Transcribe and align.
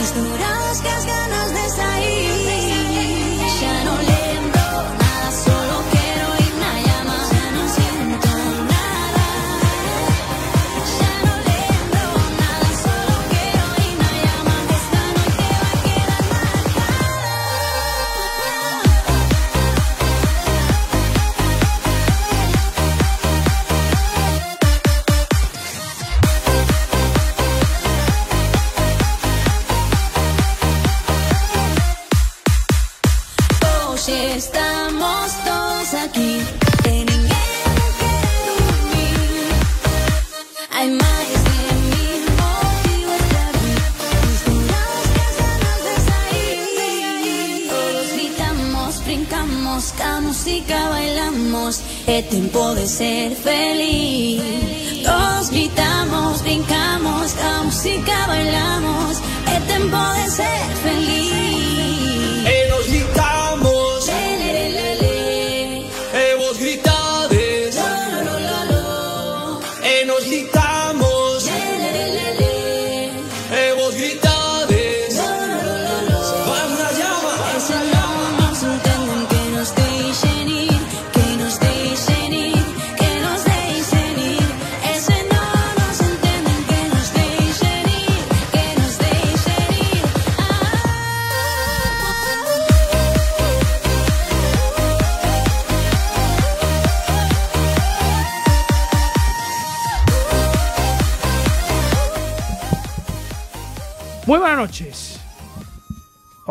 Misturados 0.00 0.80
que 0.80 0.88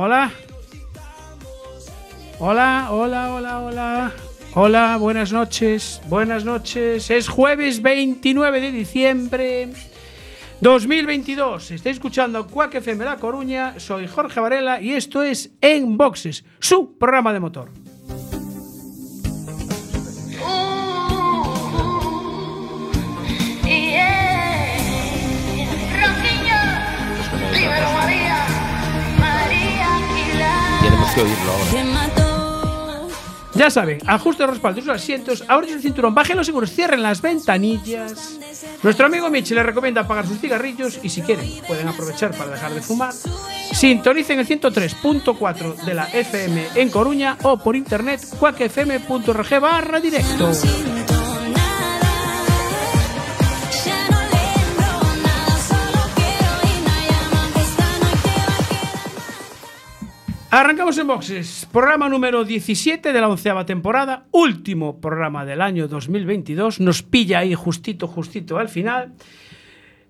Hola. 0.01 0.31
Hola, 2.39 2.87
hola, 2.89 3.33
hola, 3.33 3.59
hola. 3.59 4.11
Hola, 4.53 4.95
buenas 4.95 5.33
noches. 5.33 6.01
Buenas 6.07 6.45
noches. 6.45 7.11
Es 7.11 7.27
jueves 7.27 7.81
29 7.81 8.61
de 8.61 8.71
diciembre 8.71 9.67
2022. 10.61 11.71
Estoy 11.71 11.91
escuchando 11.91 12.47
Quack 12.47 12.75
FM 12.75 13.03
La 13.03 13.17
Coruña. 13.17 13.77
Soy 13.77 14.07
Jorge 14.07 14.39
Varela 14.39 14.79
y 14.79 14.93
esto 14.93 15.21
es 15.21 15.51
En 15.59 15.97
Boxes, 15.97 16.45
su 16.59 16.97
programa 16.97 17.33
de 17.33 17.41
motor. 17.41 17.69
Tenemos 31.09 31.13
que 31.13 31.21
oírlo 31.21 31.51
ahora. 31.51 31.71
Te 31.71 31.83
mató. 31.83 32.29
Ya 33.55 33.69
saben, 33.69 33.99
ajusten 34.05 34.45
los 34.45 34.55
respaldos 34.55 34.85
de 34.85 34.91
sus 34.91 35.01
asientos, 35.01 35.43
abren 35.47 35.73
el 35.73 35.81
cinturón, 35.81 36.15
bajen 36.15 36.37
los 36.37 36.45
seguros, 36.45 36.71
cierren 36.71 37.01
las 37.03 37.21
ventanillas. 37.21 38.39
Nuestro 38.83 39.07
amigo 39.07 39.29
Michi 39.29 39.53
les 39.53 39.65
recomienda 39.65 40.01
apagar 40.01 40.25
sus 40.27 40.39
cigarrillos 40.39 40.99
y 41.03 41.09
si 41.09 41.21
quieren 41.21 41.51
pueden 41.67 41.87
aprovechar 41.87 42.31
para 42.31 42.51
dejar 42.51 42.73
de 42.73 42.81
fumar. 42.81 43.13
Sintonicen 43.73 44.39
el 44.39 44.47
103.4 44.47 45.75
de 45.83 45.93
la 45.93 46.05
FM 46.05 46.67
en 46.75 46.89
Coruña 46.89 47.37
o 47.43 47.57
por 47.57 47.75
internet 47.75 48.21
cuacfm.org 48.39 49.59
barra 49.59 49.99
directo. 49.99 50.51
Arrancamos 60.51 60.97
en 60.97 61.05
boxes, 61.05 61.67
programa 61.71 62.09
número 62.09 62.43
17 62.43 63.13
de 63.13 63.21
la 63.21 63.29
onceava 63.29 63.65
temporada, 63.67 64.25
último 64.31 64.99
programa 64.99 65.45
del 65.45 65.61
año 65.61 65.87
2022, 65.87 66.79
nos 66.79 67.03
pilla 67.03 67.39
ahí 67.39 67.53
justito, 67.53 68.07
justito 68.07 68.57
al 68.57 68.67
final. 68.67 69.13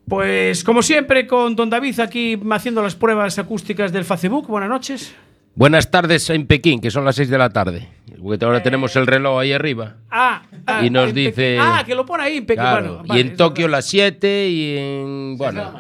Pues 0.08 0.64
como 0.64 0.82
siempre 0.82 1.28
con 1.28 1.56
Don 1.58 1.70
David 1.70 2.00
aquí 2.00 2.40
haciendo 2.52 2.82
las 2.82 2.96
pruebas 2.96 3.38
acústicas 3.38 3.92
del 3.92 4.06
Facebook, 4.06 4.48
buenas 4.48 4.70
noches. 4.70 5.14
Buenas 5.56 5.92
tardes 5.92 6.30
en 6.30 6.48
Pekín, 6.48 6.80
que 6.80 6.90
son 6.90 7.04
las 7.04 7.18
6 7.18 7.30
de 7.30 7.38
la 7.38 7.50
tarde. 7.50 7.90
Porque 8.22 8.44
ahora 8.46 8.64
tenemos 8.64 8.96
el 8.96 9.08
reloj 9.08 9.40
ahí 9.40 9.52
arriba. 9.52 9.98
Ah, 10.10 10.44
ah, 10.66 10.86
Y 10.86 10.90
nos 10.90 11.10
en 11.10 11.16
dice- 11.16 11.58
Ah, 11.60 11.84
que 11.86 11.96
lo 11.96 12.06
pone 12.06 12.24
ahí 12.24 12.38
en 12.38 12.46
Pekín. 12.46 12.62
Claro, 12.64 12.88
bueno, 13.00 13.04
y 13.06 13.08
vale, 13.10 13.22
en 13.22 13.28
es 13.28 13.36
Tokio 13.38 13.66
verdad. 13.66 13.78
las 13.78 13.86
7 13.88 14.48
y 14.50 14.78
en... 14.78 15.36
Bueno, 15.38 15.74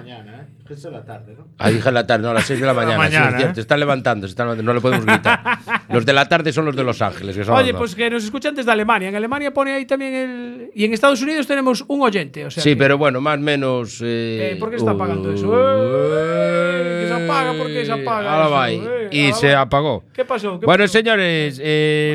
ah, 1.58 1.70
dije 1.70 1.92
la 1.92 2.06
tarde, 2.08 2.24
no, 2.28 2.34
las 2.34 2.46
6 2.46 2.60
de 2.60 2.66
la 2.66 2.74
mañana. 2.76 2.98
mañana, 2.98 3.30
es 3.30 3.36
cierto, 3.36 3.52
¿eh? 3.52 3.56
se 3.56 3.62
están 3.62 3.80
levantando, 3.80 4.28
se 4.28 4.32
están 4.32 4.48
levantando, 4.48 4.72
no 4.72 4.76
le 4.76 4.82
podemos 4.82 5.06
gritar. 5.06 5.40
los 5.90 6.06
de 6.06 6.14
la 6.14 6.28
tarde 6.28 6.52
son 6.54 6.66
los 6.66 6.76
de 6.76 6.84
Los 6.84 7.02
Ángeles, 7.02 7.36
que 7.36 7.44
son 7.44 7.56
Oye, 7.56 7.74
pues 7.74 7.96
que 7.96 8.10
nos 8.10 8.24
escuchan 8.24 8.54
desde 8.56 8.72
Alemania. 8.72 9.10
En 9.10 9.16
Alemania 9.16 9.52
pone 9.54 9.74
ahí 9.74 9.86
también 9.86 10.14
el. 10.14 10.72
Y 10.76 10.86
en 10.86 10.94
Estados 10.94 11.22
Unidos 11.22 11.48
tenemos 11.48 11.84
un 11.88 12.02
oyente. 12.02 12.46
O 12.46 12.52
sea 12.52 12.62
Sí, 12.64 12.72
que- 12.72 12.76
pero 12.78 12.98
bueno, 12.98 13.20
más 13.22 13.38
o 13.38 13.42
menos... 13.42 14.00
Eh, 14.02 14.54
Eh, 14.54 14.58
¿Por 14.60 14.70
qué 14.70 14.76
está 14.78 14.92
apagando 14.92 15.32
eso? 15.34 15.50
Que 15.52 17.06
se 17.08 17.14
apaga, 17.14 17.54
¿por 17.54 17.68
qué 17.68 17.86
se 17.86 17.92
apaga 17.92 18.34
Ahora 18.34 18.48
va 18.48 18.72
Y 18.72 19.34
se 19.34 19.56
apagó. 19.56 20.04
¿Qué 20.14 20.26
pasó? 20.26 20.60
¿Qué 20.60 20.66
Bueno, 20.66 20.84
pasó? 20.86 20.94
señores, 20.94 21.58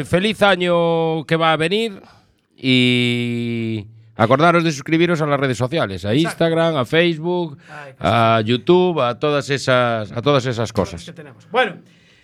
feliz 0.08 0.42
año 0.42 1.24
que 1.26 1.36
va 1.36 1.52
a 1.52 1.56
venir 1.56 2.00
y 2.56 3.86
acordaros 4.16 4.64
de 4.64 4.72
suscribiros 4.72 5.20
a 5.20 5.26
las 5.26 5.38
redes 5.38 5.58
sociales, 5.58 6.04
a 6.04 6.14
Instagram, 6.14 6.76
a 6.76 6.84
Facebook, 6.84 7.58
a 7.98 8.40
YouTube, 8.44 9.00
a 9.00 9.18
todas 9.18 9.50
esas, 9.50 10.12
a 10.12 10.22
todas 10.22 10.46
esas 10.46 10.72
que 10.72 10.76
cosas. 10.76 11.12
tenemos. 11.14 11.48
Bueno, 11.50 11.76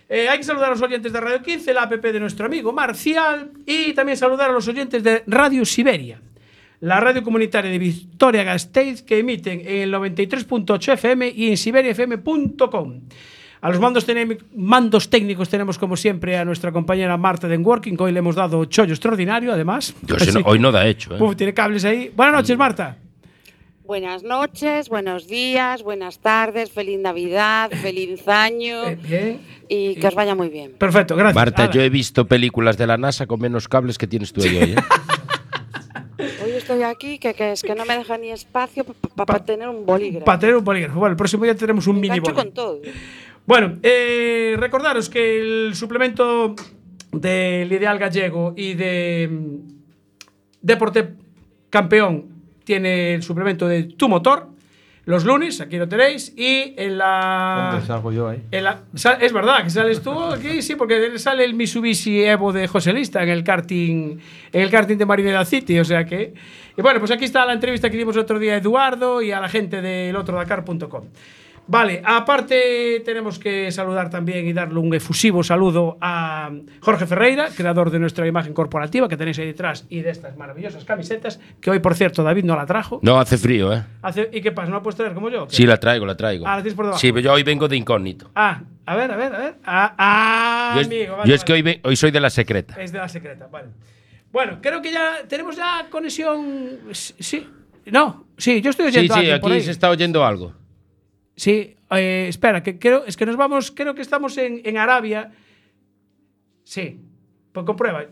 eh, 0.09 0.27
hay 0.27 0.37
que 0.37 0.43
saludar 0.43 0.67
a 0.67 0.71
los 0.71 0.81
oyentes 0.81 1.13
de 1.13 1.21
Radio 1.21 1.41
15, 1.41 1.73
la 1.73 1.83
app 1.83 1.93
de 1.93 2.19
nuestro 2.19 2.45
amigo 2.45 2.73
Marcial, 2.73 3.51
y 3.65 3.93
también 3.93 4.17
saludar 4.17 4.49
a 4.49 4.53
los 4.53 4.67
oyentes 4.67 5.03
de 5.03 5.23
Radio 5.27 5.63
Siberia, 5.65 6.21
la 6.81 6.99
radio 6.99 7.23
comunitaria 7.23 7.71
de 7.71 7.79
Victoria 7.79 8.43
Gasteiz, 8.43 9.03
que 9.03 9.19
emiten 9.19 9.61
en 9.61 9.81
el 9.83 9.93
93.8 9.93 10.93
FM 10.93 11.29
y 11.29 11.49
en 11.49 11.57
siberiafm.com. 11.57 13.01
A 13.61 13.69
los 13.69 13.79
mandos, 13.79 14.07
mandos 14.55 15.09
técnicos 15.09 15.47
tenemos, 15.47 15.77
como 15.77 15.95
siempre, 15.95 16.35
a 16.37 16.43
nuestra 16.43 16.71
compañera 16.71 17.15
Marta 17.17 17.47
de 17.47 17.57
Working, 17.57 17.95
que 17.95 18.03
hoy 18.03 18.11
le 18.11 18.19
hemos 18.19 18.35
dado 18.35 18.65
chollo 18.65 18.93
extraordinario, 18.93 19.53
además. 19.53 19.93
Yo 20.01 20.15
no- 20.33 20.41
hoy 20.45 20.57
no 20.57 20.71
da 20.71 20.87
hecho. 20.87 21.15
¿eh? 21.15 21.21
Uf, 21.21 21.35
tiene 21.35 21.53
cables 21.53 21.85
ahí. 21.85 22.11
Buenas 22.15 22.33
noches, 22.35 22.57
Marta. 22.57 22.97
Buenas 23.85 24.23
noches, 24.23 24.87
buenos 24.89 25.27
días, 25.27 25.83
buenas 25.83 26.19
tardes, 26.19 26.71
feliz 26.71 26.97
Navidad, 26.99 27.69
feliz 27.69 28.25
año 28.27 28.87
Eh, 28.87 28.95
bien. 28.95 29.41
y 29.67 29.95
que 29.95 30.07
os 30.07 30.15
vaya 30.15 30.33
muy 30.33 30.47
bien. 30.49 30.71
Perfecto, 30.77 31.15
gracias. 31.15 31.35
Marta, 31.35 31.69
yo 31.69 31.81
he 31.81 31.89
visto 31.89 32.25
películas 32.25 32.77
de 32.77 32.87
la 32.87 32.97
NASA 32.97 33.27
con 33.27 33.41
menos 33.41 33.67
cables 33.67 33.97
que 33.97 34.07
tienes 34.07 34.31
tú 34.31 34.41
ahí 34.43 34.57
hoy. 34.57 34.71
¿eh? 34.71 34.75
Hoy 36.43 36.51
estoy 36.51 36.83
aquí 36.83 37.17
que, 37.19 37.33
que 37.33 37.51
es 37.51 37.61
que 37.63 37.73
no 37.75 37.83
me 37.85 37.97
deja 37.97 38.17
ni 38.17 38.29
espacio 38.29 38.85
para 39.15 39.43
tener 39.43 39.67
un 39.67 39.85
bolígrafo. 39.85 40.25
Para 40.25 40.39
tener 40.39 40.55
un 40.55 40.63
bolígrafo. 40.63 40.99
Bueno, 40.99 41.11
el 41.13 41.17
próximo 41.17 41.43
día 41.43 41.55
tenemos 41.55 41.85
un 41.87 41.95
Me 41.95 42.01
mini 42.01 42.19
bolígrafo. 42.19 42.35
con 42.47 42.53
todo. 42.53 42.79
Bueno, 43.45 43.77
eh, 43.83 44.55
recordaros 44.59 45.09
que 45.09 45.39
el 45.67 45.75
suplemento 45.75 46.55
del 47.11 47.71
Ideal 47.71 47.97
Gallego 47.99 48.53
y 48.55 48.73
de 48.75 49.29
mm, 49.29 49.55
Deporte 50.61 51.13
Campeón 51.69 52.25
tiene 52.63 53.13
el 53.15 53.23
suplemento 53.23 53.67
de 53.67 53.83
Tu 53.83 54.07
Motor. 54.07 54.47
Los 55.05 55.25
lunes, 55.25 55.59
aquí 55.59 55.77
lo 55.77 55.89
tenéis. 55.89 56.31
Y 56.37 56.75
en 56.77 56.99
la. 56.99 57.81
salgo 57.87 58.11
yo 58.11 58.27
ahí. 58.29 58.43
en 58.51 58.63
la- 58.63 58.83
sa- 58.93 59.15
es 59.15 59.33
verdad 59.33 59.63
que 59.63 59.71
sales 59.71 60.01
tú 60.03 60.11
aquí, 60.11 60.61
sí, 60.61 60.75
porque 60.75 61.17
sale 61.17 61.43
el 61.43 61.55
Mitsubishi 61.55 62.23
Evo 62.23 62.53
de 62.53 62.67
José 62.67 62.93
Lista 62.93 63.23
en 63.23 63.29
el 63.29 63.43
karting, 63.43 64.19
en 64.53 64.61
el 64.61 64.69
karting 64.69 64.97
de 64.97 65.05
Marineda 65.07 65.43
City, 65.43 65.79
o 65.79 65.83
sea 65.83 66.05
que. 66.05 66.33
Y 66.77 66.81
bueno, 66.83 66.99
pues 66.99 67.09
aquí 67.11 67.25
está 67.25 67.45
la 67.47 67.53
entrevista 67.53 67.89
que 67.89 67.97
dimos 67.97 68.15
el 68.15 68.21
otro 68.21 68.37
día 68.37 68.53
a 68.53 68.57
Eduardo 68.57 69.21
y 69.23 69.31
a 69.31 69.39
la 69.41 69.49
gente 69.49 69.81
del 69.81 70.15
otro 70.15 70.37
Dakar.com. 70.37 71.07
Vale, 71.67 72.01
aparte 72.03 73.01
tenemos 73.05 73.39
que 73.39 73.71
saludar 73.71 74.09
también 74.09 74.45
y 74.45 74.51
darle 74.51 74.77
un 74.79 74.93
efusivo 74.93 75.41
saludo 75.41 75.97
a 76.01 76.51
Jorge 76.81 77.05
Ferreira, 77.05 77.47
creador 77.55 77.91
de 77.91 77.99
nuestra 77.99 78.27
imagen 78.27 78.53
corporativa 78.53 79.07
que 79.07 79.15
tenéis 79.15 79.39
ahí 79.39 79.45
detrás 79.45 79.85
y 79.87 80.01
de 80.01 80.09
estas 80.09 80.35
maravillosas 80.35 80.83
camisetas, 80.83 81.39
que 81.61 81.69
hoy, 81.71 81.79
por 81.79 81.95
cierto, 81.95 82.23
David 82.23 82.43
no 82.43 82.57
la 82.57 82.65
trajo. 82.65 82.99
No 83.03 83.19
hace 83.19 83.37
frío, 83.37 83.71
¿eh? 83.73 83.83
Hace- 84.01 84.29
¿Y 84.33 84.41
qué 84.41 84.51
pasa? 84.51 84.69
¿No 84.69 84.75
la 84.77 84.83
puedes 84.83 84.97
traer 84.97 85.13
como 85.13 85.29
yo? 85.29 85.45
Sí, 85.49 85.65
la 85.65 85.77
traigo, 85.77 86.05
la 86.05 86.17
traigo. 86.17 86.45
Ah, 86.45 86.57
la 86.57 86.61
tienes 86.61 86.75
por 86.75 86.85
debajo. 86.85 86.99
Sí, 86.99 87.11
pero 87.13 87.21
yo 87.23 87.33
hoy 87.33 87.43
vengo 87.43 87.67
de 87.69 87.77
incógnito. 87.77 88.29
Ah, 88.35 88.61
a 88.85 88.95
ver, 88.97 89.11
a 89.11 89.15
ver, 89.15 89.33
a 89.35 89.37
ver. 89.39 89.55
Ah, 89.63 89.93
ah, 89.97 90.71
yo 90.75 90.81
es, 90.81 90.87
amigo, 90.87 91.05
yo 91.05 91.17
vale, 91.17 91.33
es 91.35 91.43
que 91.45 91.53
hoy, 91.53 91.61
ve- 91.61 91.79
hoy 91.85 91.95
soy 91.95 92.11
de 92.11 92.19
la 92.19 92.29
secreta. 92.29 92.81
Es 92.81 92.91
de 92.91 92.97
la 92.97 93.07
secreta, 93.07 93.47
vale. 93.49 93.69
Bueno, 94.33 94.57
creo 94.61 94.81
que 94.81 94.91
ya 94.91 95.19
tenemos 95.27 95.55
ya 95.55 95.87
conexión. 95.89 96.79
Sí. 96.91 97.47
No, 97.85 98.25
sí, 98.37 98.61
yo 98.61 98.71
estoy 98.71 98.91
Sí, 98.91 98.97
oyendo 98.99 99.13
sí, 99.15 99.21
por 99.39 99.51
aquí 99.51 99.59
ahí. 99.59 99.61
se 99.61 99.71
está 99.71 99.89
oyendo 99.89 100.25
algo. 100.25 100.53
Sí, 101.41 101.75
eh, 101.89 102.27
espera, 102.29 102.61
que 102.61 102.77
creo, 102.77 103.03
es 103.03 103.17
que 103.17 103.25
nos 103.25 103.35
vamos, 103.35 103.71
creo 103.71 103.95
que 103.95 104.03
estamos 104.03 104.37
en, 104.37 104.61
en 104.63 104.77
Arabia. 104.77 105.31
Sí, 106.63 106.99
pues 107.51 107.65
comprueba. 107.65 108.05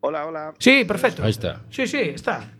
Hola, 0.00 0.24
hola. 0.24 0.54
Sí, 0.58 0.86
perfecto. 0.86 1.22
Ahí 1.22 1.28
está. 1.28 1.60
Sí, 1.68 1.86
sí, 1.86 1.98
está. 1.98 2.50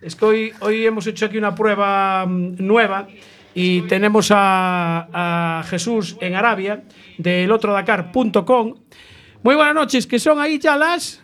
Es 0.00 0.14
que 0.14 0.24
hoy, 0.24 0.52
hoy 0.60 0.86
hemos 0.86 1.08
hecho 1.08 1.26
aquí 1.26 1.38
una 1.38 1.52
prueba 1.52 2.24
mm, 2.24 2.64
nueva 2.64 3.08
y 3.52 3.80
tenemos 3.88 4.30
a, 4.30 5.58
a 5.58 5.64
Jesús 5.64 6.16
en 6.20 6.36
Arabia 6.36 6.84
del 7.18 7.50
otrodakar.com. 7.50 8.74
Muy 9.42 9.54
buenas 9.56 9.74
noches, 9.74 10.06
que 10.06 10.20
son 10.20 10.38
ahí 10.38 10.60
ya 10.60 10.76
las 10.76 11.20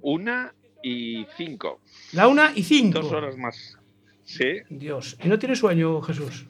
Una 0.00 0.52
y 0.88 1.26
cinco. 1.36 1.80
la 2.12 2.28
una 2.28 2.52
y 2.54 2.62
cinco. 2.62 3.00
Dos 3.00 3.12
horas 3.12 3.36
más. 3.36 3.76
Sí, 4.24 4.60
Dios, 4.70 5.16
¿y 5.24 5.28
no 5.28 5.38
tiene 5.38 5.56
sueño 5.56 6.00
Jesús? 6.02 6.46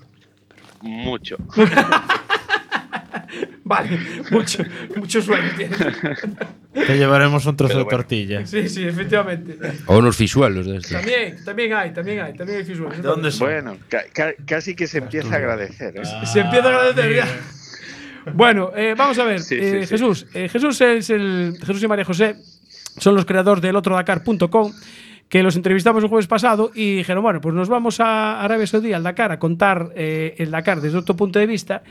mucho. 0.82 1.36
Vale, 3.64 3.98
mucho, 4.30 4.62
mucho 4.94 5.20
sueño 5.20 5.48
tiene. 5.56 5.74
Te 6.72 6.96
llevaremos 6.98 7.44
un 7.46 7.56
trozo 7.56 7.78
de 7.78 7.82
bueno. 7.84 7.98
tortilla. 7.98 8.46
Sí, 8.46 8.68
sí, 8.68 8.84
efectivamente. 8.86 9.58
O 9.86 9.98
unos 9.98 10.16
fisuelos 10.16 10.66
de 10.66 10.76
estos. 10.76 10.92
También, 10.92 11.44
también 11.44 11.72
hay, 11.72 11.92
también 11.92 12.20
hay, 12.20 12.34
también 12.34 12.58
hay. 12.58 12.64
¿De 12.64 13.02
dónde 13.02 13.32
son? 13.32 13.48
Bueno, 13.48 13.76
ca- 13.88 14.04
ca- 14.12 14.34
casi 14.46 14.76
que 14.76 14.86
se 14.86 14.98
empieza 14.98 15.34
a 15.34 15.38
agradecer. 15.38 15.96
¿eh? 15.96 16.02
Se 16.26 16.40
empieza 16.40 16.66
a 16.68 16.76
agradecer 16.76 17.16
ya. 17.16 17.26
Bueno, 18.32 18.70
eh, 18.76 18.94
vamos 18.96 19.18
a 19.18 19.24
ver. 19.24 19.40
Sí, 19.40 19.56
sí, 19.58 19.64
eh, 19.64 19.80
sí. 19.82 19.86
Jesús, 19.88 20.26
eh, 20.34 20.48
Jesús 20.48 20.80
es 20.80 21.10
el 21.10 21.56
Jesús 21.58 21.82
y 21.82 21.88
María 21.88 22.04
José 22.04 22.36
son 22.98 23.14
los 23.14 23.25
creadores 23.25 23.62
del 23.62 23.76
otrodakar.com 23.76 24.72
que 25.28 25.43
los 25.43 25.56
entrevistamos 25.56 26.02
el 26.02 26.08
jueves 26.08 26.28
pasado 26.28 26.70
y 26.75 26.96
dijeron, 26.96 27.22
bueno, 27.22 27.40
pues 27.40 27.54
nos 27.54 27.69
vamos 27.69 27.98
a 28.00 28.40
Arabia 28.40 28.66
Saudí, 28.66 28.93
al 28.93 29.02
Dakar, 29.02 29.32
a 29.32 29.38
contar 29.38 29.93
eh, 29.96 30.34
el 30.38 30.52
Dakar 30.52 30.81
desde 30.81 30.98
otro 30.98 31.16
punto 31.16 31.38
de 31.38 31.46
vista 31.46 31.82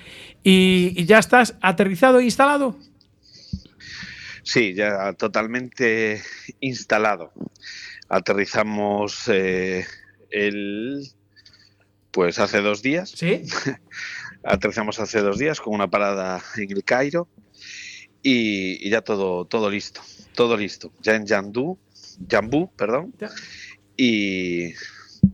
y, 0.42 0.94
y 0.96 1.06
ya 1.06 1.20
estás 1.20 1.56
aterrizado 1.62 2.20
e 2.20 2.24
instalado. 2.24 2.78
Sí, 4.44 4.74
ya 4.74 5.14
totalmente 5.14 6.22
instalado. 6.60 7.34
Aterrizamos 8.08 9.28
eh, 9.28 9.86
el. 10.30 11.08
Pues 12.12 12.38
hace 12.38 12.62
dos 12.62 12.84
días. 12.84 13.10
¿Sí? 13.10 13.42
Aterrizamos 14.44 15.00
hace 15.00 15.22
dos 15.22 15.40
días 15.40 15.60
con 15.60 15.74
una 15.74 15.90
parada 15.90 16.42
en 16.58 16.72
el 16.72 16.84
Cairo 16.84 17.28
y, 18.22 18.88
y 18.88 18.90
ya 18.92 19.02
todo, 19.02 19.46
todo 19.46 19.72
listo. 19.72 20.02
Todo 20.36 20.58
listo. 20.58 20.92
Ya 21.02 21.16
en 21.16 21.26
Yandú, 21.26 21.78
Yambú, 22.28 22.70
perdón. 22.76 23.14
Y 23.98 24.74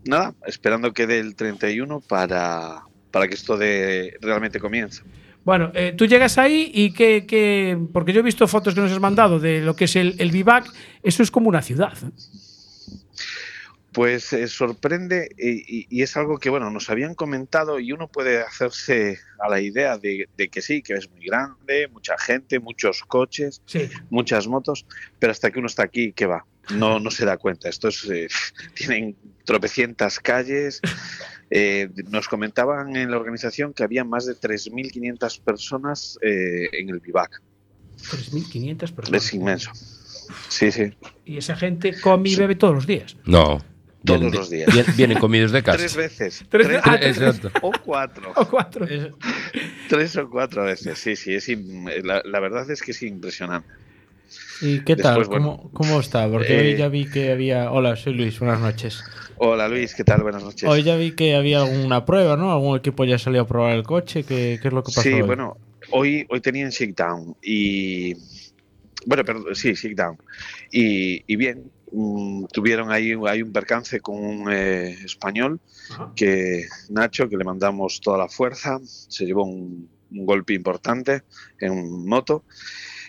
nada, 0.06 0.34
esperando 0.46 0.94
que 0.94 1.08
dé 1.08 1.20
el 1.20 1.36
31 1.36 2.02
para, 2.02 2.84
para 3.12 3.28
que 3.28 3.36
esto 3.36 3.58
de, 3.58 4.18
realmente 4.22 4.60
comience. 4.60 5.02
Bueno, 5.44 5.72
eh, 5.74 5.94
tú 5.98 6.06
llegas 6.06 6.38
ahí 6.38 6.72
y 6.74 6.92
que, 6.94 7.26
que- 7.26 7.78
porque 7.92 8.14
yo 8.14 8.20
he 8.20 8.24
visto 8.24 8.48
fotos 8.48 8.76
que 8.76 8.82
nos 8.82 8.92
has 8.92 9.00
mandado 9.00 9.40
de 9.40 9.62
lo 9.62 9.76
que 9.76 9.86
es 9.86 9.96
el, 9.96 10.16
el 10.20 10.30
vivac, 10.30 10.72
eso 11.02 11.24
es 11.24 11.32
como 11.32 11.50
una 11.50 11.64
ciudad. 11.64 11.94
¿eh? 12.04 12.12
Pues 13.94 14.32
eh, 14.32 14.48
sorprende 14.48 15.30
y, 15.38 15.82
y- 15.82 15.88
y 15.90 16.02
es 16.02 16.16
algo 16.16 16.38
que, 16.38 16.50
bueno, 16.50 16.70
nos 16.72 16.90
habían 16.90 17.14
comentado 17.14 17.78
y 17.80 17.92
uno 17.92 18.08
puede 18.08 18.42
hacerse 18.42 19.20
a 19.40 19.50
la 19.50 19.60
idea 19.60 19.98
de, 19.98 20.30
de 20.38 20.48
que 20.50 20.62
sí, 20.62 20.82
que 20.82 20.94
es 20.94 21.10
muy 21.12 21.26
grande, 21.26 21.90
mucha 21.90 22.18
gente, 22.18 22.60
muchos 22.60 23.02
coches, 23.04 23.62
Sí. 23.66 23.90
muchas 24.10 24.48
motos, 24.48 24.86
pero 25.20 25.32
hasta 25.32 25.52
que 25.52 25.60
uno 25.60 25.68
está 25.68 25.84
aquí, 25.84 26.14
¿qué 26.14 26.26
va? 26.26 26.46
No, 26.74 27.00
no 27.02 27.12
se 27.12 27.26
da 27.26 27.36
cuenta. 27.38 27.68
Esto 27.68 27.90
es, 27.90 28.06
eh, 28.10 28.28
tienen 28.76 29.18
tropecientas 29.44 30.20
calles. 30.20 30.80
Eh, 31.50 31.90
nos 32.10 32.30
comentaban 32.30 32.96
en 32.96 33.12
la 33.12 33.18
organización 33.18 33.74
que 33.74 33.84
había 33.84 34.06
más 34.06 34.26
de 34.26 34.36
3.500 34.36 35.42
personas 35.42 36.18
eh, 36.22 36.70
en 36.72 36.90
el 36.90 37.00
vivac. 37.02 37.42
3.500 38.10 38.92
personas. 38.94 39.26
Es 39.26 39.34
inmenso. 39.34 39.72
Sí, 40.48 40.72
sí. 40.72 40.94
Y 41.26 41.38
esa 41.38 41.58
gente 41.58 42.00
come 42.00 42.30
y 42.30 42.36
bebe 42.36 42.56
todos 42.56 42.74
los 42.74 42.88
días. 42.88 43.18
No. 43.26 43.62
Todos 44.04 44.20
Vienen 44.20 44.40
los 44.40 44.50
días. 44.50 44.74
vien- 44.74 44.86
Vienen 44.98 45.20
comidos 45.20 45.52
de 45.52 45.62
casa. 45.62 45.78
Tres 45.78 45.96
veces. 45.96 46.44
Tres- 46.50 46.68
Tres 46.68 46.82
ah. 46.84 46.98
Exacto. 47.02 47.52
O 47.62 47.72
cuatro. 47.84 48.32
O 48.36 48.46
cuatro. 48.48 48.86
Es- 48.86 49.10
Tres 49.90 50.16
o 50.18 50.30
cuatro 50.30 50.64
veces, 50.64 50.98
sí, 50.98 51.16
sí, 51.16 51.34
es 51.34 51.48
la, 52.04 52.22
la 52.26 52.40
verdad 52.40 52.70
es 52.72 52.82
que 52.82 52.92
es 52.92 53.04
impresionante. 53.04 53.68
¿Y 54.62 54.80
qué 54.84 54.96
tal? 54.96 55.18
Después, 55.20 55.28
bueno. 55.28 55.58
¿Cómo, 55.58 55.72
cómo 55.72 56.00
está? 56.00 56.28
Porque 56.30 56.54
Eh, 56.56 56.72
hoy 56.74 56.78
ya 56.78 56.88
vi 56.88 57.06
que 57.06 57.32
había. 57.32 57.72
Hola, 57.72 57.96
soy 57.96 58.14
Luis, 58.14 58.40
buenas 58.40 58.60
noches. 58.62 59.04
Hola 59.38 59.68
Luis, 59.68 59.94
¿qué 59.96 60.04
tal? 60.04 60.22
Buenas 60.22 60.44
noches. 60.44 60.70
Hoy 60.70 60.84
ya 60.84 60.96
vi 60.96 61.12
que 61.12 61.36
había 61.36 61.62
alguna 61.62 62.06
prueba, 62.06 62.38
¿no? 62.38 62.52
Algún 62.54 62.78
equipo 62.78 63.04
ya 63.06 63.18
salió 63.18 63.42
a 63.42 63.48
probar 63.48 63.74
el 63.76 63.84
coche. 63.84 64.24
¿Qué, 64.24 64.60
qué 64.62 64.68
es 64.68 64.74
lo 64.74 64.82
que 64.84 64.92
pasó? 64.92 65.02
sí, 65.02 65.14
hoy? 65.14 65.22
bueno, 65.24 65.58
hoy, 65.90 66.26
hoy 66.30 66.40
tenían 66.42 66.70
shakedown 66.70 67.36
y... 67.42 68.14
Bueno, 69.06 69.26
perdón, 69.26 69.46
sí, 69.56 69.74
shakedown. 69.74 70.18
Y, 70.72 71.24
y 71.26 71.36
bien, 71.36 71.64
tuvieron 72.52 72.92
ahí 72.92 73.14
hay 73.28 73.42
un 73.42 73.52
percance 73.52 74.00
con 74.00 74.18
un 74.18 74.52
eh, 74.52 74.98
español 75.04 75.60
Ajá. 75.92 76.14
que 76.16 76.68
Nacho, 76.90 77.28
que 77.28 77.38
le 77.38 77.44
mandamos 77.44 78.00
toda 78.02 78.18
la 78.18 78.30
fuerza, 78.30 78.80
se 78.84 79.26
llevó 79.26 79.44
un, 79.44 79.90
un 80.12 80.26
golpe 80.26 80.54
importante 80.54 81.24
en 81.60 82.06
moto 82.08 82.44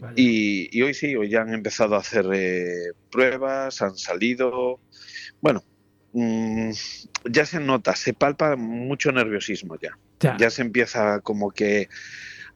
Vale. 0.00 0.14
Y, 0.16 0.76
y 0.76 0.82
hoy 0.82 0.94
sí, 0.94 1.14
hoy 1.14 1.28
ya 1.28 1.42
han 1.42 1.54
empezado 1.54 1.94
a 1.94 2.00
hacer 2.00 2.26
eh, 2.32 2.92
pruebas, 3.10 3.82
han 3.82 3.96
salido. 3.96 4.80
Bueno, 5.40 5.62
mm, 6.12 6.70
ya 7.30 7.46
se 7.46 7.60
nota, 7.60 7.94
se 7.94 8.12
palpa 8.12 8.56
mucho 8.56 9.12
nerviosismo 9.12 9.78
ya. 9.80 9.96
Ya. 10.18 10.36
Ya 10.38 10.50
se 10.50 10.62
empieza 10.62 11.20
como 11.20 11.52
que 11.52 11.88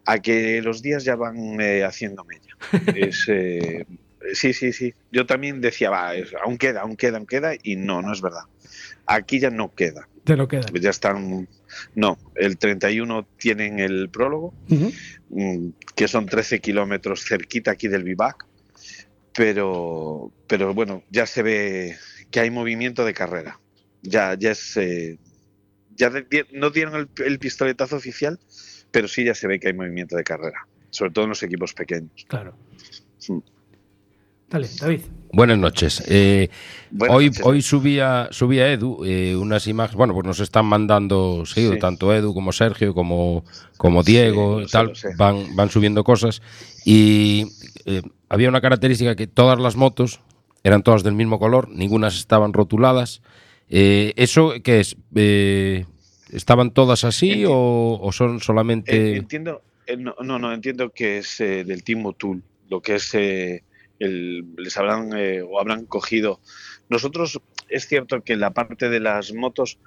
a 0.07 0.19
que 0.19 0.61
los 0.63 0.83
días 0.83 1.05
ya 1.05 1.15
van 1.15 1.61
eh, 1.61 1.85
haciendo 1.85 2.25
mella. 2.25 2.57
Es, 2.97 3.27
eh, 3.29 3.87
sí, 4.33 4.53
sí, 4.53 4.73
sí. 4.73 4.95
Yo 5.11 5.27
también 5.27 5.61
decía, 5.61 5.91
va, 5.91 6.13
aún 6.45 6.59
queda, 6.59 6.81
aún 6.83 6.97
queda, 6.97 7.19
aún 7.19 7.27
queda, 7.27 7.53
y 7.63 7.77
no, 7.77 8.03
no 8.03 8.13
es 8.13 8.21
verdad. 8.21 8.43
Aquí 9.07 9.39
ya 9.41 9.51
no 9.51 9.73
queda. 9.75 10.09
Te 10.25 10.37
lo 10.37 10.49
queda. 10.49 10.67
Ya 10.81 10.91
están. 10.91 11.49
No, 11.95 12.19
el 12.35 12.59
31 12.59 13.29
tienen 13.39 13.79
el 13.79 14.09
prólogo 14.11 14.55
mm, 15.29 15.69
que 15.95 16.09
son 16.09 16.27
13 16.27 16.61
kilómetros 16.61 17.25
cerquita 17.27 17.71
aquí 17.73 17.89
del 17.89 18.03
Vivac, 18.05 18.37
pero, 19.33 20.33
pero 20.47 20.75
bueno, 20.75 21.03
ya 21.11 21.27
se 21.27 21.43
ve 21.43 21.97
que 22.31 22.41
hay 22.41 22.51
movimiento 22.51 23.05
de 23.05 23.15
carrera. 23.15 23.61
Ya, 24.03 24.35
ya 24.39 24.53
es. 24.53 24.77
eh, 24.77 25.19
ya 25.95 26.11
de- 26.11 26.47
no 26.53 26.71
dieron 26.71 26.95
el, 26.97 27.25
el 27.25 27.39
pistoletazo 27.39 27.97
oficial, 27.97 28.39
pero 28.91 29.09
sí 29.09 29.25
ya 29.25 29.35
se 29.35 29.47
ve 29.47 29.59
que 29.59 29.69
hay 29.69 29.75
movimiento 29.75 30.17
de 30.17 30.25
carrera, 30.25 30.59
sobre 30.91 31.13
todo 31.13 31.25
en 31.25 31.31
los 31.31 31.43
equipos 31.43 31.73
pequeños. 31.75 32.25
Claro. 32.29 32.59
Sí. 33.19 33.33
Dale, 34.49 34.69
David. 34.81 35.01
Buenas 35.33 35.59
noches. 35.59 36.03
Eh, 36.09 36.49
Buenas 36.91 37.17
hoy, 37.17 37.27
noches. 37.27 37.45
hoy 37.45 37.63
subía, 37.63 38.29
subía 38.31 38.73
Edu 38.73 39.05
eh, 39.05 39.35
unas 39.37 39.67
imágenes. 39.67 39.97
Bueno, 39.97 40.15
pues 40.15 40.25
nos 40.25 40.41
están 40.41 40.67
mandando 40.67 41.45
seguido, 41.45 41.75
Sí. 41.75 41.79
tanto 41.79 42.15
Edu 42.15 42.33
como 42.33 42.53
Sergio, 42.53 42.95
como, 42.95 43.45
como 43.77 44.03
Diego, 44.03 44.61
Sí, 44.61 44.67
sé, 44.67 44.73
tal. 44.73 44.93
Van, 45.19 45.57
van 45.57 45.69
subiendo 45.69 46.05
cosas. 46.05 46.43
Y 46.85 47.47
eh, 47.87 48.03
había 48.29 48.49
una 48.49 48.61
característica 48.61 49.17
que 49.17 49.27
todas 49.27 49.59
las 49.59 49.77
motos 49.77 50.21
eran 50.63 50.83
todas 50.83 51.03
del 51.03 51.15
mismo 51.15 51.39
color, 51.39 51.69
ninguna 51.69 52.09
estaban 52.09 52.53
rotuladas. 52.53 53.21
Eh, 53.69 54.13
¿Eso 54.17 54.53
qué 54.63 54.81
es? 54.81 54.97
Eh, 55.17 55.85
¿Estaban 56.31 56.71
todas 56.71 57.05
así 57.05 57.45
o, 57.47 57.99
o 58.01 58.13
son 58.13 58.37
Eh, 58.37 58.41
solamente.? 58.41 59.17
entiendo, 59.17 59.63
eh, 59.87 59.97
no, 59.97 60.15
no, 60.23 60.39
no, 60.39 60.53
entiendo 60.53 60.91
que 60.91 61.19
es 61.19 61.41
eh, 61.41 61.65
del 61.65 61.83
Team 61.83 62.07
O'Toole, 62.07 62.43
lo 62.69 62.81
que 62.81 62.95
es 62.97 63.15
eh, 63.15 63.63
el, 63.99 64.45
les 64.57 64.77
habrán 64.77 65.11
eh, 65.17 65.43
o 65.43 65.59
habrán 65.61 65.87
cogido. 65.87 66.41
Nosotros 66.89 67.41
es 67.69 67.87
cierto 67.89 68.23
que 68.23 68.37
la 68.37 68.51
parte 68.53 68.89
de 68.89 69.01
las 69.01 69.33
motos 69.33 69.79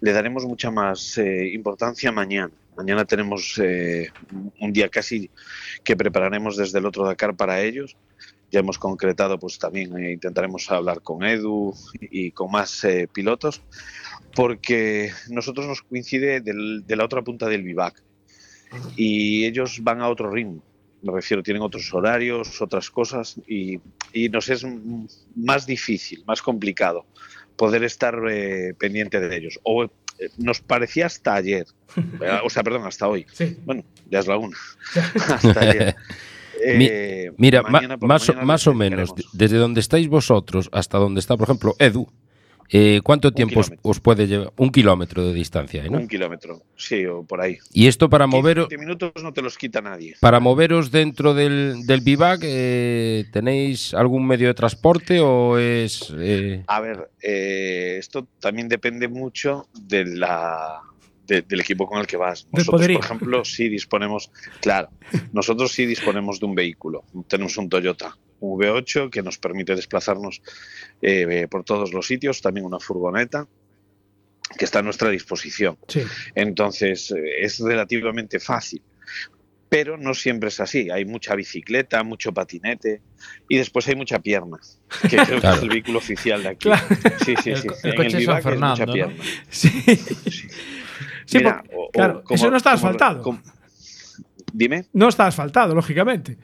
le 0.00 0.12
daremos 0.12 0.44
mucha 0.46 0.70
más 0.70 1.16
eh, 1.18 1.50
importancia 1.52 2.10
mañana. 2.12 2.50
Mañana 2.76 3.04
tenemos 3.04 3.58
eh, 3.62 4.08
un 4.60 4.72
día 4.72 4.88
casi 4.88 5.30
que 5.84 5.96
prepararemos 5.96 6.56
desde 6.56 6.78
el 6.78 6.86
otro 6.86 7.04
Dakar 7.04 7.36
para 7.36 7.60
ellos. 7.62 7.96
ya 8.50 8.60
hemos 8.60 8.78
concretado, 8.78 9.38
pues 9.38 9.58
también 9.58 9.96
eh, 9.96 10.12
intentaremos 10.12 10.68
hablar 10.70 11.02
con 11.02 11.22
Edu 11.22 11.72
y 12.00 12.32
con 12.32 12.50
más 12.50 12.82
eh, 12.84 13.06
pilotos, 13.12 13.62
porque 14.34 15.12
nosotros 15.28 15.66
nos 15.66 15.82
coincide 15.82 16.40
del- 16.40 16.84
de 16.86 16.96
la 16.96 17.04
otra 17.04 17.22
punta 17.22 17.46
del 17.48 17.62
vivac 17.62 18.02
y 18.96 19.44
ellos 19.44 19.78
van 19.82 20.00
a 20.00 20.08
otro 20.08 20.30
ritmo. 20.30 20.62
Me 21.02 21.12
refiero, 21.12 21.42
tienen 21.42 21.62
otros 21.62 21.92
horarios, 21.94 22.60
otras 22.60 22.90
cosas 22.90 23.40
y, 23.46 23.78
y 24.12 24.28
nos 24.28 24.48
es 24.48 24.64
mm, 24.64 25.04
más 25.36 25.66
difícil, 25.66 26.22
más 26.26 26.42
complicado 26.42 27.06
poder 27.56 27.84
estar 27.84 28.18
eh, 28.30 28.74
pendiente 28.78 29.20
de 29.20 29.36
ellos. 29.36 29.58
O 29.62 29.84
eh, 29.84 29.90
nos 30.38 30.60
parecía 30.60 31.06
hasta 31.06 31.34
ayer, 31.34 31.66
o 32.44 32.50
sea, 32.50 32.62
perdón, 32.62 32.86
hasta 32.86 33.06
hoy. 33.08 33.26
Sí. 33.32 33.56
Bueno, 33.64 33.84
ya 34.10 34.18
es 34.20 34.26
la 34.26 34.36
una. 34.38 34.56
hasta 35.28 35.60
ayer. 35.60 35.94
Mi- 36.76 36.88
Eh, 36.90 37.32
Mira, 37.38 37.62
ma- 37.62 37.80
más, 38.02 38.28
o- 38.28 38.34
más 38.34 38.66
o 38.66 38.74
menos, 38.74 39.14
desde 39.32 39.56
donde 39.56 39.80
estáis 39.80 40.08
vosotros 40.08 40.68
hasta 40.72 40.98
donde 40.98 41.20
está, 41.20 41.36
por 41.38 41.44
ejemplo, 41.48 41.74
Edu, 41.78 42.06
eh, 42.72 43.00
¿cuánto 43.02 43.32
tiempo 43.32 43.60
os, 43.82 44.00
puede 44.00 44.26
llevar? 44.26 44.52
Un 44.56 44.70
kilómetro 44.70 45.24
de 45.26 45.34
distancia, 45.34 45.84
¿eh, 45.84 45.90
¿no? 45.90 45.98
Un 45.98 46.06
kilómetro, 46.08 46.62
sí, 46.76 47.04
o 47.06 47.24
por 47.24 47.40
ahí. 47.40 47.58
Y 47.72 47.86
esto 47.88 48.08
para 48.08 48.26
15, 48.26 48.36
moveros, 48.38 48.68
20 48.68 48.84
minutos 48.84 49.12
no 49.22 49.32
te 49.32 49.42
los 49.42 49.58
quita 49.58 49.80
nadie. 49.80 50.14
para 50.20 50.38
moveros 50.40 50.90
dentro 50.90 51.34
del, 51.34 51.84
del 51.86 52.00
bivac, 52.00 52.40
eh, 52.44 53.24
¿tenéis 53.32 53.92
algún 53.94 54.26
medio 54.26 54.48
de 54.48 54.54
transporte 54.54 55.20
o 55.20 55.58
es...? 55.58 56.12
eh, 56.16 56.62
A 56.66 56.80
ver, 56.80 57.10
eh, 57.22 57.96
esto 57.98 58.26
también 58.38 58.68
depende 58.68 59.08
mucho 59.08 59.66
de 59.88 60.04
la, 60.04 60.80
de- 61.26 61.42
del 61.42 61.60
equipo 61.60 61.86
con 61.86 61.98
el 61.98 62.06
que 62.06 62.16
vas. 62.16 62.46
Nosotros, 62.52 62.82
por 62.82 63.04
ejemplo, 63.04 63.44
sí 63.44 63.68
disponemos, 63.68 64.30
claro, 64.60 64.90
nosotros 65.32 65.72
sí 65.72 65.86
disponemos 65.86 66.38
de 66.40 66.46
un 66.46 66.54
vehículo. 66.54 67.02
Tenemos 67.28 67.56
un 67.56 67.68
Toyota, 67.68 68.16
V8 68.40 69.10
que 69.10 69.22
nos 69.22 69.38
permite 69.38 69.74
desplazarnos 69.74 70.42
eh, 71.02 71.46
por 71.50 71.64
todos 71.64 71.92
los 71.92 72.06
sitios, 72.06 72.40
también 72.40 72.66
una 72.66 72.80
furgoneta 72.80 73.46
que 74.58 74.64
está 74.64 74.80
a 74.80 74.82
nuestra 74.82 75.10
disposición. 75.10 75.78
Sí. 75.88 76.02
Entonces, 76.34 77.10
eh, 77.12 77.42
es 77.44 77.60
relativamente 77.60 78.40
fácil. 78.40 78.82
Pero 79.68 79.96
no 79.96 80.14
siempre 80.14 80.48
es 80.48 80.58
así. 80.58 80.90
Hay 80.90 81.04
mucha 81.04 81.36
bicicleta, 81.36 82.02
mucho 82.02 82.32
patinete 82.34 83.02
y 83.48 83.56
después 83.58 83.86
hay 83.86 83.94
mucha 83.94 84.18
pierna, 84.18 84.58
que 85.08 85.16
creo 85.24 85.40
que 85.40 85.46
es 85.46 85.62
el 85.62 85.68
vehículo 85.68 85.98
oficial 85.98 86.42
de 86.42 86.48
aquí. 86.48 86.68
Claro. 86.68 86.84
Sí, 87.24 87.34
sí, 87.40 87.50
El 87.50 87.56
sí. 87.58 87.68
el 87.84 87.90
En 87.90 87.96
coche 87.96 88.10
San 88.10 88.18
Vivac 88.20 88.38
es 88.38 88.44
Fernando, 88.44 88.72
mucha 88.74 88.86
¿no? 88.86 88.92
pierna. 88.92 89.14
Sí. 89.50 89.70
Sí, 91.26 91.38
Mira, 91.38 91.58
porque, 91.62 91.76
o- 91.76 91.82
o 91.84 91.90
claro, 91.92 92.24
como- 92.24 92.34
eso 92.34 92.50
no 92.50 92.56
está 92.56 92.70
como- 92.70 92.76
asfaltado. 92.88 93.22
como- 93.22 93.40
Dime. 94.52 94.86
No 94.92 95.08
está 95.08 95.28
asfaltado, 95.28 95.72
lógicamente. 95.76 96.36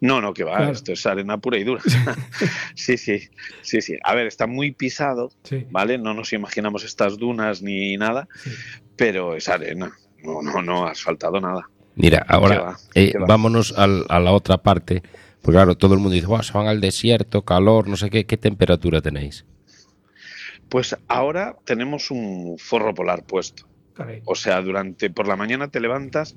No, 0.00 0.20
no, 0.20 0.32
que 0.32 0.44
va, 0.44 0.56
Claro. 0.56 0.72
esto 0.72 0.92
es 0.92 1.04
arena 1.06 1.38
pura 1.38 1.58
y 1.58 1.64
dura. 1.64 1.82
sí, 2.74 2.96
sí, 2.96 3.28
sí, 3.62 3.82
sí. 3.82 3.96
A 4.02 4.14
ver, 4.14 4.26
está 4.26 4.46
muy 4.46 4.72
pisado, 4.72 5.30
Sí. 5.44 5.66
¿vale? 5.70 5.98
No 5.98 6.14
nos 6.14 6.32
imaginamos 6.32 6.84
estas 6.84 7.18
dunas 7.18 7.60
ni 7.62 7.96
nada, 7.98 8.26
Sí. 8.42 8.50
pero 8.96 9.34
es 9.36 9.48
arena. 9.48 9.92
No, 10.22 10.40
no, 10.42 10.62
no, 10.62 10.86
asfaltado 10.86 11.40
nada. 11.40 11.68
Mira, 11.96 12.24
¿Qué 12.26 12.34
ahora 12.34 12.60
va? 12.60 12.76
eh, 12.94 13.12
vámonos 13.26 13.74
al- 13.76 14.06
a 14.08 14.20
la 14.20 14.32
otra 14.32 14.58
parte. 14.58 15.02
Porque 15.42 15.56
claro, 15.56 15.76
todo 15.76 15.94
el 15.94 16.00
mundo 16.00 16.14
dice, 16.14 16.26
"Buah, 16.26 16.42
se 16.42 16.52
van 16.52 16.66
al 16.66 16.80
desierto, 16.80 17.42
calor, 17.42 17.88
no 17.88 17.96
sé 17.96 18.10
qué. 18.10 18.24
¿Qué 18.26 18.36
temperatura 18.36 19.00
tenéis? 19.00 19.44
Pues 20.68 20.96
ahora 21.08 21.56
tenemos 21.64 22.10
un 22.10 22.56
forro 22.58 22.94
polar 22.94 23.24
puesto. 23.24 23.64
Caray. 24.00 24.22
O 24.24 24.34
sea, 24.34 24.62
durante 24.62 25.10
por 25.10 25.28
la 25.28 25.36
mañana 25.36 25.70
te 25.70 25.80
levantas, 25.80 26.36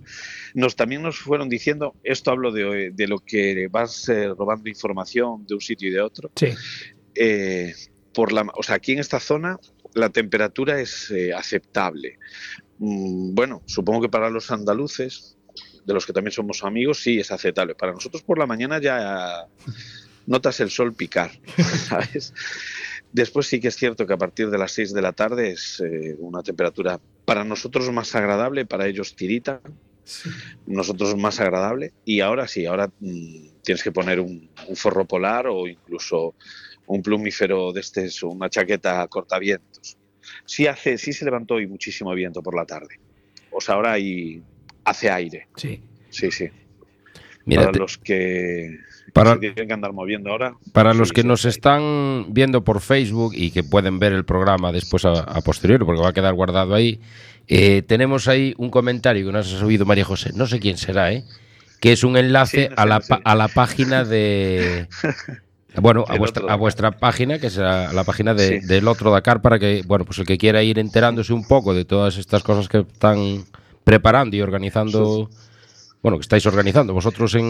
nos 0.53 0.75
también 0.75 1.01
nos 1.01 1.17
fueron 1.17 1.47
diciendo, 1.47 1.95
esto 2.03 2.31
hablo 2.31 2.51
de, 2.51 2.91
de 2.91 3.07
lo 3.07 3.19
que 3.19 3.67
vas 3.71 4.09
eh, 4.09 4.27
robando 4.27 4.69
información 4.69 5.45
de 5.47 5.55
un 5.55 5.61
sitio 5.61 5.89
y 5.89 5.91
de 5.91 6.01
otro. 6.01 6.31
Sí. 6.35 6.47
eh, 7.15 7.73
por 8.13 8.31
la, 8.31 8.45
o 8.55 8.63
sea, 8.63 8.75
aquí 8.75 8.91
en 8.91 8.99
esta 8.99 9.19
zona 9.19 9.59
la 9.93 10.09
temperatura 10.09 10.79
es 10.79 11.09
eh, 11.11 11.33
aceptable. 11.33 12.19
Mm, 12.79 13.33
bueno, 13.33 13.61
supongo 13.65 14.01
que 14.01 14.09
para 14.09 14.29
los 14.29 14.51
andaluces, 14.51 15.37
de 15.85 15.93
los 15.93 16.05
que 16.05 16.13
también 16.13 16.31
somos 16.31 16.63
amigos, 16.63 16.99
sí 16.99 17.19
es 17.19 17.31
aceptable. 17.31 17.75
Para 17.75 17.93
nosotros 17.93 18.23
por 18.23 18.37
la 18.37 18.45
mañana 18.45 18.79
ya 18.81 19.47
notas 20.25 20.59
el 20.59 20.69
sol 20.69 20.93
picar, 20.93 21.31
¿sabes? 21.87 22.33
Después 23.11 23.47
sí 23.47 23.59
que 23.59 23.67
es 23.67 23.75
cierto 23.75 24.07
que 24.07 24.13
a 24.13 24.17
partir 24.17 24.49
de 24.49 24.57
las 24.57 24.71
6 24.71 24.93
de 24.93 25.01
la 25.01 25.13
tarde 25.13 25.51
es 25.51 25.81
eh, 25.81 26.15
una 26.17 26.41
temperatura 26.41 26.99
para 27.25 27.43
nosotros 27.43 27.91
más 27.91 28.13
agradable, 28.15 28.65
para 28.65 28.87
ellos 28.87 29.15
tirita, 29.15 29.61
Sí. 30.05 30.29
nosotros 30.67 31.15
más 31.15 31.39
agradable. 31.39 31.93
Y 32.03 32.19
ahora 32.19 32.47
sí, 32.47 32.65
ahora 32.65 32.87
mm, 32.99 33.61
tienes 33.63 33.81
que 33.83 33.91
poner 33.93 34.19
un, 34.19 34.49
un 34.67 34.75
forro 34.75 35.05
polar 35.05 35.47
o 35.47 35.65
incluso 35.65 36.35
un 36.87 37.01
plumífero 37.01 37.71
de 37.71 37.79
este, 37.79 38.09
una 38.23 38.49
chaqueta 38.49 39.07
cortavientos. 39.07 39.97
Sí, 40.45 40.67
hace, 40.67 40.97
sí 40.97 41.13
se 41.13 41.23
levantó 41.23 41.53
hoy 41.55 41.67
muchísimo 41.67 42.13
viento 42.13 42.41
por 42.43 42.55
la 42.55 42.65
tarde. 42.65 42.99
O 43.51 43.61
sea, 43.61 43.75
ahora 43.75 43.93
hay, 43.93 44.43
hace 44.83 45.09
aire. 45.09 45.47
Sí. 45.55 45.81
Sí, 46.09 46.31
sí. 46.31 46.49
Para 47.45 47.71
los 47.71 47.97
que 47.97 48.79
para- 49.13 49.39
tienen 49.39 49.67
que 49.67 49.73
andar 49.73 49.93
moviendo 49.93 50.29
ahora. 50.31 50.55
Para 50.71 50.93
los 50.93 51.11
que 51.11 51.23
nos 51.23 51.45
están 51.45 52.27
viendo 52.29 52.63
por 52.63 52.79
Facebook 52.81 53.33
y 53.35 53.51
que 53.51 53.63
pueden 53.63 53.99
ver 53.99 54.13
el 54.13 54.25
programa 54.25 54.71
después 54.71 55.05
a, 55.05 55.11
a 55.21 55.41
posteriori, 55.41 55.83
porque 55.85 56.01
va 56.01 56.09
a 56.09 56.13
quedar 56.13 56.33
guardado 56.33 56.73
ahí, 56.73 56.99
eh, 57.47 57.81
tenemos 57.85 58.27
ahí 58.27 58.53
un 58.57 58.69
comentario 58.69 59.25
que 59.25 59.31
nos 59.33 59.53
ha 59.53 59.59
subido 59.59 59.85
María 59.85 60.05
José, 60.05 60.31
no 60.33 60.47
sé 60.47 60.59
quién 60.59 60.77
será, 60.77 61.11
¿eh? 61.11 61.23
que 61.81 61.91
es 61.91 62.03
un 62.05 62.15
enlace 62.15 62.63
Sí, 62.63 62.69
no 62.69 62.81
a, 62.81 62.85
la, 62.85 62.95
no 62.95 63.01
sé. 63.01 63.07
pa- 63.09 63.21
a 63.23 63.35
la 63.35 63.47
página 63.49 64.03
de... 64.05 64.87
Bueno, 65.81 66.05
a 66.07 66.17
vuestra, 66.19 66.53
a 66.53 66.55
vuestra 66.55 66.91
página, 66.91 67.39
que 67.39 67.47
es 67.47 67.57
a 67.57 67.91
la 67.93 68.03
página 68.03 68.35
de- 68.35 68.61
Sí. 68.61 68.67
del 68.67 68.87
otro 68.87 69.09
Dakar, 69.11 69.41
para 69.41 69.57
que, 69.57 69.81
bueno, 69.87 70.05
pues 70.05 70.19
el 70.19 70.25
que 70.27 70.37
quiera 70.37 70.61
ir 70.61 70.77
enterándose 70.77 71.33
un 71.33 71.47
poco 71.47 71.73
de 71.73 71.83
todas 71.83 72.17
estas 72.17 72.43
cosas 72.43 72.69
que 72.69 72.81
están 72.81 73.43
preparando 73.83 74.35
y 74.35 74.41
organizando, 74.41 75.31
bueno, 76.03 76.17
que 76.17 76.21
estáis 76.23 76.45
organizando 76.45 76.93
vosotros 76.93 77.33
en, 77.33 77.41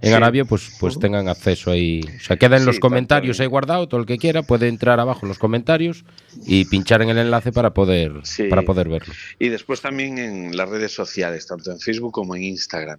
en 0.00 0.08
Sí. 0.08 0.12
Arabia, 0.12 0.44
pues, 0.46 0.74
pues 0.80 0.98
tengan 0.98 1.28
acceso 1.28 1.70
ahí. 1.70 2.00
O 2.16 2.20
sea, 2.20 2.36
queda 2.38 2.56
en 2.56 2.62
Sí, 2.62 2.66
los 2.66 2.80
comentarios 2.80 3.38
en- 3.38 3.42
ahí 3.44 3.48
guardado, 3.48 3.86
todo 3.88 4.00
el 4.00 4.06
que 4.06 4.16
quiera 4.18 4.42
puede 4.42 4.66
entrar 4.68 4.98
abajo 4.98 5.20
en 5.22 5.28
los 5.28 5.38
comentarios 5.38 6.04
y 6.46 6.64
pinchar 6.64 7.02
en 7.02 7.10
el 7.10 7.18
enlace 7.18 7.52
para 7.52 7.72
poder, 7.74 8.12
Sí. 8.24 8.44
para 8.48 8.62
poder 8.62 8.88
verlo. 8.88 9.12
Y 9.38 9.50
después 9.50 9.80
también 9.82 10.18
en 10.18 10.56
las 10.56 10.68
redes 10.68 10.92
sociales, 10.92 11.46
tanto 11.46 11.70
en 11.70 11.78
Facebook 11.78 12.12
como 12.12 12.34
en 12.34 12.42
Instagram. 12.44 12.98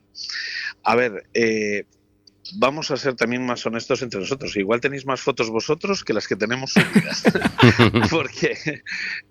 A 0.83 0.95
ver, 0.95 1.23
eh, 1.33 1.85
vamos 2.57 2.91
a 2.91 2.97
ser 2.97 3.15
también 3.15 3.45
más 3.45 3.65
honestos 3.65 4.01
entre 4.01 4.19
nosotros. 4.19 4.55
Igual 4.57 4.81
tenéis 4.81 5.05
más 5.05 5.21
fotos 5.21 5.49
vosotros 5.49 6.03
que 6.03 6.13
las 6.13 6.27
que 6.27 6.35
tenemos 6.35 6.73
subidas. 6.73 7.23
Porque 8.11 8.57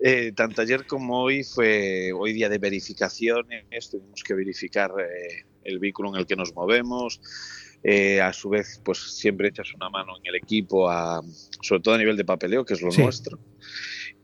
eh, 0.03 0.33
tanto 0.35 0.62
ayer 0.62 0.87
como 0.87 1.21
hoy 1.23 1.45
fue 1.45 2.12
hoy 2.12 2.33
día 2.33 2.49
de 2.49 2.59
verificaciones, 2.59 3.91
tuvimos 3.91 4.23
que 4.25 4.35
verificar 4.35 4.91
eh, 4.99 5.45
el 5.71 5.79
vehículo 5.79 6.11
en 6.11 6.17
el 6.21 6.27
que 6.27 6.37
nos 6.37 6.55
movemos. 6.55 7.21
Eh, 7.83 8.21
a 8.21 8.31
su 8.35 8.50
vez, 8.50 8.79
pues 8.85 8.99
siempre 9.17 9.49
echas 9.49 9.73
una 9.75 9.89
mano 9.89 10.12
en 10.19 10.27
el 10.27 10.35
equipo, 10.35 10.91
a, 10.91 11.23
sobre 11.62 11.81
todo 11.81 11.95
a 11.95 11.99
nivel 11.99 12.15
de 12.17 12.27
papeleo, 12.27 12.62
que 12.65 12.75
es 12.75 12.83
lo 12.83 12.91
Sí. 12.91 13.00
nuestro. 13.03 13.39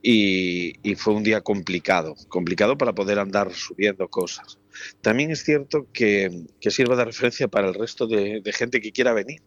Y, 0.03 0.75
y 0.89 0.95
fue 0.95 1.15
un 1.15 1.23
día 1.23 1.41
complicado, 1.41 2.15
complicado 2.29 2.77
para 2.77 2.95
poder 2.95 3.19
andar 3.19 3.53
subiendo 3.55 4.09
cosas. 4.09 4.59
También 5.01 5.31
es 5.31 5.43
cierto 5.43 5.87
que, 5.93 6.45
que 6.61 6.71
sirva 6.71 6.97
de 6.97 7.07
referencia 7.07 7.49
para 7.49 7.69
el 7.69 7.75
resto 7.75 8.07
de, 8.07 8.41
de 8.43 8.53
gente 8.53 8.81
que 8.81 8.93
quiera 8.93 9.15
venir. 9.15 9.41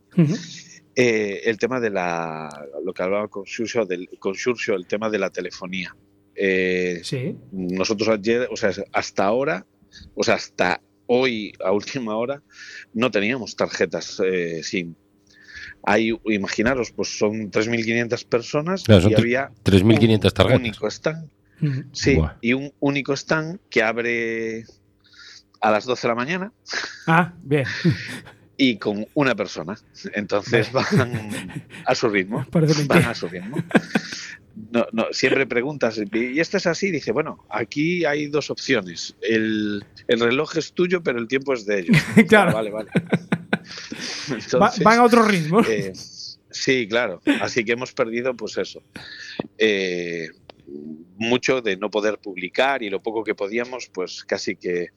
Eh, 0.96 1.41
el 1.46 1.58
tema 1.60 1.79
de 1.79 1.91
la, 1.91 2.50
lo 2.84 2.94
que 2.94 3.03
hablaba 3.03 3.27
con 3.27 3.46
Xurxo, 3.46 3.86
del, 3.86 4.10
con 4.20 4.34
Xurxo, 4.36 4.74
el 4.74 4.88
tema 4.88 5.10
de 5.10 5.20
la 5.20 5.29
telefonía. 5.29 5.96
Eh, 6.36 7.01
Sí. 7.03 7.36
nosotros 7.51 8.10
ayer, 8.10 8.48
o 8.51 8.58
sea, 8.58 8.72
hasta 8.91 9.24
ahora, 9.25 9.65
o 10.15 10.24
sea, 10.24 10.36
hasta 10.36 10.82
hoy 11.12 11.51
a 11.66 11.72
última 11.72 12.16
hora, 12.16 12.42
no 12.94 13.10
teníamos 13.10 13.56
tarjetas 13.56 14.22
eh, 14.24 14.62
SIM. 14.63 14.94
Hay, 15.84 16.13
imaginaros, 16.25 16.92
pues 16.92 17.18
son 17.18 17.50
3.500 17.51 18.25
personas 18.28 18.84
Claro, 18.84 19.01
son 19.04 19.12
y 19.12 19.16
había 19.16 19.50
3.500 19.63 20.13
un 20.13 20.20
tarjetas. 20.32 20.60
único 20.60 20.88
stand, 20.88 21.30
sí, 21.94 22.16
Buah. 22.16 22.36
y 22.42 22.54
un 22.54 22.72
único 22.80 23.13
stand 23.13 23.60
que 23.70 23.82
abre 23.82 24.66
a 25.62 25.72
las 25.72 25.86
12 25.86 26.01
de 26.01 26.08
la 26.10 26.16
mañana 26.16 26.54
Ah, 27.08 27.34
bien. 27.42 27.66
y 28.58 28.78
con 28.78 29.08
una 29.13 29.36
persona. 29.36 29.78
Entonces 30.13 30.72
van 30.72 31.32
a 31.86 31.96
su 31.96 32.10
ritmo. 32.10 32.46
Parece 32.51 32.86
Van 32.86 33.06
a 33.06 33.16
su 33.16 33.28
ritmo. 33.30 33.58
No, 34.72 34.86
no, 34.92 35.06
siempre 35.12 35.48
preguntas, 35.48 36.00
¿y 36.12 36.39
esto 36.39 36.58
es 36.58 36.68
así? 36.68 36.92
Dice, 36.92 37.12
bueno, 37.12 37.46
aquí 37.50 38.04
hay 38.06 38.28
dos 38.28 38.50
opciones. 38.50 39.16
El, 39.22 39.84
el 40.08 40.20
reloj 40.20 40.58
es 40.58 40.74
tuyo, 40.74 41.01
pero 41.01 41.18
el 41.20 41.28
tiempo 41.28 41.54
es 41.54 41.66
de 41.66 41.80
ellos. 41.80 41.98
Claro. 42.28 42.51
Vale, 42.54 42.70
vale. 42.70 42.89
Va- 44.62 44.74
van 44.84 45.00
a 45.00 45.04
otro 45.04 45.24
ritmo. 45.24 45.62
eh, 45.62 45.94
sí, 46.50 46.88
claro. 46.88 47.22
Así 47.42 47.63
que 47.63 47.74
hemos 47.74 47.94
perdido, 47.94 48.36
pues 48.36 48.58
eso. 48.58 48.84
eh, 49.58 50.28
mucho 51.18 51.62
de 51.62 51.75
no 51.78 51.89
poder 51.89 52.20
publicar 52.20 52.84
y 52.84 52.89
lo 52.89 53.01
poco 53.01 53.24
que 53.24 53.36
podíamos, 53.36 53.89
pues 53.94 54.24
casi 54.24 54.56
que 54.56 54.89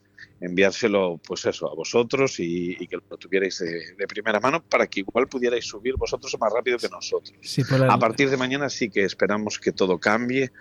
enviárselo, 0.45 1.19
pues 1.25 1.45
eso, 1.45 1.71
a 1.71 1.75
vosotros 1.75 2.39
y, 2.39 2.75
y 2.79 2.87
que 2.87 2.97
lo 2.97 3.17
tuvierais 3.17 3.57
de, 3.59 3.95
de 3.97 4.07
primera 4.07 4.39
mano 4.39 4.63
para 4.63 4.87
que 4.87 4.99
igual 4.99 5.27
pudierais 5.27 5.65
subir 5.65 5.95
vosotros 5.97 6.35
más 6.39 6.51
rápido 6.53 6.77
que 6.77 6.89
nosotros. 6.89 7.33
Sí, 7.41 7.63
el- 7.71 7.89
A 7.89 7.97
partir 7.97 8.29
de 8.29 8.37
mañana 8.37 8.69
sí 8.69 8.89
que 8.89 9.03
esperamos 9.03 9.57
que 9.59 9.71
todo 9.71 9.99
cambie 9.99 10.51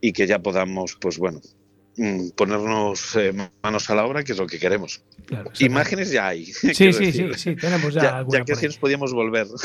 y 0.00 0.12
que 0.12 0.26
ya 0.26 0.38
podamos, 0.38 0.96
pues 1.00 1.18
bueno, 1.18 1.40
mm, 1.96 2.30
ponernos 2.36 3.16
eh, 3.16 3.32
manos 3.62 3.90
a 3.90 3.94
la 3.94 4.04
obra, 4.06 4.22
que 4.22 4.32
es 4.32 4.38
lo 4.38 4.46
que 4.46 4.58
queremos. 4.58 5.02
claro. 5.26 5.50
Imágenes 5.58 6.10
ya 6.10 6.28
hay. 6.28 6.46
Sí, 6.52 6.74
sí, 6.74 6.92
sí, 6.92 7.28
sí, 7.34 7.56
tenemos 7.56 7.94
ya, 7.94 8.02
Ya, 8.02 8.24
ya 8.28 8.44
que 8.44 8.52
así 8.52 8.66
nos 8.66 8.78
podíamos 8.78 9.12
volver. 9.12 9.46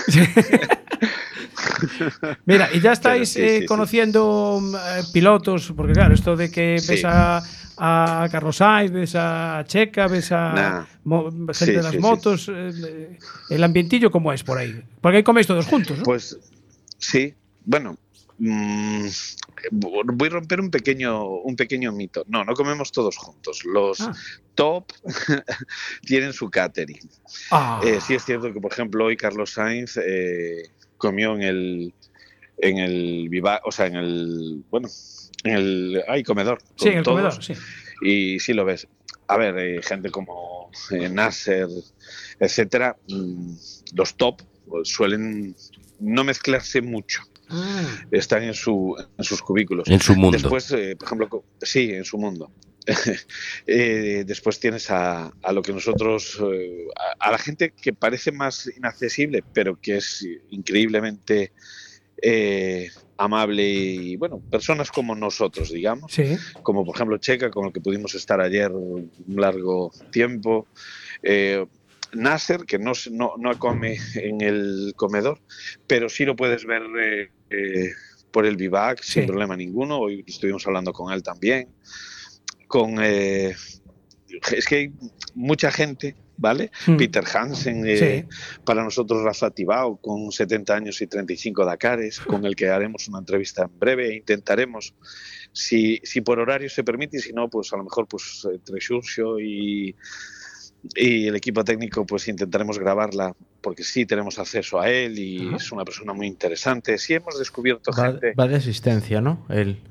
Mira, 2.45 2.69
y 2.73 2.79
ya 2.79 2.91
estáis 2.93 3.29
sí, 3.29 3.41
eh, 3.41 3.59
sí, 3.61 3.65
conociendo 3.65 4.61
eh, 4.75 5.01
pilotos, 5.13 5.73
porque 5.75 5.93
claro, 5.93 6.13
esto 6.13 6.35
de 6.35 6.49
que 6.51 6.81
ves 6.87 7.03
a, 7.05 7.41
a 7.77 8.27
Carlos 8.31 8.57
Sainz, 8.57 8.91
ves 8.91 9.13
a 9.15 9.63
Checa, 9.67 10.07
ves 10.07 10.31
a 10.31 10.87
Nah. 11.03 11.53
gente 11.53 11.71
de 11.77 11.83
las 11.83 11.97
motos, 11.97 12.49
eh, 12.53 13.17
el 13.49 13.63
ambientillo 13.63 14.11
cómo 14.11 14.31
es 14.33 14.43
por 14.43 14.57
ahí. 14.57 14.81
Porque 15.01 15.17
ahí 15.17 15.23
coméis 15.23 15.47
todos 15.47 15.65
juntos, 15.65 15.97
¿no? 15.97 16.03
Pues 16.03 16.37
sí, 16.97 17.33
bueno, 17.65 17.97
mm, 18.39 19.05
voy 19.71 20.27
a 20.27 20.31
romper 20.31 20.61
un 20.61 20.69
pequeño, 20.71 21.25
un 21.25 21.55
pequeño 21.55 21.91
mito. 21.91 22.23
No, 22.27 22.43
no 22.43 22.53
comemos 22.53 22.91
todos 22.91 23.17
juntos. 23.17 23.63
Los 23.65 24.01
Ah. 24.01 24.13
top 24.55 24.91
tienen 26.05 26.33
su 26.33 26.49
catering. 26.49 26.99
Ah, 27.51 27.79
Eh, 27.83 27.99
sí 28.05 28.15
es 28.15 28.25
cierto 28.25 28.51
que, 28.53 28.59
por 28.59 28.71
ejemplo, 28.71 29.05
hoy 29.05 29.15
Carlos 29.17 29.51
Sainz 29.53 29.97
eh, 29.97 30.71
comió 31.01 31.35
en 31.35 31.41
el 31.41 31.93
en 32.57 32.77
el 32.77 33.27
viva, 33.27 33.59
o 33.65 33.71
sea, 33.71 33.87
en 33.87 33.95
el 33.95 34.63
bueno, 34.69 34.87
en 35.43 35.53
el 35.53 36.03
ay, 36.07 36.23
comedor. 36.23 36.59
sí, 36.75 36.89
en 36.89 36.99
el 36.99 37.03
todos, 37.03 37.19
comedor, 37.19 37.43
sí. 37.43 37.53
Y 38.03 38.39
sí 38.39 38.53
lo 38.53 38.63
ves. 38.63 38.87
A 39.27 39.37
ver, 39.37 39.57
eh, 39.57 39.81
gente 39.81 40.11
como 40.11 40.69
eh, 40.91 41.09
Nasser, 41.09 41.67
etcétera, 42.39 42.95
mm, 43.07 43.53
los 43.95 44.15
top 44.15 44.41
pues, 44.67 44.89
suelen 44.89 45.55
no 45.99 46.23
mezclarse 46.23 46.81
mucho. 46.81 47.21
Ah, 47.49 47.83
Están 48.11 48.43
en 48.43 48.53
su 48.53 48.95
en 49.17 49.23
sus 49.23 49.41
cubículos. 49.41 49.87
En 49.89 49.99
su 49.99 50.15
mundo. 50.15 50.37
Después, 50.37 50.71
eh, 50.71 50.95
por 50.95 51.07
ejemplo, 51.07 51.43
sí, 51.61 51.91
en 51.91 52.05
su 52.05 52.17
mundo. 52.17 52.51
Eh, 53.67 54.23
después 54.25 54.59
tienes 54.59 54.89
a, 54.89 55.31
a 55.41 55.53
lo 55.53 55.61
que 55.61 55.71
nosotros, 55.73 56.41
eh, 56.53 56.87
a, 57.19 57.27
a 57.27 57.31
la 57.31 57.37
gente 57.37 57.71
que 57.71 57.93
parece 57.93 58.31
más 58.31 58.69
inaccesible, 58.75 59.43
pero 59.53 59.79
que 59.79 59.97
es 59.97 60.25
increíblemente 60.49 61.51
eh, 62.21 62.89
amable 63.17 63.63
y, 63.69 64.15
bueno, 64.15 64.39
personas 64.39 64.91
como 64.91 65.15
nosotros, 65.15 65.71
digamos, 65.71 66.11
sí. 66.11 66.37
como 66.63 66.83
por 66.83 66.95
ejemplo 66.95 67.17
Checa, 67.17 67.51
con 67.51 67.67
el 67.67 67.73
que 67.73 67.81
pudimos 67.81 68.15
estar 68.15 68.41
ayer 68.41 68.71
un 68.71 69.11
largo 69.27 69.91
tiempo. 70.11 70.67
Nasser, 72.13 72.65
que 72.65 72.77
no, 72.77 72.91
no, 73.11 73.35
no 73.37 73.57
come 73.57 73.97
en 74.15 74.41
el 74.41 74.93
comedor, 74.97 75.39
pero 75.87 76.09
sí 76.09 76.25
lo 76.25 76.35
puedes 76.35 76.65
ver 76.65 76.83
por 78.31 78.45
el 78.45 78.57
vivac 78.57 79.01
sin 79.01 79.27
problema 79.27 79.55
ninguno. 79.55 79.99
Hoy 79.99 80.23
estuvimos 80.27 80.65
hablando 80.67 80.91
con 80.91 81.13
él 81.13 81.23
también. 81.23 81.69
Con, 82.71 82.99
eh, 83.01 83.53
es 84.53 84.65
que 84.65 84.75
hay 84.75 84.93
mucha 85.35 85.71
gente, 85.71 86.15
¿vale? 86.37 86.71
Mm. 86.87 86.95
Peter 86.95 87.23
Hansen, 87.33 87.83
eh, 87.85 88.27
para 88.63 88.81
nosotros 88.81 89.21
Rafa 89.23 89.51
Tibao, 89.51 89.97
con 89.97 90.31
70 90.31 90.73
años 90.73 91.01
y 91.01 91.07
35 91.07 91.65
Dakares, 91.65 92.21
con 92.21 92.45
el 92.45 92.55
que 92.55 92.69
haremos 92.69 93.09
una 93.09 93.19
entrevista 93.19 93.63
en 93.63 93.77
breve 93.77 94.07
e 94.07 94.15
intentaremos, 94.15 94.95
si, 95.51 95.99
si 96.03 96.21
por 96.21 96.39
horario 96.39 96.69
se 96.69 96.85
permite, 96.85 97.17
y 97.17 97.19
si 97.19 97.33
no, 97.33 97.49
pues 97.49 97.73
a 97.73 97.77
lo 97.77 97.83
mejor 97.83 98.07
pues 98.07 98.47
entre 98.49 98.79
Xurxo 98.79 99.37
y, 99.37 99.93
y 100.95 101.27
el 101.27 101.35
equipo 101.35 101.65
técnico, 101.65 102.05
pues 102.05 102.29
intentaremos 102.29 102.79
grabarla, 102.79 103.35
porque 103.59 103.83
sí 103.83 104.05
tenemos 104.05 104.39
acceso 104.39 104.79
a 104.79 104.89
él 104.89 105.19
y 105.19 105.53
es 105.55 105.73
una 105.73 105.83
persona 105.83 106.13
muy 106.13 106.25
interesante. 106.25 106.97
Sí 106.97 107.15
hemos 107.15 107.37
descubierto 107.37 107.91
Va, 107.91 108.13
gente... 108.13 108.33
va 108.39 108.47
de 108.47 108.55
asistencia, 108.55 109.19
¿no? 109.19 109.45
Él. 109.49 109.81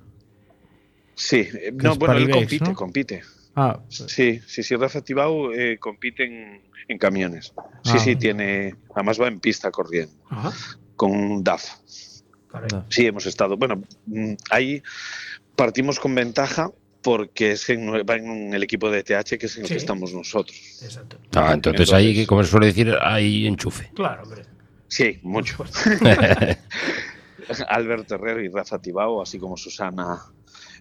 Sí, 1.22 1.46
eh, 1.52 1.70
no, 1.74 1.92
es 1.92 1.98
bueno, 1.98 2.14
él 2.16 2.30
compite, 2.30 2.64
¿no? 2.64 2.74
compite. 2.74 3.22
Ah, 3.54 3.78
Sí, 3.88 4.40
sí, 4.46 4.62
sí, 4.62 4.74
Rafa 4.76 5.02
Tibau 5.02 5.52
eh, 5.52 5.76
compite 5.78 6.24
en, 6.24 6.62
en 6.88 6.98
camiones. 6.98 7.52
Sí, 7.84 7.92
Ah. 7.94 7.98
sí, 7.98 8.16
tiene, 8.16 8.74
además 8.94 9.20
va 9.20 9.28
en 9.28 9.38
pista 9.40 9.70
corriendo, 9.70 10.14
Ajá. 10.30 10.52
con 10.96 11.10
un 11.10 11.44
DAF. 11.44 11.64
caray. 12.50 12.68
no. 12.72 12.86
Sí, 12.88 13.06
hemos 13.06 13.26
estado. 13.26 13.56
Bueno, 13.58 13.82
mm, 14.06 14.32
ahí 14.50 14.82
partimos 15.56 16.00
con 16.00 16.14
ventaja 16.14 16.70
porque 17.02 17.52
es 17.52 17.68
en, 17.70 17.88
va 18.08 18.16
en 18.16 18.54
el 18.54 18.62
equipo 18.62 18.90
de 18.90 19.02
TH 19.02 19.36
que 19.38 19.46
es 19.46 19.56
en 19.56 19.62
el 19.62 19.68
Sí. 19.68 19.74
que 19.74 19.78
estamos 19.78 20.12
nosotros. 20.14 20.56
Exacto. 20.82 21.18
Ah, 21.34 21.52
entonces 21.54 21.92
ahí, 21.92 22.14
que 22.14 22.26
como 22.26 22.42
se 22.44 22.50
suele 22.50 22.66
decir, 22.66 22.94
hay 23.02 23.46
enchufe. 23.46 23.90
Claro, 23.94 24.22
hombre. 24.22 24.42
Sí, 24.88 25.18
mucho. 25.22 25.64
Alberto 27.68 28.14
Herrero 28.14 28.40
y 28.42 28.48
Rafa 28.48 28.78
Tibao, 28.80 29.20
así 29.22 29.38
como 29.38 29.56
Susana 29.56 30.18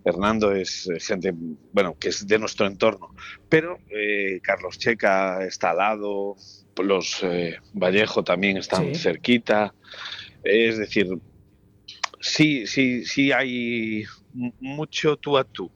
Hernando, 0.04 0.54
es 0.54 0.88
eh, 0.88 1.00
gente, 1.00 1.32
bueno, 1.72 1.96
que 2.00 2.10
es 2.10 2.26
de 2.28 2.40
nuestro 2.40 2.66
entorno. 2.68 3.10
Pero 3.48 3.78
eh, 3.90 4.40
Carlos 4.42 4.78
Checa 4.78 5.44
está 5.46 5.72
al 5.72 5.78
lado, 5.78 6.36
los 6.78 7.20
eh, 7.24 7.58
Vallejo 7.74 8.24
también 8.24 8.58
están 8.58 8.94
Sí. 8.96 9.02
cerquita. 9.02 9.74
Es 10.44 10.78
decir, 10.78 11.08
sí, 12.22 12.66
sí, 12.68 13.06
sí 13.06 13.32
hay 13.32 14.04
m- 14.34 14.54
mucho 14.60 15.18
tú 15.18 15.38
a 15.38 15.44
tú. 15.44 15.72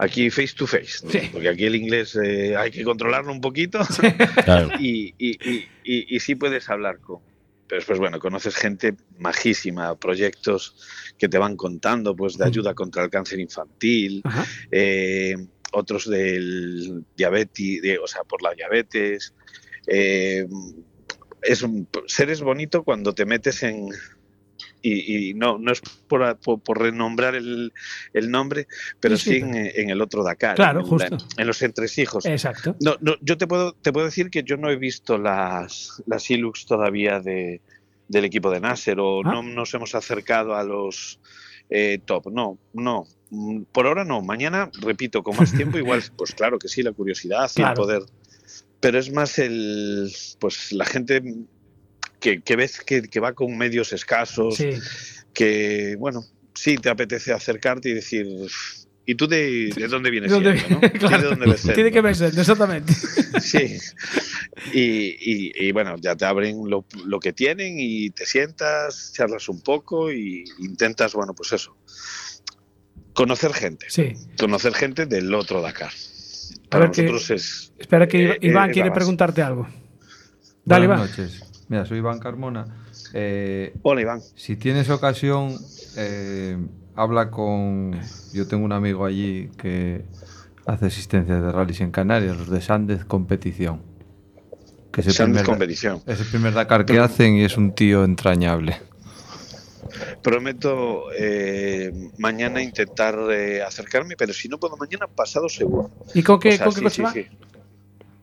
Aquí 0.00 0.30
face 0.30 0.54
to 0.56 0.66
face, 0.66 1.04
¿no? 1.04 1.10
Sí. 1.10 1.28
porque 1.32 1.48
aquí 1.48 1.64
el 1.64 1.74
inglés 1.74 2.16
eh, 2.22 2.56
hay 2.56 2.70
que 2.70 2.84
controlarlo 2.84 3.32
un 3.32 3.40
poquito 3.40 3.80
Claro. 4.44 4.70
y, 4.78 5.12
y, 5.18 5.36
y, 5.82 6.16
y 6.16 6.20
sí 6.20 6.36
puedes 6.36 6.68
hablar 6.70 7.00
con. 7.00 7.20
Pero 7.68 7.80
después, 7.80 7.98
bueno, 7.98 8.18
conoces 8.18 8.56
gente 8.56 8.96
majísima, 9.18 9.94
proyectos 9.96 10.74
que 11.18 11.28
te 11.28 11.36
van 11.36 11.56
contando, 11.56 12.16
pues, 12.16 12.38
de 12.38 12.46
ayuda 12.46 12.74
contra 12.74 13.04
el 13.04 13.10
cáncer 13.10 13.40
infantil, 13.40 14.22
eh, 14.70 15.36
otros 15.72 16.08
del 16.08 17.04
diabetes, 17.14 17.82
de, 17.82 17.98
o 17.98 18.06
sea, 18.06 18.24
por 18.24 18.42
la 18.42 18.54
diabetes. 18.54 19.34
Eh, 19.86 20.46
es 21.42 21.62
un, 21.62 21.88
ser 22.06 22.30
es 22.30 22.40
bonito 22.40 22.82
cuando 22.84 23.14
te 23.14 23.26
metes 23.26 23.62
en. 23.62 23.88
Y, 24.80 25.30
y 25.30 25.34
no, 25.34 25.58
no 25.58 25.72
es 25.72 25.80
por, 25.80 26.38
por, 26.38 26.60
por 26.60 26.78
renombrar 26.80 27.34
el, 27.34 27.72
el 28.12 28.30
nombre, 28.30 28.68
pero 29.00 29.16
Sí, 29.16 29.36
en, 29.38 29.54
en 29.56 29.90
el 29.90 30.00
otro 30.00 30.22
Dakar, 30.22 30.54
Claro, 30.56 30.80
en, 30.80 30.84
la- 30.86 30.90
justo. 30.90 31.18
en 31.36 31.46
los 31.46 31.60
entresijos. 31.62 32.24
Exacto. 32.26 32.76
No, 32.80 32.96
no, 33.00 33.14
yo 33.20 33.36
te 33.36 33.46
puedo, 33.48 33.72
te 33.72 33.92
puedo 33.92 34.06
decir 34.06 34.30
que 34.30 34.44
yo 34.44 34.56
no 34.56 34.70
he 34.70 34.76
visto 34.76 35.18
las, 35.18 36.02
las 36.06 36.30
Hilux 36.30 36.64
todavía 36.66 37.18
de, 37.20 37.60
del 38.06 38.24
equipo 38.24 38.50
de 38.52 38.60
Nasser 38.60 38.98
o 39.00 39.20
Ah. 39.24 39.32
no 39.32 39.42
nos 39.42 39.74
hemos 39.74 39.94
acercado 39.96 40.54
a 40.54 40.62
los 40.62 41.18
eh, 41.70 41.98
top. 42.04 42.28
No, 42.32 42.58
no. 42.72 43.04
Por 43.72 43.86
ahora 43.88 44.04
no. 44.04 44.22
Mañana, 44.22 44.70
repito, 44.80 45.22
con 45.24 45.36
más 45.36 45.52
tiempo, 45.52 45.76
igual, 45.76 46.02
pues 46.16 46.32
claro 46.34 46.58
que 46.58 46.68
sí, 46.68 46.82
la 46.84 46.92
curiosidad 46.92 47.50
y 47.56 47.60
el 47.60 47.66
Claro. 47.66 47.82
poder. 47.82 48.02
Pero 48.80 48.98
es 49.00 49.12
más 49.12 49.40
el, 49.40 50.08
pues 50.38 50.70
la 50.72 50.84
gente 50.84 51.20
que, 52.20 52.40
que 52.40 52.56
ves 52.56 52.80
que, 52.80 53.02
que 53.02 53.20
va 53.20 53.32
con 53.34 53.56
medios 53.56 53.92
escasos, 53.92 54.56
Sí. 54.56 54.70
que, 55.32 55.96
bueno, 55.98 56.24
sí 56.54 56.76
te 56.76 56.88
apetece 56.90 57.32
acercarte 57.32 57.88
y 57.90 57.94
decir, 57.94 58.26
¿y 59.06 59.14
tú 59.14 59.26
de, 59.28 59.70
de 59.76 59.88
dónde 59.88 60.10
vienes? 60.10 60.30
¿Dónde- 60.30 60.58
siendo, 60.58 60.80
no? 60.80 60.86
¿Y 60.86 60.90
claro. 60.98 61.18
de 61.22 61.28
dónde 61.28 61.46
ves 61.46 61.62
Tiene 61.74 61.92
que 61.92 62.00
verse, 62.00 62.26
exactamente. 62.26 62.92
Sí. 63.40 63.78
Y, 64.72 64.80
y- 64.80 65.52
y, 65.54 65.72
bueno, 65.72 65.94
ya 66.00 66.16
te 66.16 66.24
abren 66.24 66.68
lo, 66.68 66.84
lo 67.06 67.20
que 67.20 67.32
tienen 67.32 67.76
y 67.78 68.10
te 68.10 68.26
sientas, 68.26 69.12
charlas 69.14 69.48
un 69.48 69.60
poco 69.60 70.10
y 70.12 70.44
intentas, 70.58 71.12
bueno, 71.14 71.34
pues 71.34 71.52
eso. 71.52 71.76
Conocer 73.12 73.52
gente. 73.52 73.86
Sí. 73.88 74.12
Conocer 74.38 74.74
gente 74.74 75.06
del 75.06 75.32
otro 75.34 75.60
Dakar. 75.62 75.90
A 75.92 76.70
Para 76.70 76.84
ver 76.86 76.94
qué- 76.94 77.02
nosotros 77.02 77.30
es. 77.30 77.72
Espera 77.78 78.06
que 78.08 78.30
Eh, 78.32 78.38
Iván 78.42 78.70
eh, 78.70 78.72
quiere 78.72 78.90
preguntarte 78.90 79.42
algo. 79.42 79.68
Dale, 80.64 80.86
Buenas 80.86 81.18
Iván. 81.18 81.26
noches. 81.28 81.44
Mira, 81.68 81.84
soy 81.84 81.98
Iván 81.98 82.18
Carmona. 82.18 82.64
Eh, 83.12 83.74
Hola, 83.82 84.00
Iván. 84.00 84.20
si 84.34 84.56
tienes 84.56 84.88
ocasión, 84.90 85.54
eh, 85.96 86.56
habla 86.96 87.30
con... 87.30 87.98
Yo 88.32 88.46
tengo 88.48 88.64
un 88.64 88.72
amigo 88.72 89.04
allí 89.04 89.50
que 89.58 90.04
hace 90.66 90.86
asistencia 90.86 91.40
de 91.40 91.52
rallies 91.52 91.80
en 91.80 91.90
Canarias, 91.90 92.36
los 92.36 92.48
de 92.50 92.60
Sández 92.60 93.04
Competición. 93.04 93.82
Que 94.92 95.02
es 95.02 95.08
el, 95.08 95.12
Sández 95.12 95.42
primer, 95.42 95.46
Competición. 95.46 96.02
es 96.06 96.20
el 96.20 96.26
primer 96.26 96.54
Dakar 96.54 96.86
que 96.86 96.98
hacen 96.98 97.36
y 97.36 97.44
es 97.44 97.56
un 97.58 97.74
tío 97.74 98.04
entrañable. 98.04 98.76
Prometo 100.22 101.04
eh, 101.18 101.92
mañana 102.18 102.62
intentar 102.62 103.16
eh, 103.30 103.62
acercarme, 103.62 104.16
pero 104.16 104.32
si 104.32 104.48
no 104.48 104.58
puedo 104.58 104.76
mañana, 104.76 105.06
pasado 105.06 105.48
seguro. 105.48 105.90
¿Y 106.14 106.22
con 106.22 106.40
qué, 106.40 106.50
O 106.50 106.52
sea, 106.52 106.64
con 106.66 106.74
qué 106.74 106.78
sí, 106.80 106.84
coche 106.84 106.94
sí, 106.96 107.02
va? 107.02 107.12
sí. 107.12 107.26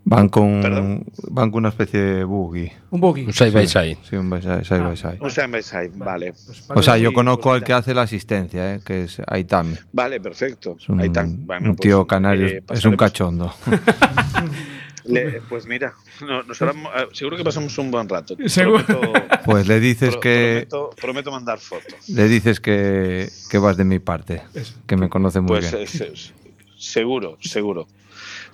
Van 0.08 0.30
con, 0.30 0.62
Perdón. 0.62 1.04
van 1.32 1.50
con 1.50 1.60
una 1.60 1.70
especie 1.70 2.00
de 2.00 2.24
buggy. 2.24 2.72
Un 2.91 3.02
buggy. 3.02 3.26
Un 3.26 3.34
side 3.34 3.50
by 3.50 3.68
side. 3.68 3.98
Sí, 4.08 4.15
un 4.15 4.30
side, 4.39 4.63
side 4.63 4.80
by 4.82 4.96
side. 4.96 5.18
Un 5.20 5.32
side 5.32 5.48
by 5.48 5.63
side, 5.63 5.91
vale. 5.96 6.34
O 6.70 6.84
sea, 6.84 6.96
yo 7.00 7.12
conozco 7.12 7.50
pues 7.50 7.56
al 7.62 7.63
que 7.63 7.74
hace 7.74 7.94
la 7.96 8.04
asistencia, 8.04 8.76
¿eh? 8.76 8.82
que 8.86 9.06
es 9.06 9.20
Aitami. 9.26 9.76
Vale, 9.94 10.20
perfecto. 10.22 10.76
Es 10.80 10.88
un, 10.89 11.02
está. 11.02 11.26
Bueno, 11.28 11.72
un 11.72 11.76
pues, 11.76 11.82
tío 11.88 12.06
canario, 12.06 12.46
eh, 12.46 12.63
es 12.72 12.86
un 12.86 12.96
cachondo. 12.96 13.52
le- 15.06 15.41
pues 15.50 15.65
mira, 15.65 15.94
no- 16.22 16.44
nos 16.44 16.62
harán- 16.62 16.86
eh, 16.98 17.08
seguro 17.13 17.38
que 17.38 17.44
pasamos 17.44 17.76
un 17.78 17.91
buen 17.91 18.08
rato. 18.10 18.36
Seguro. 18.48 18.84
Prometo, 18.86 19.28
Pues 19.46 19.68
le 19.68 19.80
dices 19.80 20.12
pro- 20.12 20.20
que 20.20 20.68
prometo, 20.70 20.89
prometo 21.02 21.32
mandar 21.32 21.60
fotos. 21.60 22.10
le 22.10 22.28
dices 22.28 22.60
que, 22.60 23.30
que 23.50 23.58
vas 23.58 23.78
de 23.78 23.86
mi 23.86 24.00
parte, 24.00 24.41
que 24.88 24.98
me 24.98 25.10
conoce 25.10 25.39
muy 25.41 25.48
Pues 25.48 25.72
bien. 25.72 25.84
es- 25.84 26.02
es- 26.02 26.34
seguro, 26.78 27.38
seguro. 27.41 27.88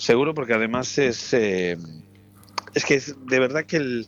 Seguro 0.01 0.33
porque 0.33 0.53
además 0.55 0.97
es... 0.97 1.31
eh, 1.33 1.77
es 2.73 2.85
que 2.85 2.95
es 2.95 3.15
de 3.27 3.39
verdad 3.39 3.65
que 3.65 3.77
el, 3.77 4.07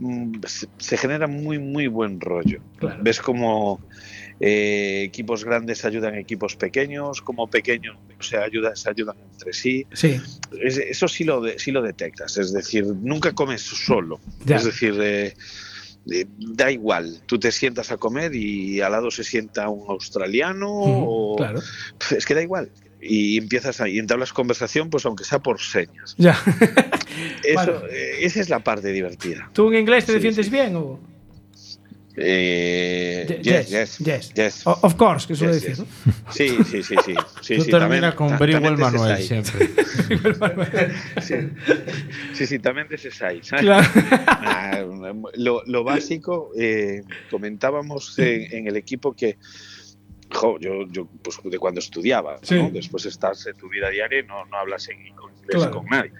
mm, 0.00 0.40
se, 0.78 0.96
genera 0.96 1.28
muy, 1.28 1.58
muy 1.60 1.86
buen 1.86 2.20
rollo. 2.20 2.60
Claro. 2.78 3.00
Ves 3.04 3.20
como 3.20 3.80
eh, 4.40 5.04
equipos 5.06 5.44
grandes 5.44 5.84
ayudan 5.84 6.14
a 6.14 6.18
equipos 6.18 6.56
pequeños, 6.56 7.22
como 7.22 7.48
pequeños 7.48 7.96
se 8.18 8.36
ayudan, 8.36 8.74
se 8.76 8.90
ayudan 8.90 9.16
entre 9.32 9.52
sí. 9.52 9.86
Sí. 9.92 10.20
Es- 10.60 10.78
eso 10.78 11.06
sí 11.06 11.22
lo, 11.22 11.40
de- 11.40 11.56
sí 11.58 11.70
lo 11.70 11.82
detectas, 11.82 12.36
es 12.38 12.52
decir, 12.52 12.84
nunca 12.86 13.32
comes 13.32 13.60
solo. 13.62 14.18
Ya. 14.44 14.56
Es 14.56 14.64
decir, 14.64 14.96
eh, 15.00 15.34
eh, 16.10 16.26
da 16.36 16.68
igual, 16.72 17.20
tú 17.26 17.38
te 17.38 17.52
sientas 17.52 17.92
a 17.92 17.96
comer 17.96 18.34
y 18.34 18.80
al 18.80 18.90
lado 18.90 19.08
se 19.12 19.22
sienta 19.22 19.68
un 19.68 19.88
australiano 19.88 20.68
o... 20.68 21.36
Claro. 21.36 21.60
Es 22.10 22.26
que 22.26 22.34
da 22.34 22.42
igual. 22.42 22.70
Y 23.04 23.36
empiezas 23.36 23.80
ahí, 23.80 23.98
entablas 23.98 24.32
conversación, 24.32 24.88
pues 24.88 25.04
aunque 25.06 25.24
sea 25.24 25.40
por 25.40 25.60
señas. 25.60 26.14
Ya. 26.18 26.40
Eso, 27.44 27.56
Vale. 27.56 27.86
eh, 27.90 28.16
esa 28.20 28.40
es 28.40 28.48
la 28.48 28.60
parte 28.60 28.92
divertida. 28.92 29.50
¿Tú 29.52 29.68
en 29.72 29.80
inglés 29.80 30.04
te 30.06 30.12
Sí, 30.12 30.14
defiendes 30.18 30.46
sí. 30.46 30.52
bien 30.52 30.76
o? 30.76 31.00
Eh, 32.14 33.40
Ye- 33.42 33.64
yes, 33.64 33.68
yes, 33.70 33.98
yes. 33.98 34.32
yes. 34.34 34.62
Of 34.66 34.94
course, 34.96 35.26
que 35.26 35.34
suele 35.34 35.54
decir. 35.54 35.76
Sí, 36.30 36.58
sí, 36.70 36.82
sí, 36.82 36.94
sí. 37.04 37.14
sí, 37.40 37.56
Tú 37.56 37.62
sí, 37.64 37.70
termina 37.70 38.12
también- 38.12 38.12
con 38.16 38.38
very 38.38 38.54
well 38.54 38.76
Manuel 38.76 39.22
siempre. 39.22 39.70
Sí, 41.22 41.34
sí, 42.34 42.46
sí, 42.46 42.58
también 42.58 42.86
de. 42.88 43.60
Claro. 43.60 43.88
Ah, 44.28 44.82
lo, 45.36 45.62
lo 45.64 45.84
básico, 45.84 46.50
eh, 46.58 47.02
comentábamos 47.30 48.18
en, 48.18 48.46
en 48.52 48.66
el 48.66 48.76
equipo 48.76 49.14
que 49.14 49.38
jo, 50.32 50.58
yo, 50.58 50.86
yo 50.88 51.06
pues, 51.22 51.38
de 51.44 51.58
cuando 51.58 51.80
estudiaba, 51.80 52.38
Sí. 52.42 52.54
¿no? 52.56 52.70
después 52.70 53.04
estás 53.06 53.46
en 53.46 53.56
tu 53.56 53.68
vida 53.68 53.90
diaria 53.90 54.20
y 54.20 54.26
no, 54.26 54.44
no 54.46 54.56
hablas 54.56 54.88
en 54.88 54.98
inglés 55.06 55.32
Claro. 55.48 55.70
con 55.72 55.86
nadie. 55.86 56.12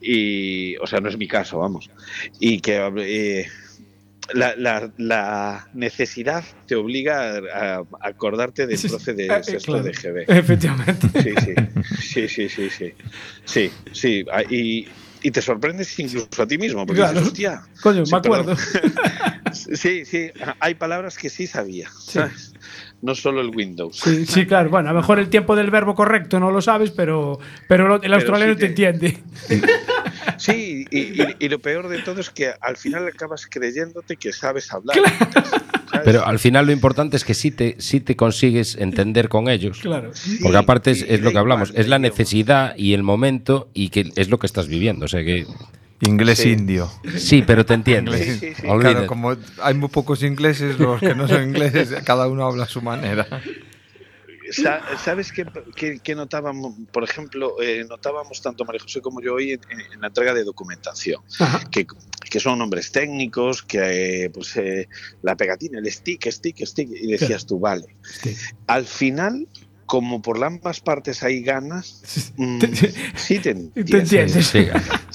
Y, 0.00 0.76
o 0.76 0.86
sea, 0.86 1.00
no 1.00 1.08
es 1.08 1.16
mi 1.16 1.26
caso, 1.26 1.58
vamos. 1.58 1.90
Y 2.38 2.60
que 2.60 2.76
eh, 2.98 3.48
la, 4.34 4.54
la- 4.56 4.92
la 4.98 5.68
necesidad 5.74 6.44
te 6.66 6.74
obliga 6.76 7.38
a, 7.38 7.76
a 7.78 7.84
acordarte 8.02 8.66
del 8.66 8.78
Sí, 8.78 8.88
profe 8.88 9.14
de 9.14 9.26
Eh, 9.26 9.36
eh, 9.38 9.42
sexto 9.42 9.72
claro. 9.72 9.84
de 9.84 9.92
GB. 9.92 10.24
Efectivamente. 10.28 11.08
Sí, 11.22 11.32
sí, 12.00 12.28
sí, 12.28 12.28
sí, 12.28 12.48
sí, 12.48 12.70
sí, 12.70 12.92
sí, 13.44 13.70
sí, 13.92 14.24
ah, 14.30 14.42
y, 14.48 14.86
y 15.22 15.30
te 15.30 15.42
sorprendes 15.42 15.98
incluso 15.98 16.28
a 16.42 16.46
ti 16.46 16.58
mismo, 16.58 16.86
porque 16.86 17.00
Claro. 17.00 17.14
dices, 17.14 17.28
hostia, 17.28 17.62
Coño, 17.82 18.04
sí, 18.06 18.12
me 18.12 18.18
acuerdo. 18.18 18.56
sí, 19.52 20.04
sí, 20.04 20.30
hay 20.60 20.74
palabras 20.74 21.16
que 21.18 21.30
sí 21.30 21.46
sabía, 21.46 21.88
¿sabes? 21.98 22.52
No 23.00 23.14
solo 23.14 23.40
el 23.40 23.54
Windows. 23.54 23.96
Sí, 24.02 24.26
sí, 24.26 24.46
claro. 24.46 24.70
Bueno, 24.70 24.90
a 24.90 24.92
lo 24.92 24.98
mejor 25.00 25.18
el 25.18 25.28
tiempo 25.28 25.54
del 25.56 25.70
verbo 25.70 25.94
correcto 25.94 26.40
no 26.40 26.50
lo 26.50 26.60
sabes, 26.60 26.90
pero, 26.90 27.38
pero 27.68 28.00
el 28.02 28.12
australiano 28.14 28.54
sí 28.54 28.58
te 28.58 28.68
te- 28.70 28.86
entiende. 28.88 29.18
Sí, 30.36 30.84
y, 30.90 30.98
y- 30.98 31.36
y 31.38 31.48
lo 31.48 31.58
peor 31.58 31.88
de 31.88 31.98
todo 32.02 32.20
es 32.20 32.30
que 32.30 32.52
al 32.60 32.76
final 32.76 33.06
acabas 33.08 33.46
creyéndote 33.46 34.16
que 34.16 34.32
sabes 34.32 34.72
hablar. 34.72 34.96
¿sabes? 34.98 36.02
Pero 36.04 36.24
al 36.26 36.38
final 36.38 36.66
lo 36.66 36.72
importante 36.72 37.16
es 37.16 37.24
que 37.24 37.34
sí 37.34 37.50
te, 37.50 37.76
sí 37.78 38.00
te 38.00 38.14
consigues 38.16 38.76
entender 38.76 39.28
con 39.28 39.48
ellos. 39.48 39.78
Claro. 39.80 40.12
Porque 40.42 40.56
aparte 40.56 40.90
es, 40.92 40.98
Sí, 41.00 41.06
es 41.08 41.20
lo 41.22 41.32
que 41.32 41.38
hablamos, 41.38 41.70
igual, 41.70 41.80
es 41.82 41.88
la 41.88 41.98
necesidad 41.98 42.76
y 42.76 42.92
el 42.94 43.02
momento 43.02 43.70
y 43.74 43.88
que 43.88 44.12
es 44.16 44.28
lo 44.28 44.38
que 44.38 44.46
estás 44.46 44.68
viviendo. 44.68 45.06
O 45.06 45.08
sea 45.08 45.24
que 45.24 45.46
Inglés 46.00 46.38
Sí. 46.38 46.50
indio. 46.50 46.90
sí, 47.16 47.42
pero 47.46 47.66
te 47.66 47.74
entiendes. 47.74 48.24
Sí, 48.24 48.32
sí, 48.38 48.54
sí. 48.54 48.62
Claro, 48.62 49.06
como 49.06 49.36
hay 49.62 49.74
muy 49.74 49.88
pocos 49.88 50.22
ingleses, 50.22 50.78
los 50.78 51.00
que 51.00 51.14
no 51.14 51.26
son 51.26 51.42
ingleses, 51.42 51.90
cada 52.04 52.28
uno 52.28 52.44
habla 52.46 52.64
a 52.64 52.68
su 52.68 52.80
manera. 52.82 53.26
Sa- 54.52 54.82
¿Sabes 54.98 55.32
qué, 55.32 55.46
qué- 55.74 56.00
qué 56.02 56.14
notábamos? 56.14 56.74
Por 56.92 57.04
ejemplo, 57.04 57.60
eh, 57.60 57.84
notábamos 57.88 58.40
tanto 58.42 58.64
María 58.64 58.80
José 58.80 59.00
como 59.00 59.20
yo 59.20 59.34
hoy 59.34 59.52
en, 59.52 59.60
la 60.00 60.08
entrega 60.08 60.34
de 60.34 60.44
documentación, 60.44 61.22
que, 61.70 61.86
que 62.30 62.40
son 62.40 62.58
nombres 62.58 62.90
técnicos, 62.92 63.62
que 63.62 64.24
eh, 64.24 64.30
pues 64.30 64.56
eh, 64.56 64.88
la 65.22 65.36
pegatina, 65.36 65.78
el 65.78 65.90
stick, 65.90 66.30
stick, 66.30 66.64
stick, 66.64 66.88
y 66.90 67.12
decías 67.12 67.46
tú, 67.46 67.58
vale. 67.58 67.96
Sí. 68.22 68.34
Al 68.66 68.84
final, 68.86 69.46
como 69.88 70.20
por 70.22 70.44
ambas 70.44 70.80
partes 70.80 71.22
hay 71.22 71.42
ganas, 71.42 72.30
mm, 72.36 72.58
sí 73.16 73.38
te 73.40 73.50
entiendes. 73.50 73.74
Te 73.90 73.98
entiendes. 73.98 74.46
Sí, 74.46 74.66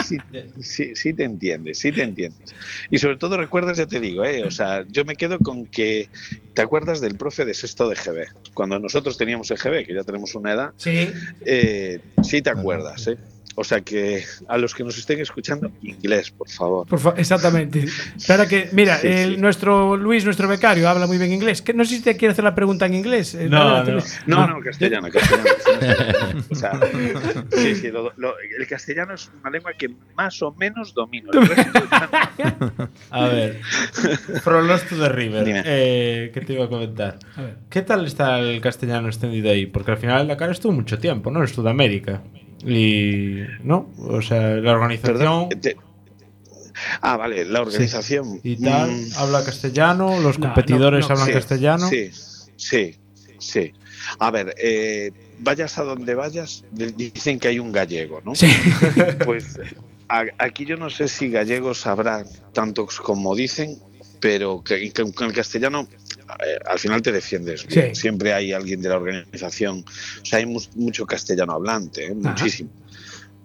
Sí, 0.03 0.17
sí, 0.62 0.95
sí 0.95 1.13
te 1.13 1.23
entiendes, 1.23 1.77
sí 1.79 1.91
te 1.93 2.03
entiendes. 2.03 2.53
Y 2.89 2.97
sobre 2.97 3.15
todo 3.17 3.38
recuerdas, 3.38 3.77
ya 3.77 3.86
te 3.86 3.99
digo, 4.01 4.25
¿eh? 4.25 4.43
o 4.43 4.51
sea, 4.51 4.83
yo 4.89 5.05
me 5.05 5.15
quedo 5.15 5.39
con 5.39 5.65
que 5.67 6.09
te 6.53 6.62
acuerdas 6.62 6.99
del 6.99 7.15
profe 7.15 7.45
de 7.45 7.53
sexto 7.53 7.88
de 7.88 7.95
GB. 7.95 8.27
Cuando 8.53 8.79
nosotros 8.79 9.17
teníamos 9.17 9.49
el 9.51 9.57
GB, 9.57 9.86
que 9.86 9.93
ya 9.93 10.03
tenemos 10.03 10.36
una 10.36 10.51
edad, 10.53 10.71
Sí. 10.75 11.09
eh, 11.45 11.99
sí 12.21 12.41
te 12.41 12.49
acuerdas, 12.49 13.07
¿eh? 13.07 13.17
O 13.56 13.63
sea 13.63 13.82
que 13.82 14.24
a 14.48 14.58
los 14.58 14.74
que 14.74 14.84
nos 14.84 14.98
estén 14.98 15.20
escuchando, 15.20 15.72
inglés, 15.84 16.32
por 16.32 16.50
favor. 16.50 16.88
Por 16.88 17.00
fa- 17.00 17.13
exactamente. 17.18 17.86
Claro 18.26 18.48
que, 18.48 18.70
mira, 18.72 18.98
Sí, 18.98 19.08
el- 19.08 19.36
sí. 19.36 19.42
nuestro 19.42 19.96
Luis, 19.96 20.26
nuestro 20.26 20.48
becario, 20.48 20.89
habla 20.89 21.06
muy 21.06 21.18
bien 21.20 21.32
inglés. 21.32 21.62
Que 21.62 21.74
no 21.74 21.86
sé 21.86 21.98
si 21.98 22.02
te 22.02 22.18
quiere 22.18 22.32
hacer 22.32 22.44
la 22.44 22.56
pregunta 22.56 22.86
en 22.88 22.96
inglés. 22.96 23.36
Eh, 23.36 23.48
No, 23.50 23.84
no. 23.84 23.98
No, 24.26 24.48
no, 24.48 24.60
castellano, 24.60 25.08
castellano. 25.12 25.50
castellano. 25.63 26.44
O 26.50 26.56
sea, 26.56 26.80
sí, 27.52 27.76
sí, 27.76 27.92
lo- 27.92 28.12
lo- 28.18 28.34
el 28.39 28.68
castellano 28.68 29.13
es 29.13 29.30
una 29.42 29.50
lengua 29.52 29.72
que 29.78 29.89
más 30.16 30.42
o 30.42 30.52
menos 30.54 30.94
domino. 30.94 31.30
A 33.12 33.28
ver, 33.28 33.62
From 34.44 34.68
Lost 34.68 34.89
to 34.89 34.98
the 34.98 35.10
River, 35.10 35.44
eh, 35.66 36.32
¿qué 36.34 36.42
te 36.42 36.54
iba 36.54 36.66
a 36.66 36.70
comentar? 36.70 37.18
A 37.36 37.42
ver. 37.42 37.56
¿Qué 37.70 37.82
tal 37.82 38.06
está 38.06 38.39
el 38.39 38.60
castellano 38.62 39.08
extendido 39.08 39.50
ahí? 39.52 39.66
Porque 39.68 39.92
al 39.92 39.98
final 39.98 40.28
Dakar 40.28 40.50
estuvo 40.52 40.72
mucho 40.72 40.98
tiempo, 40.98 41.30
¿no? 41.32 41.42
En 41.42 41.48
Sudamérica. 41.48 42.22
Y. 42.65 43.41
¿No? 43.63 43.89
O 43.97 44.21
sea, 44.21 44.41
la 44.56 44.71
organización 44.73 45.49
Perdón, 45.49 45.49
Ah, 47.02 47.17
vale, 47.17 47.45
la 47.45 47.62
organización. 47.62 48.39
y 48.43 48.56
tal 48.58 48.89
Mm, 48.91 49.10
habla 49.17 49.43
castellano, 49.43 50.19
los 50.19 50.39
No, 50.39 50.47
competidores 50.47 51.02
no, 51.02 51.08
no, 51.10 51.13
hablan 51.13 51.28
sí, 51.28 51.34
castellano. 51.34 51.88
Sí, 51.88 52.12
sí, 52.56 52.95
sí. 53.39 53.73
A 54.19 54.32
ver, 54.32 54.54
eh, 54.58 55.12
vayas 55.39 55.78
a 55.78 55.84
donde 55.84 56.15
vayas, 56.15 56.63
dicen 56.71 57.39
que 57.39 57.49
hay 57.49 57.60
un 57.60 57.71
gallego, 57.71 58.21
¿no? 58.26 58.34
Sí. 58.36 58.47
Pues 59.26 59.60
a- 60.10 60.26
aquí 60.39 60.65
yo 60.65 60.76
no 60.78 60.89
sé 60.89 61.08
si 61.08 61.30
gallegos 61.30 61.86
habrá 61.88 62.26
tantos 62.54 62.99
como 62.99 63.36
dicen, 63.36 63.78
pero 64.19 64.63
que, 64.63 64.91
que 64.91 65.12
con 65.13 65.28
el 65.28 65.34
castellano 65.34 65.88
al 66.65 66.79
final 66.79 67.01
te 67.01 67.12
defiendes. 67.12 67.65
bien. 67.67 67.93
Sí. 67.95 68.01
Siempre 68.01 68.33
hay 68.33 68.51
alguien 68.53 68.81
de 68.81 68.89
la 68.89 68.97
organización. 68.97 69.83
O 70.21 70.25
sea, 70.25 70.39
hay 70.39 70.45
mu- 70.45 70.62
mucho 70.75 71.05
castellano 71.05 71.53
hablante, 71.53 72.05
¿eh? 72.07 72.13
Muchísimo. 72.15 72.69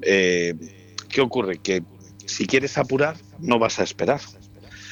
Eh, 0.02 0.54
¿Qué 1.08 1.20
ocurre? 1.20 1.58
Que 1.58 1.82
si 2.26 2.46
quieres 2.46 2.76
apurar, 2.78 3.16
no 3.40 3.58
vas 3.58 3.78
a 3.78 3.82
esperar. 3.82 4.20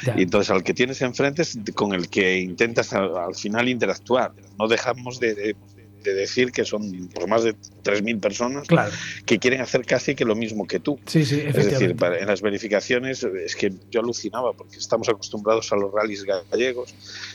Ya. 0.04 0.14
Y 0.18 0.22
entonces 0.22 0.50
al 0.50 0.62
que 0.62 0.74
tienes 0.74 1.00
enfrente 1.02 1.42
es 1.42 1.58
con 1.74 1.92
el 1.94 2.08
que 2.08 2.38
intentas 2.38 2.92
al, 2.92 3.16
al 3.16 3.34
final 3.34 3.68
interactuar. 3.68 4.32
No 4.58 4.68
dejamos 4.68 5.20
de, 5.20 5.34
de- 5.34 5.56
de 6.02 6.14
decir 6.14 6.52
que 6.52 6.64
son 6.64 7.08
por 7.08 7.26
más 7.28 7.42
de 7.44 7.54
3.000 7.82 8.20
personas 8.20 8.68
Claro. 8.68 8.92
que 9.24 9.38
quieren 9.38 9.60
hacer 9.60 9.84
casi 9.84 10.14
que 10.14 10.24
lo 10.24 10.36
mismo 10.36 10.66
que 10.66 10.78
tú. 10.80 10.98
Sí, 11.06 11.24
sí, 11.24 11.42
Es 11.44 11.54
decir, 11.56 11.96
para- 11.96 12.18
en 12.18 12.26
las 12.26 12.42
verificaciones 12.42 13.22
es 13.24 13.56
que 13.56 13.72
yo 13.90 14.00
alucinaba 14.00 14.52
porque 14.52 14.76
estamos 14.78 15.08
acostumbrados 15.08 15.72
a 15.72 15.76
los 15.76 15.92
rallies 15.92 16.24
gallegos 16.50 16.94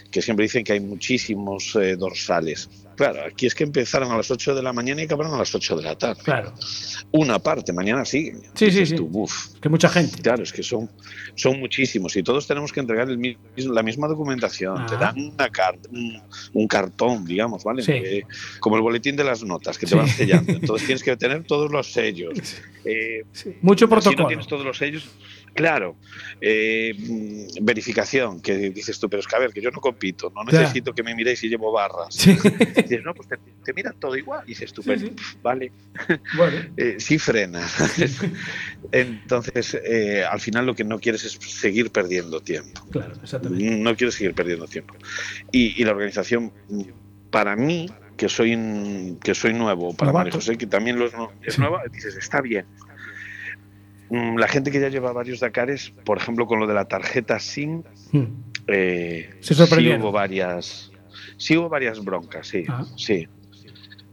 que 0.10 0.22
siempre 0.22 0.44
dicen 0.44 0.64
que 0.64 0.74
hay 0.74 0.80
muchísimos 0.80 1.76
eh, 1.76 1.96
dorsales. 1.96 2.70
Claro, 3.02 3.26
aquí 3.28 3.46
es 3.48 3.56
que 3.56 3.64
empezaron 3.64 4.12
a 4.12 4.18
las 4.18 4.30
8 4.30 4.54
de 4.56 4.62
la 4.62 4.74
mañana 4.74 5.02
y 5.02 5.06
acabaron 5.06 5.34
a 5.34 5.38
las 5.38 5.54
8 5.56 5.78
de 5.78 5.84
la 5.84 5.98
tarde. 5.98 6.22
Claro. 6.24 6.54
Una 7.12 7.40
parte, 7.40 7.74
mañana 7.74 8.06
sigue. 8.06 8.34
Sí, 8.34 8.42
sí, 8.54 8.66
Dices 8.66 8.90
sí. 8.90 8.96
tú, 8.96 9.08
"Buf". 9.08 9.48
Que 9.62 9.70
mucha 9.70 9.90
gente. 9.90 10.22
Claro, 10.22 10.44
es 10.44 10.54
que 10.54 10.64
son, 10.64 10.90
son 11.36 11.60
muchísimos 11.60 12.16
y 12.16 12.24
todos 12.24 12.48
tenemos 12.48 12.72
que 12.72 12.80
entregar 12.80 13.10
el 13.10 13.38
la 13.58 13.84
misma 13.84 14.08
documentación. 14.08 14.86
Te 14.86 14.96
Ah. 14.96 14.98
dan 15.14 15.16
una 15.34 15.50
car- 15.50 15.80
un, 15.92 16.22
un 16.54 16.68
cartón, 16.68 17.26
digamos, 17.26 17.64
¿vale? 17.64 17.82
Sí. 17.84 17.92
Eh, 17.94 18.24
como 18.60 18.76
el 18.76 18.82
boletín 18.82 19.16
de 19.16 19.24
las 19.24 19.44
notas 19.44 19.78
que 19.78 19.86
te 19.86 19.92
Sí. 19.92 19.96
van 19.98 20.08
sellando. 20.08 20.52
Entonces 20.54 20.86
tienes 20.88 21.04
que 21.04 21.16
tener 21.18 21.44
todos 21.44 21.72
los 21.72 21.92
sellos. 21.92 22.38
Eh, 22.86 23.24
Sí. 23.32 23.56
Mucho 23.62 23.86
si 23.86 23.90
no 23.90 24.00
protocolo. 24.00 24.28
tienes 24.28 24.48
todos 24.48 24.66
los 24.66 24.78
sellos, 24.78 25.08
Claro, 25.54 25.98
eh, 26.40 26.94
mm, 26.98 27.66
verificación, 27.66 28.42
que 28.42 28.70
dices 28.70 29.00
tú, 29.00 29.10
pero 29.10 29.20
es 29.20 29.28
que 29.28 29.36
a 29.36 29.40
ver, 29.40 29.52
que 29.52 29.62
yo 29.62 29.70
no 29.72 29.82
compito, 29.82 30.32
no 30.34 30.44
necesito 30.44 30.94
que 30.94 31.04
me 31.04 31.14
miréis 31.14 31.40
si 31.40 31.50
llevo 31.50 31.72
barras. 31.72 32.16
Sí. 32.16 32.32
Dices, 32.34 33.04
no, 33.04 33.14
pues 33.14 33.28
te, 33.28 33.38
te 33.64 33.74
miran 33.74 34.00
todo 34.00 34.16
igual. 34.16 34.44
Y 34.46 34.50
dices 34.50 34.72
tú, 34.72 34.82
pues, 34.82 35.02
sí. 35.02 35.14
vale, 35.42 35.72
Bueno, 36.38 36.58
eh, 36.78 36.96
sí 37.00 37.20
frena. 37.20 37.68
Entonces, 38.92 39.78
eh, 39.84 40.24
al 40.24 40.40
final 40.40 40.66
lo 40.66 40.76
que 40.76 40.84
no 40.84 41.00
quieres 41.00 41.26
es 41.26 41.34
seguir 41.34 41.92
perdiendo 41.92 42.40
tiempo. 42.42 42.88
claro, 42.90 43.14
exactamente. 43.22 43.78
No 43.78 43.96
quiero 43.96 44.12
seguir 44.12 44.34
perdiendo 44.34 44.68
tiempo. 44.68 44.96
Y, 45.52 45.82
y 45.82 45.84
la 45.84 45.92
organización, 45.92 46.54
mm, 46.70 46.84
para 47.30 47.56
mí, 47.56 47.88
que 48.22 48.30
soy 48.30 49.18
que 49.24 49.34
soy 49.34 49.54
nuevo, 49.54 49.96
para. 49.96 50.14
María 50.14 50.32
José, 50.32 50.56
que 50.58 50.68
también 50.68 51.00
lo 51.00 51.08
es 51.42 51.58
nueva, 51.58 51.82
dices, 51.92 52.16
está 52.16 52.40
bien. 52.40 52.68
Mm, 54.12 54.38
La 54.38 54.48
gente 54.50 54.72
que 54.72 54.80
ya 54.82 54.90
lleva 54.90 55.14
varios 55.14 55.40
Dakares, 55.40 55.92
por 56.06 56.18
ejemplo, 56.18 56.46
con 56.46 56.60
lo 56.60 56.68
de 56.68 56.74
la 56.74 56.86
tarjeta 56.86 57.40
SIM, 57.40 57.82
Mm. 58.12 58.24
eh, 58.68 59.30
Se 59.40 59.56
sí 59.56 59.64
hubo 59.98 60.12
varias, 60.12 60.92
sí 61.38 61.56
hubo 61.58 61.70
varias 61.70 62.04
broncas, 62.04 62.46
sí, 62.48 62.64
Ah. 62.68 62.86
sí. 62.98 63.28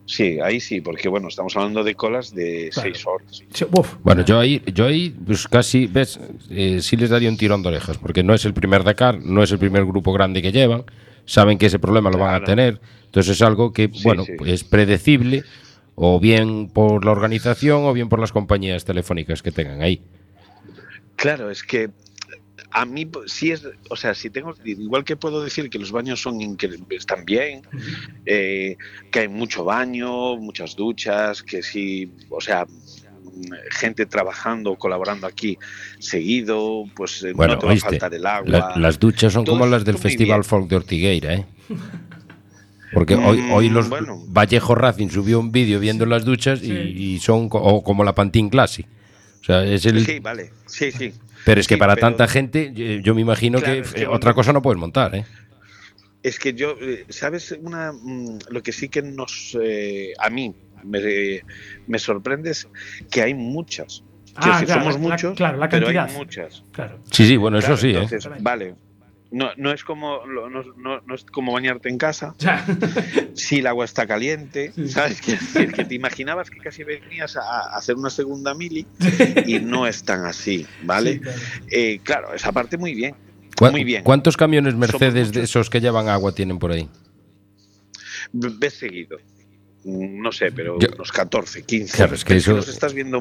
Sí, 0.07 0.39
ahí 0.41 0.59
sí, 0.59 0.81
porque 0.81 1.07
bueno, 1.11 1.29
estamos 1.29 1.55
hablando 1.57 1.85
de 1.85 1.95
colas 1.95 2.35
de 2.35 2.71
Claro. 2.73 2.89
seis 2.91 3.07
horas. 3.07 3.43
Sí. 3.53 3.67
Bueno, 4.03 4.25
yo 4.25 4.39
ahí, 4.39 4.63
yo 4.73 4.87
ahí 4.87 5.11
pues 5.11 5.47
casi, 5.49 5.87
ves, 5.87 6.19
Eh, 6.49 6.81
sí 6.81 6.97
les 6.97 7.11
daría 7.11 7.29
un 7.29 7.37
tirón 7.37 7.63
de 7.63 7.69
orejas, 7.69 7.99
porque 7.99 8.23
no 8.23 8.33
es 8.33 8.45
el 8.47 8.55
primer 8.55 8.85
Dakar, 8.85 9.19
no 9.23 9.43
es 9.43 9.53
el 9.53 9.59
primer 9.59 9.85
grupo 9.85 10.15
grande 10.15 10.41
que 10.41 10.51
llevan, 10.53 10.85
saben 11.27 11.59
que 11.59 11.67
ese 11.67 11.79
problema 11.79 12.09
lo 12.11 12.17
van 12.19 12.37
a 12.37 12.45
tener, 12.45 12.81
entonces 13.05 13.33
es 13.37 13.43
algo 13.43 13.71
que, 13.75 13.91
Sí, 13.93 14.01
bueno, 14.05 14.25
sí. 14.25 14.33
pues 14.39 14.51
es 14.53 14.65
predecible, 14.65 15.43
o 16.01 16.21
bien 16.21 16.69
por 16.69 17.05
la 17.05 17.11
organización 17.11 17.85
o 17.85 17.93
bien 17.93 18.09
por 18.09 18.21
las 18.21 18.31
compañías 18.31 18.85
telefónicas 18.85 19.43
que 19.43 19.51
tengan 19.51 19.83
ahí. 19.83 20.01
Claro, 21.17 21.51
es 21.51 21.65
que 21.65 21.91
a 22.71 22.85
mí 22.85 23.09
sí 23.27 23.51
es, 23.51 23.67
o 23.91 23.97
sea, 23.97 24.15
si 24.15 24.31
tengo, 24.31 24.55
igual 24.65 25.03
que 25.05 25.17
puedo 25.17 25.43
decir 25.43 25.69
que 25.71 25.79
los 25.79 25.91
baños 25.91 26.21
son 26.23 26.39
están 26.91 27.25
bien, 27.25 27.63
eh, 28.27 28.77
que 29.11 29.21
hay 29.21 29.29
mucho 29.29 29.65
baño, 29.65 30.37
muchas 30.37 30.77
duchas, 30.77 31.43
que 31.43 31.63
sí, 31.63 32.13
o 32.31 32.41
sea, 32.41 32.67
gente 33.73 34.07
trabajando, 34.07 34.77
colaborando 34.77 35.27
aquí 35.27 35.59
seguido, 35.99 36.85
pues 36.95 37.23
eh, 37.25 37.33
Bueno, 37.35 37.55
no 37.55 37.59
te 37.61 37.67
va 37.67 37.73
a 37.73 37.77
faltar 37.77 38.15
el 38.15 38.27
agua. 38.27 38.51
la- 38.51 38.77
las 38.77 39.01
duchas 39.01 39.33
son 39.33 39.45
Todo 39.45 39.55
como 39.57 39.67
las 39.67 39.85
del 39.85 39.99
Festival 39.99 40.41
bien. 40.41 40.45
Folk 40.45 40.69
de 40.69 40.77
Ortigueira, 40.77 41.35
¿eh? 41.35 41.47
Porque 42.93 43.15
hoy, 43.15 43.39
Mm, 43.43 43.53
hoy 43.53 43.69
los 43.69 43.89
bueno. 43.89 44.23
Vallejo 44.29 44.75
Racing 44.75 45.09
subió 45.09 45.41
un 45.41 45.53
vídeo 45.53 45.79
viendo 45.81 46.07
las 46.07 46.25
duchas 46.25 46.63
y, 46.63 46.67
Sí. 46.67 46.73
y 46.97 47.19
son 47.21 47.49
o 47.51 47.83
como 47.83 48.05
la 48.05 48.15
Pantin 48.15 48.49
Classic. 48.49 48.87
O 49.41 49.45
sea, 49.45 49.65
es 49.65 49.85
el, 49.87 50.05
Sí, 50.05 50.19
vale, 50.21 50.51
sí, 50.67 50.91
sí. 50.93 51.13
Pero 51.45 51.61
es 51.61 51.67
que 51.69 51.75
Sí, 51.75 51.79
para 51.79 51.95
pero- 51.95 52.09
tanta 52.09 52.27
gente, 52.29 52.73
yo 53.03 53.15
me 53.15 53.21
imagino 53.21 53.59
Claro, 53.59 53.75
que, 53.75 53.81
es 53.81 53.93
que 53.95 54.03
eh, 54.03 54.07
otra 54.07 54.35
cosa 54.35 54.53
no 54.53 54.61
puedes 54.63 54.79
montar, 54.79 55.15
¿eh? 55.15 55.25
Es 56.23 56.39
que 56.39 56.53
yo, 56.53 56.75
eh, 56.81 57.05
¿sabes? 57.09 57.57
Una, 57.63 57.93
mm, 57.93 58.39
lo 58.51 58.63
que 58.63 58.73
sí 58.73 58.89
que 58.89 59.03
nos, 59.03 59.57
eh, 59.63 60.13
a 60.19 60.29
mí 60.31 60.55
me, 60.85 61.43
me 61.87 61.99
sorprende 61.99 62.51
es 62.51 62.69
que 63.11 63.23
hay 63.23 63.35
muchas. 63.35 64.03
Ah, 64.35 64.53
decir, 64.53 64.67
claro, 64.67 64.81
somos 64.83 64.95
la- 64.97 65.01
la- 65.03 65.09
muchos, 65.15 65.37
claro, 65.37 65.59
la 65.59 65.69
pero 65.69 65.89
hay 65.89 65.95
cantidad. 65.95 66.19
muchas. 66.19 66.63
Claro. 66.73 66.99
Sí, 67.11 67.27
sí, 67.27 67.37
bueno, 67.37 67.59
eso 67.59 67.77
sí, 67.77 67.91
¿eh? 67.91 68.07
vale. 68.41 68.75
No, 69.31 69.51
no 69.59 69.73
es 69.73 69.85
como 69.85 70.25
lo- 70.25 70.49
no, 70.49 70.63
no- 70.77 71.03
no 71.05 71.15
es 71.15 71.25
como 71.25 71.53
bañarte 71.53 71.89
en 71.91 71.99
casa. 71.99 72.35
Ya. 72.39 72.65
Si 73.35 73.59
el 73.59 73.67
agua 73.67 73.85
está 73.85 74.07
caliente, 74.07 74.73
Sí. 74.75 74.89
¿sabes? 74.89 75.21
Decir, 75.25 75.73
que 75.73 75.85
te 75.85 75.95
imaginabas 75.95 76.49
que 76.51 76.59
casi 76.59 76.83
venías 76.83 77.37
a, 77.37 77.41
a 77.43 77.77
hacer 77.77 77.97
una 77.97 78.11
segunda 78.11 78.55
mili 78.55 78.87
y 79.47 79.59
no 79.61 79.87
es 79.87 80.03
tan 80.03 80.25
así, 80.25 80.67
¿vale? 80.83 81.15
Sí, 81.15 81.21
claro. 81.21 81.39
Eh, 81.71 82.01
claro, 82.03 82.35
esa 82.35 82.53
parte 82.53 82.77
muy 82.79 82.95
bien. 82.95 83.15
¿Cuá- 83.57 83.71
Muy 83.71 83.85
bien. 83.85 84.03
¿Cuántos 84.05 84.37
camiones 84.37 84.75
Mercedes 84.77 85.33
de 85.33 85.43
esos 85.43 85.69
que 85.69 85.81
llevan 85.81 86.09
agua 86.09 86.33
tienen 86.33 86.59
por 86.61 86.71
ahí? 86.73 86.89
Ves 88.33 88.75
seguido. 88.75 89.19
No 89.89 90.31
sé, 90.33 90.53
pero 90.53 90.79
Yo- 90.79 90.89
unos 90.95 91.11
14, 91.13 91.63
15. 91.63 91.97
Claro, 91.97 92.15
es 92.15 92.25
que 92.25 92.37
eso- 92.37 92.53
los 92.55 92.69
estás 92.69 92.93
viendo 92.93 93.21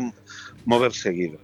mover 0.65 0.91
seguido. 0.93 1.39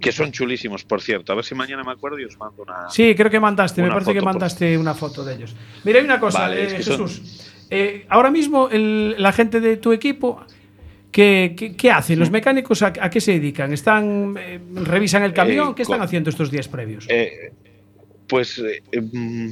Que 0.00 0.12
son 0.12 0.32
chulísimos, 0.32 0.84
por 0.84 1.00
cierto. 1.00 1.32
A 1.32 1.36
ver 1.36 1.44
si 1.44 1.54
mañana 1.54 1.82
me 1.84 1.92
acuerdo 1.92 2.18
y 2.18 2.24
os 2.24 2.36
mando 2.38 2.62
una. 2.62 2.90
Sí, 2.90 3.14
creo 3.14 3.30
que 3.30 3.40
mandaste, 3.40 3.80
me 3.82 3.88
parece 3.88 4.12
que 4.12 4.18
por- 4.20 4.26
mandaste 4.32 4.76
una 4.76 4.94
foto 4.94 5.24
de 5.24 5.34
ellos. 5.34 5.54
Mira, 5.84 5.98
hay 5.98 6.04
una 6.04 6.18
cosa, 6.20 6.40
Vale, 6.40 6.62
eh, 6.62 6.66
es 6.66 6.74
que 6.74 6.82
son- 6.82 7.08
Jesús. 7.08 7.50
Eh, 7.70 8.04
ahora 8.08 8.30
mismo 8.30 8.68
el- 8.70 9.14
la 9.22 9.32
gente 9.32 9.60
de 9.60 9.76
tu 9.78 9.92
equipo, 9.92 10.44
¿qué, 11.10 11.54
qué, 11.56 11.74
qué 11.74 11.90
hacen? 11.90 12.18
¿Los 12.18 12.30
mecánicos 12.30 12.82
a, 12.82 12.92
a 13.00 13.08
qué 13.08 13.20
se 13.20 13.32
dedican? 13.32 13.72
¿Están, 13.72 14.34
eh, 14.38 14.60
¿Revisan 14.74 15.22
el 15.22 15.32
camión? 15.32 15.70
Eh, 15.70 15.72
¿Qué 15.76 15.82
están 15.82 16.02
haciendo 16.02 16.28
estos 16.30 16.50
días 16.50 16.68
previos? 16.68 17.06
Eh, 17.08 17.52
pues, 18.26 18.62
mm, 19.12 19.50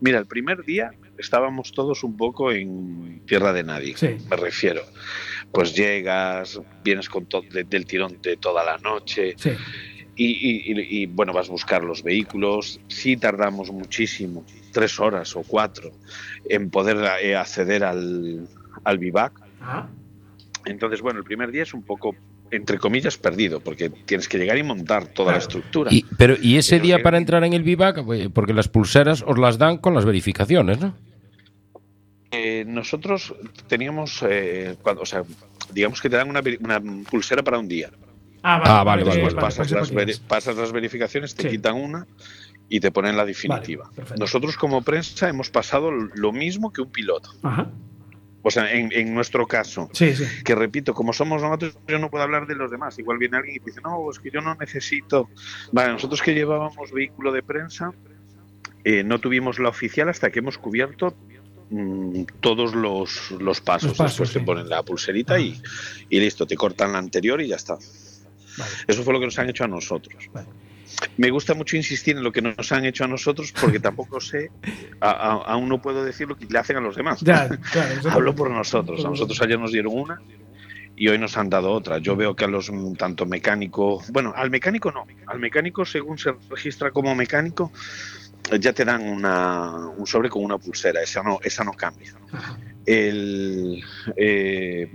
mira, 0.00 0.18
el 0.18 0.26
primer 0.26 0.64
día 0.64 0.90
estábamos 1.20 1.72
todos 1.72 2.02
un 2.04 2.16
poco 2.16 2.50
en 2.52 3.22
tierra 3.26 3.52
de 3.52 3.62
nadie, 3.62 3.96
Sí. 3.96 4.16
me 4.30 4.36
refiero. 4.36 4.82
Pues 5.52 5.74
llegas, 5.74 6.60
vienes 6.84 7.08
con 7.08 7.26
todo 7.26 7.42
del 7.50 7.86
tirón 7.86 8.18
de 8.22 8.36
toda 8.36 8.64
la 8.64 8.78
noche. 8.78 9.34
sí. 9.36 9.50
Y, 10.16 10.26
y- 10.26 10.72
y- 10.72 11.02
y, 11.02 11.06
bueno, 11.06 11.32
vas 11.32 11.48
a 11.48 11.52
buscar 11.52 11.82
los 11.82 12.02
vehículos. 12.02 12.78
Sí 12.88 13.16
tardamos 13.16 13.70
muchísimo, 13.72 14.44
tres 14.70 15.00
horas 15.00 15.34
o 15.34 15.42
cuatro, 15.42 15.92
en 16.46 16.68
poder 16.68 16.98
eh, 17.22 17.36
acceder 17.36 17.84
al, 17.84 18.46
al 18.84 18.98
vivac. 18.98 19.32
Ah, 19.62 19.88
Entonces, 20.66 21.00
bueno, 21.00 21.20
el 21.20 21.24
primer 21.24 21.50
día 21.52 21.62
es 21.62 21.72
un 21.72 21.82
poco, 21.82 22.14
entre 22.50 22.76
comillas, 22.76 23.16
perdido, 23.16 23.60
porque 23.60 23.88
tienes 23.88 24.28
que 24.28 24.36
llegar 24.36 24.58
y 24.58 24.62
montar 24.62 25.06
toda 25.06 25.32
la 25.32 25.38
estructura. 25.38 25.88
Y, 25.90 26.04
pero, 26.18 26.34
¿y 26.42 26.56
ese 26.58 26.72
Pero 26.76 26.84
día 26.84 26.96
que- 26.98 27.02
para 27.02 27.16
entrar 27.16 27.42
en 27.44 27.54
el 27.54 27.62
vivac? 27.62 28.04
Eh, 28.12 28.28
Porque 28.30 28.52
las 28.52 28.68
pulseras 28.68 29.24
os 29.26 29.38
las 29.38 29.56
dan 29.56 29.78
con 29.78 29.94
las 29.94 30.04
verificaciones, 30.04 30.80
¿no? 30.80 30.94
Eh, 32.30 32.64
nosotros 32.66 33.34
teníamos, 33.66 34.24
eh, 34.28 34.76
cuando, 34.82 35.02
o 35.02 35.06
sea, 35.06 35.22
digamos 35.72 36.00
que 36.00 36.08
te 36.08 36.16
dan 36.16 36.28
una, 36.28 36.40
una 36.60 36.80
pulsera 37.10 37.42
para 37.42 37.58
un 37.58 37.68
día. 37.68 37.90
Ah, 38.42 38.60
Ah, 38.64 38.84
vale, 38.84 39.04
vale, 39.04 39.16
Después 39.16 39.34
vale, 39.34 39.46
pasas, 39.46 39.70
las 39.70 40.18
pasas 40.20 40.56
las 40.56 40.72
verificaciones, 40.72 41.34
te 41.34 41.42
Sí. 41.44 41.48
quitan 41.50 41.74
una 41.76 42.06
y 42.68 42.80
te 42.80 42.90
ponen 42.92 43.16
la 43.16 43.24
definitiva. 43.26 43.90
Nosotros 44.18 44.56
como 44.56 44.82
prensa 44.82 45.28
hemos 45.28 45.50
pasado 45.50 45.90
lo 45.90 46.32
mismo 46.32 46.72
que 46.72 46.80
un 46.82 46.90
piloto. 46.90 47.30
Ajá. 47.42 47.70
O 48.42 48.50
sea, 48.50 48.72
en, 48.72 48.90
en 48.92 49.12
nuestro 49.12 49.46
caso, 49.46 49.90
Sí, 49.92 50.14
sí. 50.16 50.24
que 50.44 50.54
repito, 50.54 50.94
como 50.94 51.12
somos 51.12 51.42
nosotros, 51.42 51.76
yo 51.86 51.98
no 51.98 52.08
puedo 52.10 52.24
hablar 52.24 52.46
de 52.46 52.54
los 52.54 52.70
demás. 52.70 52.98
Igual 52.98 53.18
viene 53.18 53.36
alguien 53.36 53.56
y 53.56 53.58
te 53.58 53.66
dice, 53.66 53.82
no, 53.82 54.08
es 54.10 54.18
que 54.18 54.30
yo 54.30 54.40
no 54.40 54.54
necesito. 54.54 55.28
Vale, 55.72 55.92
nosotros 55.92 56.22
que 56.22 56.32
llevábamos 56.32 56.90
vehículo 56.92 57.32
de 57.32 57.42
prensa, 57.42 57.92
eh, 58.84 59.04
no 59.04 59.18
tuvimos 59.18 59.58
la 59.58 59.68
oficial 59.68 60.08
hasta 60.08 60.30
que 60.30 60.38
hemos 60.38 60.56
cubierto 60.56 61.14
mm, 61.70 62.22
todos 62.40 62.74
los, 62.74 63.30
los 63.32 63.60
pasos. 63.60 63.90
Los 63.90 63.98
pasos, 63.98 64.18
Después 64.18 64.32
te 64.32 64.40
ponen 64.40 64.68
la 64.68 64.82
pulserita 64.82 65.38
y, 65.38 65.60
y 66.08 66.20
listo, 66.20 66.46
te 66.46 66.56
cortan 66.56 66.92
la 66.92 66.98
anterior 66.98 67.40
y 67.40 67.48
ya 67.48 67.56
está. 67.56 67.74
Vale. 68.58 68.70
Eso 68.86 69.02
fue 69.02 69.12
lo 69.12 69.20
que 69.20 69.26
nos 69.26 69.38
han 69.38 69.48
hecho 69.48 69.64
a 69.64 69.68
nosotros. 69.68 70.28
Vale. 70.32 70.48
Me 71.16 71.30
gusta 71.30 71.54
mucho 71.54 71.76
insistir 71.76 72.16
en 72.16 72.24
lo 72.24 72.32
que 72.32 72.42
nos 72.42 72.72
han 72.72 72.84
hecho 72.84 73.04
a 73.04 73.08
nosotros 73.08 73.52
porque 73.58 73.78
tampoco 73.80 74.20
sé, 74.20 74.50
a- 75.00 75.10
a- 75.10 75.42
aún 75.52 75.68
no 75.68 75.80
puedo 75.80 76.04
decir 76.04 76.26
lo 76.28 76.36
que 76.36 76.46
le 76.46 76.58
hacen 76.58 76.76
a 76.76 76.80
los 76.80 76.96
demás. 76.96 77.20
Ya, 77.20 77.48
claro. 77.48 77.94
Hablo 78.10 78.34
por 78.34 78.50
nosotros. 78.50 79.04
A 79.04 79.08
nosotros 79.08 79.40
ayer 79.40 79.58
nos 79.58 79.72
dieron 79.72 79.92
una 79.96 80.20
y 80.96 81.08
hoy 81.08 81.16
nos 81.16 81.36
han 81.38 81.48
dado 81.48 81.70
otra. 81.70 81.98
Yo 81.98 82.16
veo 82.16 82.34
que 82.36 82.44
a 82.44 82.48
los 82.48 82.70
tanto 82.98 83.24
mecánico, 83.24 84.02
bueno, 84.12 84.34
al 84.36 84.50
mecánico 84.50 84.90
no, 84.90 85.06
al 85.26 85.38
mecánico 85.38 85.84
según 85.86 86.18
se 86.18 86.32
registra 86.50 86.90
como 86.90 87.14
mecánico 87.14 87.72
ya 88.58 88.72
te 88.72 88.84
dan 88.84 89.02
una, 89.06 89.88
un 89.96 90.06
sobre 90.06 90.28
con 90.28 90.44
una 90.44 90.58
pulsera, 90.58 91.02
esa 91.02 91.22
no, 91.22 91.38
esa 91.42 91.62
no 91.64 91.72
cambia. 91.72 92.12
El, 92.86 93.82
eh, 94.16 94.90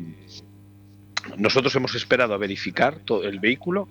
nosotros 1.38 1.76
hemos 1.76 1.96
esperado 1.96 2.34
a 2.34 2.38
verificar 2.38 3.00
todo 3.06 3.24
el 3.24 3.40
vehículo 3.40 3.88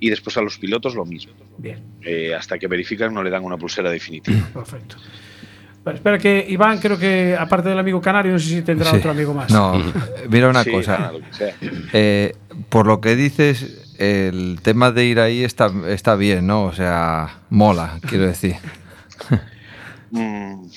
y 0.00 0.10
después 0.10 0.36
a 0.36 0.42
los 0.42 0.58
pilotos 0.58 0.94
lo 0.94 1.04
mismo. 1.04 1.32
Bien, 1.58 1.82
Eh, 2.02 2.34
hasta 2.34 2.58
que 2.58 2.66
verifican 2.66 3.12
no 3.12 3.22
le 3.22 3.30
dan 3.30 3.44
una 3.44 3.56
pulsera 3.56 3.90
definitiva. 3.90 4.48
perfecto. 4.54 4.96
Espera 5.86 6.18
que 6.18 6.44
Iván, 6.46 6.78
creo 6.80 6.98
que 6.98 7.34
aparte 7.38 7.70
del 7.70 7.78
amigo 7.78 7.98
canario, 8.00 8.32
no 8.32 8.38
sé 8.38 8.48
si 8.48 8.62
tendrá 8.62 8.90
Sí. 8.90 8.96
otro 8.98 9.10
amigo 9.12 9.32
más. 9.32 9.50
No, 9.50 9.72
mira 10.28 10.50
una 10.50 10.62
Sí, 10.62 10.70
cosa. 10.70 10.98
nada, 10.98 11.12
lo. 11.12 11.20
Eh, 11.94 12.34
por 12.68 12.86
lo 12.86 13.00
que 13.00 13.16
dices, 13.16 13.94
el 13.98 14.58
tema 14.62 14.90
de 14.92 15.06
ir 15.06 15.18
ahí 15.18 15.42
está, 15.44 15.72
está 15.88 16.14
bien, 16.16 16.46
¿no? 16.46 16.64
O 16.64 16.72
sea, 16.74 17.38
mola, 17.48 17.98
quiero 18.06 18.26
decir. 18.26 18.56
Mm, 20.10 20.68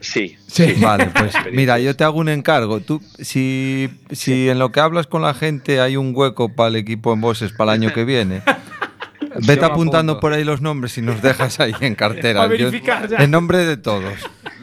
sí, 0.00 0.36
Sí. 0.46 0.74
Vale, 0.80 1.06
pues 1.12 1.34
mira, 1.52 1.78
yo 1.80 1.96
te 1.96 2.04
hago 2.04 2.20
un 2.20 2.28
encargo. 2.28 2.78
Tú, 2.80 3.02
si, 3.18 3.90
si 4.12 4.48
en 4.48 4.60
lo 4.60 4.70
que 4.70 4.78
hablas 4.78 5.08
con 5.08 5.22
la 5.22 5.34
gente 5.34 5.80
hay 5.80 5.96
un 5.96 6.12
hueco 6.14 6.54
para 6.54 6.68
el 6.68 6.76
equipo 6.76 7.12
en 7.12 7.20
Bosses 7.20 7.52
para 7.52 7.74
el 7.74 7.82
año 7.82 7.92
que 7.92 8.04
viene, 8.04 8.42
Vete 9.46 9.64
apuntando 9.64 10.18
por 10.20 10.32
ahí 10.32 10.42
los 10.44 10.60
nombres 10.60 10.96
y 10.98 11.02
nos 11.02 11.20
dejas 11.22 11.58
ahí 11.60 11.72
en 11.80 11.94
cartera. 11.94 12.42
Yo- 12.56 12.70
verificar 12.70 13.08
ya. 13.08 13.16
en 13.18 13.30
nombre 13.30 13.58
de 13.58 13.76
todos. 13.76 14.14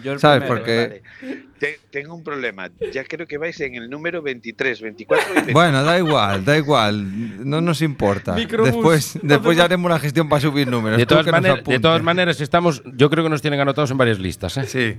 Yo 0.04 0.14
el 0.14 0.20
¿Sabes? 0.20 0.44
primero, 0.44 0.56
Porque. 0.66 1.02
Vale. 1.22 1.44
Te- 1.60 1.80
tengo 1.90 2.14
un 2.16 2.24
problema. 2.24 2.70
Ya 2.94 3.04
creo 3.04 3.26
que 3.26 3.38
vais 3.38 3.60
en 3.62 3.76
el 3.76 3.90
número 3.90 4.22
23, 4.22 4.82
24 4.82 5.26
y 5.26 5.34
25. 5.34 5.60
Bueno, 5.60 5.84
da 5.84 5.98
igual, 5.98 6.46
da 6.46 6.58
igual. 6.58 7.48
No 7.50 7.62
nos 7.62 7.82
importa. 7.82 8.34
Microbús. 8.34 8.72
Después, 8.74 9.20
después 9.24 9.58
ya 9.58 9.64
haremos 9.64 9.90
la 9.90 10.00
gestión 10.00 10.30
para 10.30 10.42
subir 10.42 10.68
números. 10.68 10.98
De 10.98 11.06
todas, 11.06 11.26
maneras, 11.28 11.64
de 11.64 11.80
todas 11.80 12.04
maneras, 12.04 12.40
estamos, 12.42 12.84
yo 12.96 13.10
creo 13.10 13.24
que 13.24 13.30
nos 13.30 13.42
tienen 13.42 13.60
anotados 13.60 13.90
en 13.92 13.98
varias 13.98 14.20
listas. 14.20 14.56
¿eh? 14.58 14.66
Sí. 14.66 14.98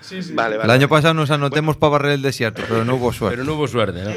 Sí, 0.00 0.22
sí. 0.22 0.32
Vale, 0.32 0.54
El 0.54 0.60
vale. 0.60 0.72
año 0.72 0.88
pasado 0.88 1.12
nos 1.14 1.30
anotemos 1.30 1.76
para 1.76 1.90
barrer 1.90 2.12
el 2.12 2.22
desierto, 2.22 2.62
pero 2.68 2.84
no 2.84 2.94
hubo 2.94 3.12
suerte. 3.12 3.36
Pero 3.36 3.46
no 3.46 3.54
hubo 3.56 3.66
suerte, 3.68 4.02
¿no? 4.02 4.10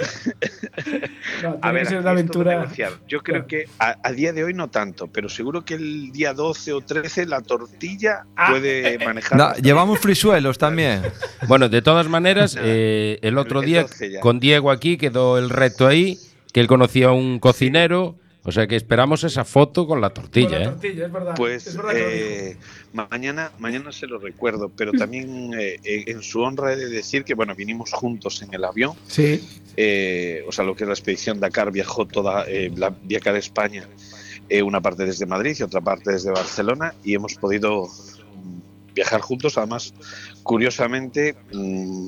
No, 1.44 1.58
A 1.62 1.72
ver, 1.72 1.88
una 1.98 2.12
aventura. 2.12 2.68
Yo 3.08 3.22
creo 3.22 3.46
Claro. 3.46 3.48
que 3.48 3.66
a, 3.80 3.98
a 4.04 4.12
día 4.12 4.32
de 4.34 4.44
hoy 4.44 4.54
no 4.54 4.70
tanto, 4.70 5.08
pero 5.08 5.28
seguro 5.30 5.66
que 5.66 5.74
el 5.76 6.12
día 6.12 6.34
12 6.34 6.74
o 6.74 6.82
13 6.82 7.26
la 7.26 7.42
tortilla 7.42 8.26
Ah, 8.36 8.52
puede 8.52 8.98
manejar. 9.06 9.38
No, 9.38 9.54
llevamos 9.56 10.00
frisuelos 10.00 10.58
también. 10.58 11.02
Bueno, 11.48 11.63
de 11.70 11.82
todas 11.82 12.08
maneras, 12.10 12.58
eh, 12.62 13.20
el 13.22 13.38
otro 13.38 13.62
día 13.62 13.84
12 13.84 14.12
ya. 14.12 14.20
con 14.20 14.40
Diego 14.40 14.72
aquí 14.72 14.98
quedó 14.98 15.38
el 15.38 15.50
reto 15.50 15.88
ahí, 15.88 16.18
que 16.52 16.60
él 16.60 16.68
conocía 16.68 17.08
a 17.08 17.12
un 17.12 17.40
cocinero, 17.40 18.16
o 18.46 18.52
sea 18.52 18.68
que 18.68 18.76
esperamos 18.76 19.24
esa 19.24 19.46
foto 19.46 19.88
con 19.88 20.02
la 20.02 20.10
tortilla, 20.10 20.50
Con 20.50 20.60
la 20.60 20.64
¿eh? 20.64 20.68
tortilla, 20.70 21.06
es 21.06 21.12
verdad. 21.12 21.34
Pues 21.36 21.66
es 21.68 21.78
verdad 21.78 21.94
eh, 21.96 22.58
mañana, 22.92 23.52
mañana 23.58 23.92
se 23.94 24.06
lo 24.06 24.20
recuerdo, 24.20 24.70
pero 24.76 24.92
también 24.98 25.54
eh, 25.58 25.80
eh, 25.84 26.04
en 26.08 26.22
su 26.22 26.42
honra 26.42 26.74
he 26.74 26.76
de 26.76 26.90
decir 26.90 27.24
que 27.24 27.34
bueno, 27.36 27.56
vinimos 27.56 27.92
juntos 27.94 28.42
en 28.42 28.54
el 28.54 28.64
avión, 28.66 28.96
Sí. 29.08 29.42
eh, 29.78 30.44
o 30.48 30.52
sea, 30.52 30.66
lo 30.66 30.76
que 30.76 30.84
es 30.84 30.88
la 30.90 30.94
expedición 30.94 31.40
Dakar 31.40 31.72
viajó 31.72 32.06
toda 32.06 32.44
eh, 32.48 32.70
la 32.76 32.94
Viajar 33.04 33.36
España, 33.38 33.88
eh, 34.50 34.62
una 34.62 34.82
parte 34.82 35.06
desde 35.06 35.26
Madrid 35.26 35.56
y 35.58 35.64
otra 35.64 35.80
parte 35.80 36.12
desde 36.12 36.30
Barcelona 36.30 36.94
y 37.04 37.16
hemos 37.16 37.36
podido 37.36 37.86
mm, 37.86 38.94
viajar 38.94 39.22
juntos, 39.22 39.58
además, 39.58 39.94
curiosamente 40.44 41.36
mm, 41.54 42.08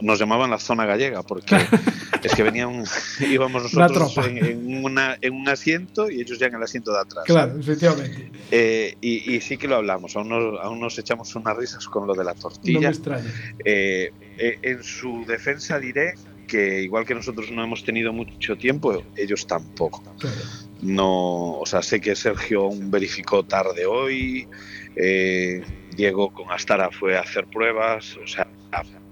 nos 0.00 0.18
llamaban 0.18 0.50
la 0.50 0.58
zona 0.58 0.86
gallega 0.86 1.22
porque 1.22 1.56
es 2.22 2.34
que 2.34 2.42
venían, 2.42 2.84
íbamos 3.20 3.64
nosotros 3.64 4.16
en, 4.26 4.38
en 4.44 4.84
una- 4.84 5.16
en 5.20 5.34
un 5.34 5.48
asiento 5.48 6.10
y 6.10 6.20
ellos 6.20 6.38
ya 6.38 6.46
en 6.46 6.54
el 6.54 6.62
asiento 6.62 6.92
de 6.92 7.00
atrás. 7.00 7.24
Claro, 7.26 7.58
efectivamente. 7.58 8.30
Eh, 8.50 8.96
y, 9.00 9.34
y 9.34 9.40
sí 9.40 9.56
que 9.56 9.68
lo 9.68 9.76
hablamos, 9.76 10.16
aún 10.16 10.28
nos, 10.28 10.60
aún 10.60 10.80
nos 10.80 10.98
echamos 10.98 11.34
unas 11.36 11.56
risas 11.56 11.86
con 11.86 12.06
lo 12.06 12.14
de 12.14 12.24
la 12.24 12.30
No 12.32 12.36
me 12.36 12.40
tortilla. 12.42 12.88
extraña. 12.88 13.30
Eh, 13.64 14.10
eh, 14.38 14.58
en 14.62 14.82
su 14.82 15.24
defensa 15.26 15.78
diré 15.78 16.14
que 16.46 16.82
igual 16.82 17.06
que 17.06 17.14
nosotros 17.14 17.50
no 17.50 17.64
hemos 17.64 17.84
tenido 17.84 18.12
mucho 18.12 18.56
tiempo, 18.56 19.02
ellos 19.16 19.46
tampoco. 19.46 20.02
Claro. 20.18 20.36
No, 20.82 21.52
o 21.58 21.64
sea, 21.66 21.80
sé 21.82 22.00
que 22.00 22.14
Sergio 22.14 22.64
aún 22.64 22.90
verificó 22.90 23.44
tarde 23.44 23.86
hoy, 23.86 24.46
eh, 24.96 25.62
Diego 25.94 26.30
con 26.32 26.50
Astara 26.50 26.90
fue 26.90 27.16
a 27.16 27.20
hacer 27.20 27.46
pruebas, 27.46 28.16
o 28.22 28.26
sea, 28.26 28.46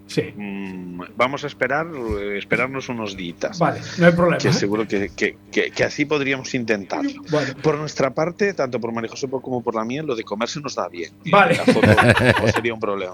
Sí. 0.08 0.22
mm, 0.36 1.00
vamos 1.16 1.42
a 1.44 1.46
esperar, 1.46 1.86
eh, 1.86 2.36
esperarnos 2.36 2.88
unos 2.90 3.16
días. 3.16 3.58
Vale, 3.58 3.80
no 3.96 4.06
hay 4.06 4.12
problema. 4.12 4.36
Que 4.38 4.52
seguro 4.52 4.86
que, 4.86 5.08
que- 5.16 5.38
que- 5.50 5.70
que 5.70 5.84
así 5.84 6.04
podríamos 6.04 6.52
intentarlo. 6.54 7.22
Bueno, 7.30 7.54
Por 7.62 7.78
nuestra 7.78 8.10
parte, 8.12 8.52
tanto 8.52 8.78
por 8.78 8.92
María 8.92 9.08
José 9.08 9.26
como 9.30 9.62
por 9.62 9.74
la 9.74 9.84
mía, 9.86 10.02
lo 10.02 10.14
de 10.14 10.22
comerse 10.24 10.60
nos 10.60 10.74
da 10.74 10.88
bien. 10.88 11.12
Vale. 11.30 11.56
La 11.56 11.64
foto 11.64 11.80
no 12.42 12.48
sería 12.48 12.74
un 12.74 12.80
problema. 12.80 13.12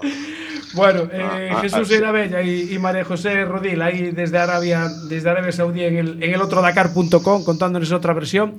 bueno 0.73 1.03
eh, 1.11 1.21
Ah, 1.51 1.57
ah, 1.57 1.61
Jesús 1.61 1.89
ah, 1.89 1.95
sí. 2.09 2.11
Bella 2.11 2.41
y, 2.41 2.73
y 2.73 2.79
María 2.79 3.05
José 3.05 3.45
Rodil 3.45 3.81
ahí 3.81 4.11
desde 4.11 4.37
Arabia, 4.37 4.89
desde 5.07 5.29
Arabia 5.29 5.53
Saudí 5.53 5.83
en 5.85 5.97
el, 5.97 6.21
en 6.23 6.33
el 6.33 6.41
otro 6.41 6.61
Dakar.com 6.61 7.45
contándonos 7.45 7.91
otra 7.93 8.13
versión. 8.13 8.55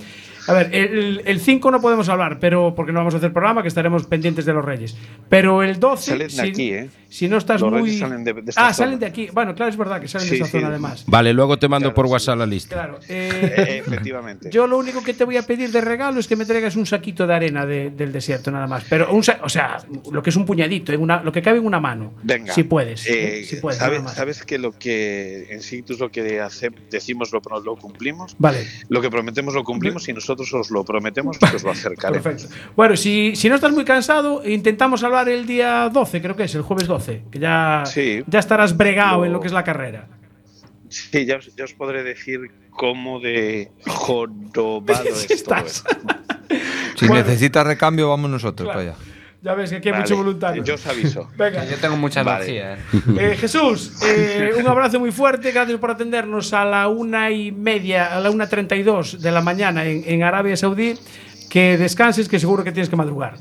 A 0.46 0.52
ver, 0.52 0.74
el, 0.74 1.22
el 1.24 1.40
5 1.40 1.70
no 1.70 1.80
podemos 1.80 2.08
hablar, 2.08 2.38
pero 2.40 2.74
porque 2.74 2.92
no 2.92 3.00
vamos 3.00 3.14
a 3.14 3.18
hacer 3.18 3.32
programa, 3.32 3.62
que 3.62 3.68
estaremos 3.68 4.06
pendientes 4.06 4.44
de 4.44 4.52
los 4.52 4.64
Reyes. 4.64 4.96
Pero 5.28 5.62
el 5.62 5.78
12, 5.78 6.10
Salen 6.10 6.26
de 6.28 6.32
si, 6.32 6.40
aquí, 6.40 6.72
¿eh? 6.72 6.88
Si 7.10 7.28
no 7.28 7.36
estás 7.36 7.60
Los 7.60 7.72
muy. 7.72 7.98
Salen 7.98 8.24
de- 8.24 8.32
de 8.32 8.40
esta 8.48 8.60
ah, 8.68 8.72
zona. 8.72 8.86
salen 8.86 8.98
de 9.00 9.06
aquí. 9.06 9.28
Bueno, 9.32 9.54
claro, 9.54 9.68
es 9.70 9.76
verdad 9.76 10.00
que 10.00 10.08
salen 10.08 10.26
Sí, 10.28 10.36
de 10.36 10.42
esa 10.42 10.46
sí. 10.46 10.52
zona 10.52 10.68
además. 10.68 11.04
Vale, 11.06 11.32
luego 11.34 11.58
te 11.58 11.68
mando 11.68 11.88
Claro, 11.88 11.94
por 11.96 12.06
sí. 12.06 12.12
WhatsApp 12.12 12.38
la 12.38 12.46
lista. 12.46 12.74
Claro. 12.76 12.98
Eh, 13.08 13.82
efectivamente. 13.84 14.48
Yo 14.50 14.66
lo 14.66 14.78
único 14.78 15.02
que 15.02 15.12
te 15.12 15.24
voy 15.24 15.36
a 15.36 15.42
pedir 15.42 15.70
de 15.72 15.80
regalo 15.80 16.20
es 16.20 16.26
que 16.28 16.36
me 16.36 16.46
traigas 16.46 16.76
un 16.76 16.86
saquito 16.86 17.26
de 17.26 17.34
arena 17.34 17.66
de- 17.66 17.90
del 17.90 18.12
desierto, 18.12 18.50
nada 18.50 18.66
más. 18.66 18.84
Pero 18.88 19.12
un 19.12 19.22
sa- 19.24 19.40
o 19.42 19.48
sea, 19.48 19.78
lo 20.10 20.22
que 20.22 20.30
es 20.30 20.36
un 20.36 20.46
puñadito, 20.46 20.92
en 20.92 21.00
una, 21.02 21.22
lo 21.22 21.32
que 21.32 21.42
cabe 21.42 21.58
en 21.58 21.66
una 21.66 21.80
mano. 21.80 22.14
Venga. 22.22 22.54
Si 22.54 22.62
puedes. 22.62 23.06
Eh, 23.06 23.40
¿eh? 23.40 23.44
Si 23.44 23.56
puedes, 23.56 23.78
¿sabes, 23.78 23.98
nada 23.98 24.04
más. 24.10 24.14
sabes 24.16 24.44
que 24.44 24.58
lo 24.58 24.72
que 24.72 25.48
en 25.50 25.62
Sictus 25.62 25.98
lo 25.98 26.10
que 26.10 26.40
hace- 26.40 26.70
decimos 26.90 27.32
lo, 27.32 27.40
lo 27.64 27.76
cumplimos? 27.76 28.36
Vale, 28.38 28.64
Lo 28.88 29.00
que 29.00 29.10
prometemos 29.10 29.54
lo 29.54 29.64
cumplimos 29.64 30.08
y 30.08 30.12
nosotros 30.12 30.52
os 30.54 30.70
lo 30.70 30.84
prometemos 30.84 31.38
que 31.38 31.56
os 31.56 31.62
lo 31.64 31.70
acercaremos. 31.72 32.22
perfecto. 32.22 32.54
Bueno, 32.76 32.96
si, 32.96 33.34
si 33.34 33.48
no 33.48 33.56
estás 33.56 33.72
muy 33.72 33.84
cansado, 33.84 34.42
intentamos 34.46 35.02
hablar 35.02 35.28
el 35.28 35.46
día 35.46 35.88
12, 35.92 36.22
creo 36.22 36.36
que 36.36 36.44
es, 36.44 36.54
el 36.54 36.62
jueves 36.62 36.86
12, 36.86 36.99
que 37.30 37.38
ya, 37.38 37.82
Sí. 37.86 38.22
ya 38.26 38.38
estarás 38.38 38.76
bregado 38.76 39.24
en 39.24 39.32
lo 39.32 39.40
que 39.40 39.46
es 39.48 39.52
la 39.52 39.64
carrera. 39.64 40.08
Sí, 40.88 41.24
ya 41.24 41.36
os, 41.36 41.54
ya 41.56 41.64
os 41.64 41.72
podré 41.74 42.02
decir 42.02 42.40
cómo 42.70 43.20
de 43.20 43.70
jorobado 43.86 44.82
es 45.04 45.26
todo 45.26 45.56
Estás. 45.56 45.84
esto. 45.86 45.88
Si 46.96 47.06
Bueno. 47.06 47.24
necesitas 47.24 47.64
recambio, 47.66 48.08
vamos 48.10 48.30
nosotros 48.30 48.66
Claro. 48.66 48.80
para 48.80 48.90
allá. 48.96 49.04
Ya 49.42 49.54
ves 49.54 49.70
que 49.70 49.76
aquí 49.76 49.88
hay 49.88 49.92
Vale, 49.92 50.02
mucho 50.04 50.16
voluntario. 50.16 50.62
Yo 50.64 50.74
os 50.74 50.86
aviso. 50.86 51.30
Venga. 51.38 51.64
Yo 51.64 51.76
tengo 51.78 51.96
mucha 51.96 52.22
Vale. 52.22 52.44
energía. 52.44 52.74
¿eh? 52.74 53.32
Eh, 53.32 53.36
Jesús, 53.38 54.02
eh, 54.04 54.50
un 54.58 54.66
abrazo 54.68 55.00
muy 55.00 55.12
fuerte, 55.12 55.50
gracias 55.52 55.78
por 55.78 55.92
atendernos 55.92 56.52
a 56.52 56.64
la 56.66 56.88
una 56.88 57.30
y 57.30 57.52
media, 57.52 58.14
a 58.14 58.20
la 58.20 58.30
una 58.30 58.48
treinta 58.48 58.76
y 58.76 58.82
dos 58.82 59.22
de 59.22 59.30
la 59.30 59.40
mañana 59.40 59.86
en, 59.86 60.02
en 60.04 60.22
Arabia 60.24 60.56
Saudí. 60.56 60.94
Que 61.48 61.78
descanses, 61.78 62.28
que 62.28 62.38
seguro 62.38 62.62
que 62.64 62.72
tienes 62.72 62.90
que 62.90 62.96
madrugar. 62.96 63.36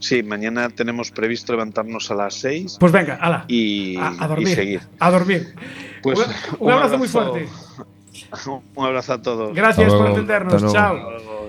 Sí, 0.00 0.22
mañana 0.22 0.68
tenemos 0.70 1.10
previsto 1.10 1.52
levantarnos 1.52 2.10
a 2.10 2.14
las 2.14 2.34
6 2.34 2.76
Pues 2.78 2.92
venga, 2.92 3.16
ala. 3.16 3.44
y, 3.48 3.96
a, 3.96 4.08
a 4.10 4.24
y 4.24 4.28
dormir. 4.28 4.54
seguir. 4.54 4.80
A 5.00 5.10
dormir. 5.10 5.54
Pues, 6.02 6.18
un, 6.18 6.26
un 6.60 6.72
abrazo, 6.72 6.98
muy 6.98 7.08
fuerte. 7.08 7.48
Un 8.74 8.84
abrazo 8.84 9.12
a 9.14 9.22
todos. 9.22 9.54
Gracias 9.54 9.92
por 9.94 10.08
atendernos. 10.08 10.60
Chao. 10.72 10.98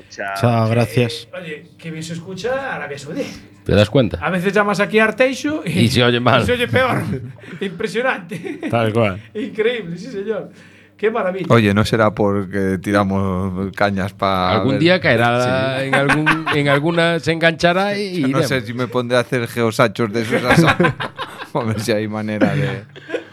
Chao. 0.10 0.34
Chao, 0.40 0.70
gracias. 0.70 1.28
Oye, 1.38 1.72
que 1.78 1.90
bien 1.92 2.04
se 2.04 2.14
escucha 2.14 2.76
Arabia 2.76 2.98
Saudí. 2.98 3.24
¿Te 3.66 3.74
das 3.74 3.90
cuenta? 3.90 4.20
A 4.22 4.30
veces 4.30 4.54
llamas 4.54 4.80
aquí 4.80 5.00
a 5.00 5.06
Arteixo 5.06 5.64
y, 5.66 5.72
Y 5.80 5.88
se 5.90 6.04
oye 6.04 6.20
mal. 6.20 6.42
y 6.44 6.46
se 6.46 6.54
oye 6.54 6.68
peor. 6.68 7.02
Impresionante. 7.62 8.60
Tal 8.70 8.94
cual. 8.94 9.22
Increíble, 9.34 9.98
sí, 9.98 10.08
señor. 10.12 10.52
Qué 11.00 11.10
maravilla. 11.10 11.46
Oye, 11.50 11.74
no 11.74 11.86
será 11.86 12.14
porque 12.14 12.78
tiramos 12.82 13.72
cañas 13.74 14.12
para. 14.12 14.52
Algún 14.58 14.78
día 14.80 15.00
caerá 15.00 15.82
en, 15.86 15.96
algún, 15.96 16.46
en 16.54 16.68
alguna, 16.68 17.20
se 17.20 17.32
enganchará 17.32 17.98
y. 17.98 18.20
no 18.22 18.28
iremos. 18.28 18.48
sé 18.48 18.62
si 18.62 18.74
me 18.74 18.88
pondré 18.88 19.16
a 19.16 19.22
hacer 19.22 19.48
geosachos 19.48 20.12
de 20.12 20.24
esos 20.24 20.44
a 21.54 21.64
ver 21.64 21.80
si 21.80 21.94
hay 21.94 22.10
manera 22.10 22.54
de. 22.54 22.84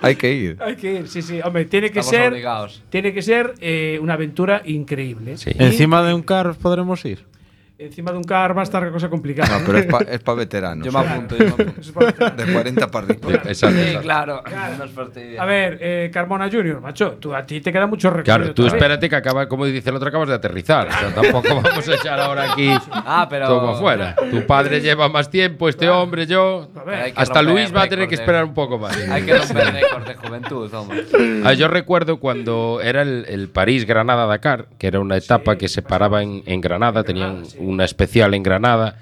Hay 0.00 0.14
que 0.14 0.32
ir. 0.32 0.58
Hay 0.60 0.76
que 0.76 0.92
ir, 1.00 1.08
sí, 1.08 1.22
sí. 1.22 1.40
Hombre, 1.42 1.64
tiene 1.64 1.90
que 1.90 1.98
Estamos 1.98 2.22
ser. 2.22 2.32
obligados. 2.32 2.82
Tiene 2.88 3.12
que 3.12 3.22
ser 3.22 3.54
eh, 3.60 3.98
una 4.00 4.14
aventura 4.14 4.62
increíble. 4.64 5.36
Sí. 5.36 5.50
Encima 5.58 6.04
de 6.04 6.14
un 6.14 6.22
car 6.22 6.54
podremos 6.54 7.04
ir. 7.04 7.24
Encima 7.78 8.10
de 8.10 8.16
un 8.16 8.24
car 8.24 8.56
va 8.56 8.62
a 8.62 8.64
estar 8.64 8.82
la 8.82 8.90
cosa 8.90 9.10
complicada. 9.10 9.58
No, 9.58 9.66
pero 9.66 9.78
es 9.78 9.86
para 9.86 10.18
pa 10.18 10.34
veteranos. 10.34 10.86
Yo 10.86 10.92
me 10.92 10.98
apunto. 11.00 11.36
Yo 11.36 11.44
me 11.56 12.06
apunto. 12.06 12.30
De 12.36 12.52
40 12.52 12.90
para 12.90 13.06
arriba. 13.06 13.32
Exacto, 13.46 13.76
Sí, 13.78 13.96
claro. 14.00 14.42
Claro. 14.44 14.84
A 15.38 15.44
ver, 15.44 15.78
eh, 15.82 16.10
Carmona 16.12 16.48
Junior, 16.50 16.80
macho, 16.80 17.12
tú, 17.20 17.34
a 17.34 17.44
ti 17.44 17.60
te 17.60 17.70
queda 17.72 17.86
mucho 17.86 18.08
recorrido. 18.08 18.24
Claro, 18.38 18.54
tú 18.54 18.66
espérate 18.66 19.10
que 19.10 19.16
acaba, 19.16 19.46
como 19.46 19.66
dice 19.66 19.90
el 19.90 19.96
otro, 19.96 20.08
acabas 20.08 20.28
de 20.28 20.34
aterrizar. 20.34 20.88
O 20.88 20.90
sea, 20.90 21.14
tampoco 21.14 21.48
vamos 21.62 21.86
a 21.88 21.94
echar 21.94 22.18
ahora 22.18 22.52
aquí 22.52 22.70
Ah, 22.90 23.26
pero. 23.28 23.46
como 23.48 23.72
afuera. 23.72 24.16
Tu 24.30 24.46
padre 24.46 24.80
lleva 24.80 25.08
más 25.10 25.28
tiempo, 25.30 25.68
este 25.68 25.88
hombre, 25.90 26.26
yo. 26.26 26.68
Hasta 27.14 27.42
Luis 27.42 27.74
va 27.76 27.82
a 27.82 27.88
tener 27.88 28.08
que 28.08 28.14
esperar 28.14 28.44
un 28.44 28.54
poco 28.54 28.78
más. 28.78 28.96
Hay 28.96 29.22
que 29.24 29.36
romper 29.36 29.72
récords 29.74 30.06
de 30.08 30.14
juventud, 30.14 30.72
hombre. 30.74 31.04
Ah, 31.44 31.52
yo 31.52 31.68
recuerdo 31.68 32.18
cuando 32.18 32.80
era 32.82 33.02
el, 33.02 33.26
el 33.28 33.48
París-Granada-Dakar, 33.48 34.66
que 34.78 34.86
era 34.86 35.00
una 35.00 35.16
etapa 35.18 35.56
que 35.56 35.68
se 35.68 35.82
paraba 35.82 36.22
en, 36.22 36.42
en 36.46 36.60
Granada, 36.62 37.04
tenían 37.04 37.44
una 37.66 37.84
especial 37.84 38.34
en 38.34 38.42
Granada. 38.42 38.98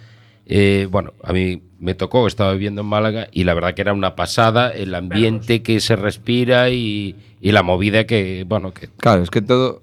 Eh, 0.47 0.89
bueno, 0.91 1.13
a 1.23 1.33
mí 1.33 1.63
me 1.79 1.95
tocó, 1.95 2.27
estaba 2.27 2.53
viviendo 2.53 2.83
en 2.83 2.87
Málaga 2.87 3.29
y 3.33 3.45
la 3.45 3.55
verdad 3.55 3.75
que 3.75 3.83
era 3.83 3.93
una 3.93 4.17
pasada 4.17 4.71
el 4.71 4.95
ambiente 4.95 5.63
que 5.63 5.81
se 5.81 5.97
respira 5.97 6.71
y, 6.71 7.17
y 7.41 7.53
la 7.53 7.63
movida 7.63 8.05
que, 8.05 8.45
bueno, 8.47 8.73
que 8.73 8.89
Claro, 8.99 9.23
es 9.23 9.31
que 9.31 9.43
todo. 9.43 9.81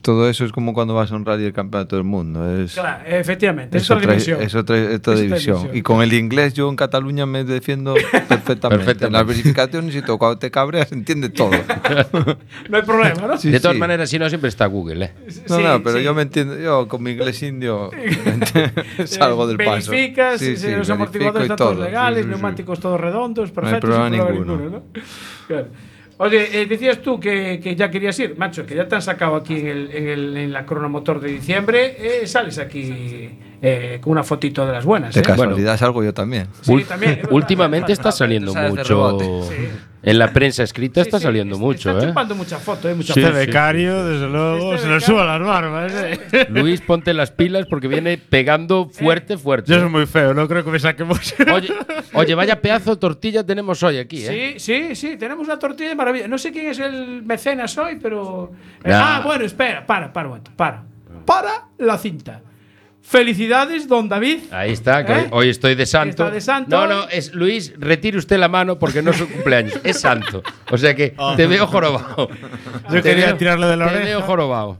Todo 0.00 0.28
eso 0.28 0.44
es 0.44 0.52
como 0.52 0.72
cuando 0.72 0.94
vas 0.94 1.12
a 1.12 1.16
un 1.16 1.24
rally 1.26 1.42
del 1.44 1.52
campeonato 1.52 1.96
del 1.96 2.04
mundo. 2.04 2.58
Es, 2.58 2.74
Claro, 2.74 3.04
efectivamente, 3.06 3.76
es 3.76 3.84
es 3.84 3.90
otra 3.90 4.00
dimensión. 4.00 4.40
es 4.42 4.54
otra, 4.54 4.76
es 4.78 4.84
otra 4.84 4.92
Es 4.94 4.98
otra 4.98 5.14
división. 5.16 5.56
división. 5.58 5.76
Y 5.76 5.82
con 5.82 6.02
el 6.02 6.12
inglés 6.14 6.54
yo 6.54 6.68
en 6.70 6.76
Cataluña 6.76 7.26
me 7.26 7.44
defiendo 7.44 7.94
perfectamente. 8.28 8.32
En 8.52 8.58
Perfectamente. 8.84 9.10
las 9.10 9.26
verificaciones 9.26 9.94
y 9.94 10.02
todo. 10.02 10.18
Cuando 10.18 10.38
te 10.38 10.50
cabreas 10.50 10.90
entiende 10.92 11.28
todo. 11.28 11.50
No 12.70 12.76
hay 12.78 12.82
problema, 12.84 13.26
¿no? 13.26 13.36
Sí, 13.36 13.50
de 13.50 13.60
todas 13.60 13.74
sí. 13.74 13.80
maneras, 13.80 14.08
si 14.08 14.18
no, 14.18 14.28
siempre 14.28 14.48
está 14.48 14.66
Google. 14.66 15.04
¿eh? 15.06 15.12
No, 15.48 15.56
Sí, 15.56 15.62
no, 15.62 15.82
pero 15.82 15.98
sí. 15.98 16.04
yo 16.04 16.14
me 16.14 16.22
entiendo. 16.22 16.58
Yo 16.58 16.88
con 16.88 17.02
mi 17.02 17.10
inglés 17.12 17.42
indio 17.42 17.90
salgo 19.04 19.46
del 19.46 19.56
paso. 19.58 19.90
Verificas, 19.90 20.40
Sí, 20.40 20.56
si 20.56 20.68
sí, 20.68 20.74
los 20.74 20.88
amortiguadores 20.90 21.42
están 21.42 21.56
todos 21.56 21.74
todo. 21.74 21.84
legales, 21.84 22.18
Sí, 22.18 22.22
sí, 22.22 22.28
sí. 22.28 22.30
neumáticos 22.30 22.80
todos 22.80 23.00
redondos, 23.00 23.48
hay 23.50 23.54
perfectos, 23.54 23.80
problema 23.90 24.08
sin 24.10 24.18
problema 24.18 24.44
ninguno. 24.46 24.56
ninguno, 24.62 24.82
¿no? 24.94 25.02
Claro. 25.46 25.66
Oye, 26.22 26.62
eh, 26.62 26.66
decías 26.66 27.02
tú 27.02 27.18
que, 27.18 27.58
que 27.58 27.74
ya 27.74 27.90
querías 27.90 28.16
ir, 28.20 28.38
macho, 28.38 28.64
que 28.64 28.76
ya 28.76 28.86
te 28.86 28.94
han 28.94 29.02
sacado 29.02 29.34
aquí 29.34 29.58
en, 29.58 29.66
el, 29.66 29.90
en, 29.90 30.08
el, 30.08 30.36
en 30.36 30.52
la 30.52 30.64
cronomotor 30.64 31.20
de 31.20 31.30
diciembre. 31.32 31.96
eh, 31.98 32.28
sales 32.28 32.60
aquí 32.60 33.30
eh, 33.60 33.98
con 34.00 34.12
una 34.12 34.22
fotito 34.22 34.64
de 34.64 34.70
las 34.70 34.84
buenas. 34.84 35.14
De 35.16 35.20
¿eh? 35.20 35.24
casualidad 35.24 35.76
salgo 35.76 36.04
yo 36.04 36.14
también. 36.14 36.46
Sí, 36.60 36.84
también. 36.84 37.22
Últimamente 37.30 37.92
está 37.92 38.12
saliendo 38.12 38.54
mucho. 38.54 39.42
Sí. 39.48 39.68
En 40.04 40.18
la 40.18 40.32
prensa 40.32 40.62
escrita 40.64 41.00
Sí, 41.02 41.08
está 41.08 41.18
sí, 41.18 41.22
saliendo 41.24 41.54
es- 41.54 41.60
mucho, 41.60 41.90
Está 41.90 42.04
¿eh? 42.04 42.08
chupando 42.08 42.34
mucha 42.34 42.58
foto, 42.58 42.88
¿eh? 42.88 42.94
Mucha 42.94 43.14
Sí, 43.14 43.20
foto. 43.20 43.32
Este 43.38 43.46
becario, 43.46 44.04
desde 44.04 44.28
luego, 44.28 44.74
Este 44.74 44.86
se 44.88 44.92
le 44.92 45.00
suba 45.00 45.24
las 45.24 45.40
barbas. 45.46 45.92
¿eh? 45.94 46.46
Luis, 46.50 46.80
ponte 46.80 47.14
las 47.14 47.30
pilas 47.30 47.66
porque 47.70 47.86
viene 47.88 48.18
pegando 48.18 48.88
fuerte, 48.88 49.38
fuerte. 49.38 49.72
Yo 49.72 49.78
soy 49.80 49.88
muy 49.88 50.06
feo, 50.06 50.34
no 50.34 50.48
creo 50.48 50.64
que 50.64 50.70
me 50.72 50.78
saquemos. 50.80 51.34
Oye, 51.54 51.72
oye, 52.14 52.34
vaya 52.34 52.60
pedazo 52.60 52.90
de 52.90 52.96
tortilla 52.96 53.44
tenemos 53.44 53.82
hoy 53.84 53.98
aquí, 53.98 54.24
¿eh? 54.26 54.54
Sí, 54.58 54.88
sí, 54.88 54.94
sí, 54.96 55.16
tenemos 55.16 55.46
una 55.46 55.58
tortilla 55.58 55.90
de 55.90 55.94
maravilla. 55.94 56.26
No 56.26 56.36
sé 56.38 56.50
quién 56.50 56.66
es 56.66 56.78
el 56.80 57.22
mecenas 57.22 57.76
hoy, 57.78 57.98
pero. 58.02 58.50
eh, 58.84 58.88
Nah. 58.90 59.18
ah, 59.18 59.22
bueno, 59.24 59.44
espera, 59.44 59.86
para, 59.86 60.12
para 60.12 60.26
un 60.26 60.30
momento, 60.30 60.50
para. 60.56 60.82
Para 61.24 61.66
la 61.78 61.96
cinta. 61.98 62.40
Felicidades, 63.02 63.88
don 63.88 64.08
David. 64.08 64.38
Ahí 64.52 64.72
está, 64.72 65.04
que 65.04 65.12
¿Eh? 65.12 65.26
hoy, 65.32 65.48
estoy 65.48 65.74
de 65.74 65.86
santo. 65.86 66.10
Está 66.24 66.30
de 66.30 66.40
santo. 66.40 66.70
No, 66.70 66.86
no, 66.86 67.08
es 67.08 67.34
Luis, 67.34 67.74
retire 67.78 68.16
usted 68.16 68.38
la 68.38 68.48
mano 68.48 68.78
porque 68.78 69.02
no 69.02 69.10
es 69.10 69.16
su 69.16 69.28
cumpleaños, 69.28 69.78
es 69.82 70.00
santo. 70.00 70.42
O 70.70 70.78
sea 70.78 70.94
que 70.94 71.14
te 71.36 71.46
veo 71.46 71.66
jorobado. 71.66 72.28
Yo 72.90 73.02
Te 73.02 73.02
quería 73.02 73.26
veo- 73.26 73.36
tirarle 73.36 73.66
de 73.66 73.76
la 73.76 73.86
Te 73.88 73.90
oreja. 73.96 74.04
veo 74.06 74.22
jorobado. 74.22 74.78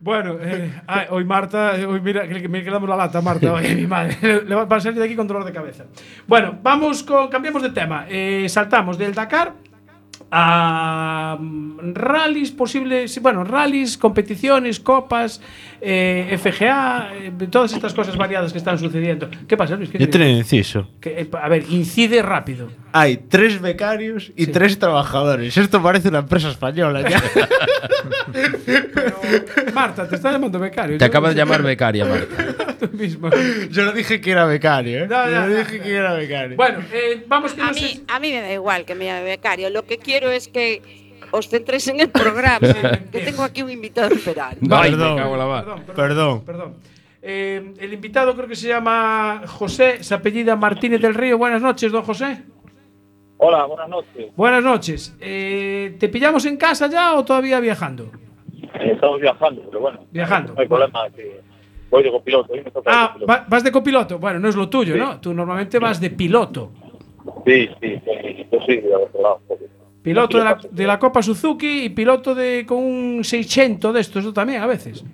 Bueno, 0.00 0.36
eh, 0.40 0.72
ay, 0.86 1.06
hoy 1.10 1.24
Marta, 1.24 1.72
hoy 1.88 2.00
mira, 2.00 2.26
que 2.28 2.48
me 2.48 2.62
quedamos 2.64 2.88
la 2.88 2.96
lata, 2.96 3.20
Marta, 3.20 3.52
mi 3.60 3.86
madre. 3.86 4.16
Le 4.46 4.54
va 4.54 4.66
a 4.76 4.80
salir 4.80 4.98
de 4.98 5.04
aquí 5.04 5.14
con 5.16 5.26
dolor 5.26 5.44
de 5.44 5.52
cabeza. 5.52 5.84
Bueno, 6.26 6.58
vamos 6.62 7.02
con, 7.02 7.28
cambiamos 7.28 7.62
de 7.62 7.70
tema. 7.70 8.06
Eh, 8.08 8.46
saltamos 8.48 8.98
del 8.98 9.14
Dakar 9.14 9.54
a 10.30 11.36
mm, 11.40 11.94
rallies 11.94 12.50
posibles, 12.50 13.20
bueno, 13.22 13.44
rallies, 13.44 13.96
competiciones, 13.96 14.80
copas, 14.80 15.40
eh, 15.80 16.38
FGA, 16.42 17.10
eh, 17.14 17.32
todas 17.50 17.72
estas 17.72 17.92
cosas 17.94 18.16
variadas 18.16 18.52
que 18.52 18.58
están 18.58 18.78
sucediendo. 18.78 19.28
¿Qué 19.46 19.56
pasa, 19.56 19.76
Luis? 19.76 19.90
¿Qué 19.90 19.98
Yo 19.98 20.08
tenía 20.08 20.28
un 20.28 20.36
inciso. 20.38 20.90
Que, 21.00 21.20
eh, 21.20 21.28
a 21.40 21.48
ver, 21.48 21.64
incide 21.70 22.22
rápido. 22.22 22.68
Hay 22.92 23.18
tres 23.28 23.60
becarios 23.60 24.32
y 24.36 24.46
tres 24.46 24.78
trabajadores. 24.78 25.56
Esto 25.56 25.82
parece 25.82 26.08
una 26.08 26.20
empresa 26.20 26.48
española 26.50 27.08
ya. 27.08 27.22
Marta, 29.74 30.08
te 30.08 30.16
está 30.16 30.32
llamando 30.32 30.58
becario. 30.58 30.96
Te 30.98 31.04
Yo 31.04 31.06
acaba 31.06 31.28
no 31.28 31.34
de 31.34 31.38
llamar 31.40 31.62
becaria, 31.62 32.04
Marta. 32.04 32.76
Tú 32.80 32.90
mismo. 32.96 33.30
Yo 33.70 33.84
no 33.84 33.92
dije 33.92 34.20
que 34.20 34.30
era 34.30 34.44
becario, 34.44 35.04
¿eh? 35.04 35.06
No, 35.08 35.30
Yo 35.30 35.40
no, 35.46 35.48
dije 35.56 35.80
que 35.80 35.94
era 35.94 36.12
becario. 36.14 36.56
Bueno, 36.56 36.78
eh, 36.92 37.24
vamos 37.26 37.52
que 37.54 37.62
A 37.62 37.66
no 37.66 37.74
sé- 37.74 38.00
a 38.08 38.20
mí 38.20 38.32
me 38.32 38.40
da 38.40 38.52
igual 38.52 38.84
que 38.84 38.94
me 38.94 39.06
llame 39.06 39.24
becario. 39.24 39.70
Lo 39.70 39.84
que 39.86 39.98
quiero 39.98 40.30
es 40.30 40.48
que 40.48 40.82
os 41.32 41.48
centréis 41.48 41.86
en 41.88 42.00
el 42.00 42.08
programa. 42.10 42.58
que 43.12 43.20
tengo 43.20 43.42
aquí 43.42 43.62
un 43.62 43.70
invitado 43.70 44.14
esperando. 44.14 44.56
Me 44.60 44.68
Perdón. 44.68 45.16
Perdón, 45.16 45.82
perdón. 45.84 45.84
Perdón. 45.96 46.44
perdón. 46.44 46.74
Eh, 47.28 47.74
el 47.78 47.92
invitado 47.92 48.34
creo 48.36 48.46
que 48.46 48.54
se 48.54 48.68
llama 48.68 49.42
José, 49.46 50.02
se 50.04 50.14
apellida 50.14 50.54
Martínez 50.54 51.00
del 51.00 51.14
Río. 51.14 51.36
Buenas 51.38 51.60
noches, 51.60 51.90
don 51.90 52.02
José. 52.04 52.42
Hola, 53.38 53.64
buenas 53.64 53.88
noches. 53.88 54.26
Buenas 54.36 54.62
noches. 54.62 55.16
Eh, 55.20 55.96
¿Te 55.98 56.08
pillamos 56.08 56.46
en 56.46 56.56
casa 56.56 56.86
ya 56.86 57.14
o 57.14 57.24
todavía 57.24 57.58
viajando? 57.60 58.10
Eh, 58.80 58.92
estamos 58.92 59.20
viajando, 59.20 59.62
pero 59.66 59.80
bueno. 59.80 60.00
Viajando. 60.10 60.54
No 60.54 60.60
hay 60.60 60.68
problema. 60.68 61.08
Que 61.14 61.40
voy 61.90 62.02
de 62.04 62.10
copiloto. 62.12 62.52
Hoy 62.52 62.62
me 62.62 62.70
toca 62.70 62.90
de 62.90 62.96
Ah, 62.96 63.10
copiloto. 63.12 63.44
vas 63.48 63.64
de 63.64 63.72
copiloto. 63.72 64.18
Bueno, 64.18 64.38
no 64.38 64.48
es 64.48 64.56
lo 64.56 64.68
tuyo, 64.68 64.94
Sí. 64.94 65.00
¿no? 65.00 65.20
Tú 65.20 65.34
normalmente 65.34 65.78
vas 65.78 66.00
de 66.00 66.10
piloto. 66.10 66.70
Sí, 67.44 67.68
sí, 67.80 68.00
sí. 68.04 68.46
Yo 68.52 68.60
soy 68.64 68.80
de 68.80 68.94
otro 68.94 69.20
lado. 69.22 69.40
Piloto 70.06 70.38
de 70.38 70.44
la, 70.44 70.60
Sí, 70.60 70.68
de 70.70 70.86
la 70.86 70.98
Copa 71.00 71.20
Suzuki 71.20 71.84
y 71.84 71.88
piloto 71.88 72.34
de 72.34 72.64
con 72.64 72.78
un 72.78 73.24
600 73.24 73.92
de 73.92 74.00
estos, 74.00 74.32
también 74.32 74.62
a 74.62 74.66
veces. 74.66 75.04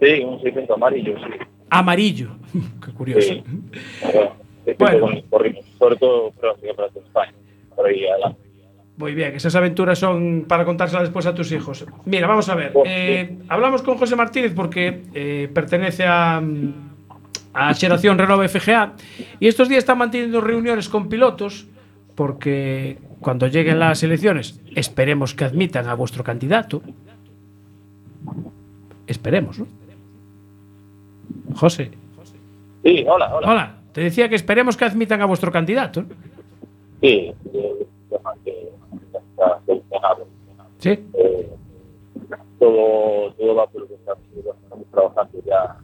Sí, 0.00 0.24
un 0.24 0.40
600 0.42 0.76
amarillo, 0.76 1.14
sí. 1.18 1.46
Amarillo. 1.70 2.30
Qué 2.84 2.92
curioso. 2.92 3.28
Sí. 3.28 3.44
Bueno. 4.76 5.06
Sobre 5.78 5.96
todo, 5.96 6.32
pero 6.40 6.56
sí, 6.60 6.66
para 6.76 6.88
España. 6.88 7.32
Por 7.76 7.86
ahí 7.86 8.04
adelante. 8.06 8.40
Muy 8.96 9.14
bien, 9.14 9.34
esas 9.36 9.54
aventuras 9.54 9.98
son 9.98 10.44
para 10.48 10.64
contárselas 10.64 11.04
después 11.04 11.26
a 11.26 11.34
tus 11.34 11.52
hijos. 11.52 11.86
Mira, 12.04 12.26
vamos 12.26 12.48
a 12.48 12.54
ver. 12.54 12.72
eh, 12.84 13.38
hablamos 13.48 13.82
con 13.82 13.96
José 13.96 14.16
Martínez 14.16 14.52
porque 14.54 15.04
eh, 15.14 15.48
pertenece 15.54 16.04
a, 16.06 16.42
a 17.54 17.74
Xeración 17.74 18.18
Renove 18.18 18.48
FGA 18.48 18.94
y 19.38 19.46
estos 19.46 19.68
días 19.68 19.78
están 19.78 19.96
manteniendo 19.96 20.40
reuniones 20.40 20.88
con 20.88 21.08
pilotos 21.08 21.66
porque 22.14 22.98
cuando 23.20 23.46
lleguen 23.46 23.78
las 23.78 24.02
elecciones 24.02 24.60
esperemos 24.74 25.34
que 25.34 25.44
admitan 25.44 25.88
a 25.88 25.94
vuestro 25.94 26.24
candidato. 26.24 26.82
Esperemos, 29.06 29.58
¿no? 29.58 29.66
José. 31.54 31.90
Sí, 32.84 33.04
hola, 33.08 33.34
hola. 33.34 33.50
Hola, 33.50 33.74
te 33.92 34.00
decía 34.02 34.28
que 34.28 34.36
esperemos 34.36 34.76
que 34.76 34.84
admitan 34.84 35.20
a 35.20 35.26
vuestro 35.26 35.50
candidato. 35.52 36.04
Sí, 37.00 37.32
eh, 37.52 37.86
ya. 38.46 39.58
Sí. 40.78 40.90
Eh, 41.14 41.48
todo, 42.58 43.32
todo 43.34 43.54
va 43.54 43.66
por 43.66 43.82
lo 43.82 43.88
que 43.88 43.94
está- 43.94 44.14
estamos 44.36 44.86
trabajando 44.90 45.38
ya. 45.44 45.76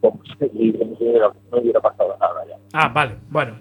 Como 0.00 0.20
si 0.24 0.44
hubiera- 0.44 1.32
no 1.50 1.58
hubiera 1.58 1.80
pasado 1.80 2.16
nada 2.20 2.44
ya. 2.46 2.56
Ah, 2.72 2.88
vale, 2.88 3.16
bueno. 3.30 3.56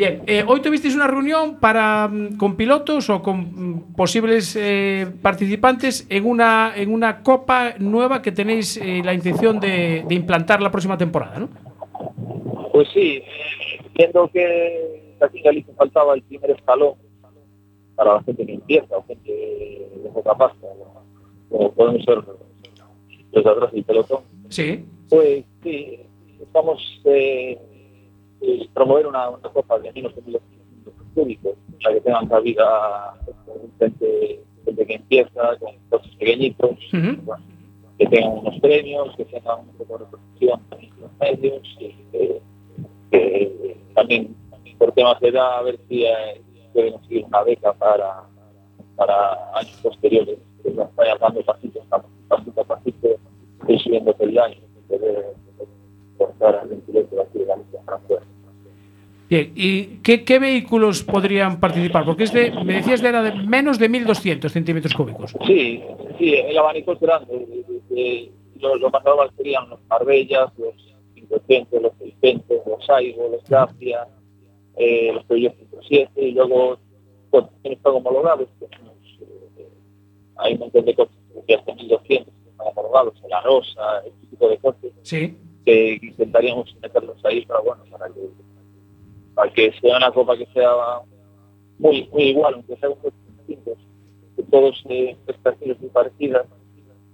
Bien, 0.00 0.22
eh, 0.26 0.42
hoy 0.48 0.62
tuvisteis 0.62 0.94
una 0.94 1.06
reunión 1.06 1.60
para 1.60 2.08
mm, 2.08 2.38
con 2.38 2.56
pilotos 2.56 3.10
o 3.10 3.20
con 3.20 3.36
mm, 3.40 3.92
posibles 3.94 4.56
eh, 4.56 5.06
participantes 5.20 6.06
en 6.08 6.24
una 6.24 6.72
en 6.74 6.90
una 6.90 7.22
copa 7.22 7.74
nueva 7.78 8.22
que 8.22 8.32
tenéis 8.32 8.78
eh, 8.78 9.02
la 9.04 9.12
intención 9.12 9.60
de, 9.60 10.02
de 10.08 10.14
implantar 10.14 10.62
la 10.62 10.70
próxima 10.70 10.96
temporada, 10.96 11.40
¿no? 11.40 11.50
Pues 12.72 12.88
sí, 12.94 13.16
eh, 13.18 13.24
viendo 13.94 14.26
que 14.32 15.16
aquí 15.20 15.36
en 15.36 15.44
Galicia 15.44 15.74
faltaba 15.76 16.14
el 16.14 16.22
primer 16.22 16.52
escalón 16.52 16.94
para 17.94 18.14
la 18.14 18.22
gente 18.22 18.46
que 18.46 18.54
empieza 18.54 18.96
o 18.96 19.04
gente 19.04 19.30
de 19.30 20.08
poca 20.14 20.34
pasta, 20.34 20.66
o 21.50 21.72
podemos 21.72 22.02
ser 22.06 22.24
los 23.32 23.44
atrás 23.46 23.70
del 23.70 23.84
pelotón, 23.84 24.20
Sí. 24.48 24.82
pues 25.10 25.44
sí, 25.62 25.98
estamos 26.40 27.02
eh, 27.04 27.58
promover 28.80 29.06
una, 29.06 29.28
una 29.28 29.48
copa 29.50 29.78
de 29.78 29.92
menos 29.92 30.14
de 30.14 30.22
1.200 30.22 30.40
metros 30.86 31.06
cúbicos, 31.14 31.52
para 31.82 31.94
que 31.94 32.00
tengan 32.00 32.28
cabida 32.28 33.14
pues, 33.26 33.36
gente, 33.78 34.40
gente 34.64 34.86
que 34.86 34.94
empieza 34.94 35.56
con 35.58 35.74
coches 35.90 36.16
pequeñitos, 36.16 36.70
bueno, 36.92 37.44
que 37.98 38.06
tengan 38.06 38.38
unos 38.38 38.58
premios, 38.60 39.14
que 39.16 39.26
tengan 39.26 39.60
un 39.60 39.76
poco 39.76 39.98
de 39.98 40.04
repercusión 40.06 40.60
en 40.78 41.00
los 41.02 41.12
medios 41.20 41.62
y 41.78 41.94
que, 42.10 42.42
que 43.10 43.76
también 43.94 44.34
por 44.78 44.92
temas 44.92 45.20
de 45.20 45.28
edad 45.28 45.58
a 45.58 45.62
ver 45.62 45.78
si 45.86 46.06
eh, 46.06 46.40
pueden 46.72 46.94
conseguir 46.94 47.26
una 47.26 47.42
beca 47.42 47.74
para, 47.74 48.22
para 48.96 49.58
años 49.58 49.78
posteriores. 49.82 50.38
Que 50.62 50.70
nos 50.70 50.94
vayan 50.94 51.18
dando 51.18 51.42
pasitos, 51.42 51.84
pasito 52.28 52.60
a 52.62 52.64
pasito, 52.64 53.08
ir 53.68 53.80
subiendo 53.80 54.14
peldaños, 54.14 54.62
de 54.88 54.98
poder 54.98 55.34
cortar 56.16 56.56
al 56.56 56.68
ventilador 56.68 57.10
de 57.10 57.20
aquí 57.20 57.38
de 57.40 57.44
Galicia 57.44 57.80
para 57.84 57.98
afuera. 57.98 58.24
Bien, 59.30 59.52
¿y 59.54 59.82
qué, 60.02 60.24
qué 60.24 60.40
vehículos 60.40 61.04
podrían 61.04 61.60
participar? 61.60 62.04
Porque 62.04 62.24
es 62.24 62.32
de, 62.32 62.50
me 62.64 62.74
decías 62.74 63.00
que 63.00 63.06
era 63.06 63.22
de 63.22 63.32
menos 63.32 63.78
de 63.78 63.88
1.200 63.88 64.48
centímetros 64.50 64.92
cúbicos. 64.92 65.32
Sí, 65.46 65.80
sí, 66.18 66.34
el 66.34 66.58
abanico 66.58 66.92
es 66.94 67.00
grande. 67.00 67.64
eh, 67.94 68.28
Los, 68.58 68.80
los 68.80 68.92
más 68.92 69.02
serían 69.36 69.70
los 69.70 69.78
Marbellas, 69.88 70.50
los 70.58 70.74
500, 71.14 71.80
los 71.82 71.92
600, 71.98 72.56
los 72.66 72.90
Aigo, 72.90 73.28
los 73.30 73.44
Dacia, 73.48 74.08
eh, 74.76 75.12
los 75.14 75.24
Peugeot 75.26 75.54
107, 75.56 76.10
y 76.26 76.32
luego 76.32 76.76
están 77.62 77.94
homologados. 77.94 78.48
tenemos, 78.58 78.96
eh, 79.56 79.68
hay 80.38 80.54
un 80.54 80.58
montón 80.60 80.84
de 80.86 80.94
coches 80.96 81.16
que 81.46 81.54
hasta 81.54 81.72
1200 81.74 82.34
que 82.34 82.50
están 82.50 82.66
homologados, 82.66 83.14
la 83.28 83.40
Rosa, 83.42 84.02
este 84.04 84.26
tipo 84.26 84.48
de 84.48 84.58
coches, 84.58 84.92
Sí. 85.02 85.36
que 85.64 86.00
intentaríamos 86.02 86.74
meterlos 86.82 87.24
ahí, 87.24 87.44
pero 87.46 87.62
bueno, 87.62 87.84
para 87.92 88.06
que, 88.08 88.20
para 89.40 89.52
que 89.54 89.72
sea 89.80 89.96
una 89.96 90.10
copa 90.10 90.36
que 90.36 90.44
sea 90.52 90.70
muy, 91.78 92.06
muy 92.12 92.24
igual, 92.24 92.54
aunque 92.54 92.76
sea 92.76 92.90
un 92.90 92.96
coche 92.96 93.16
distinto, 93.38 93.74
que 94.36 94.42
todos 94.42 94.84
eh, 94.90 95.16
prestaciones 95.24 95.80
muy 95.80 95.88
parecidas 95.88 96.46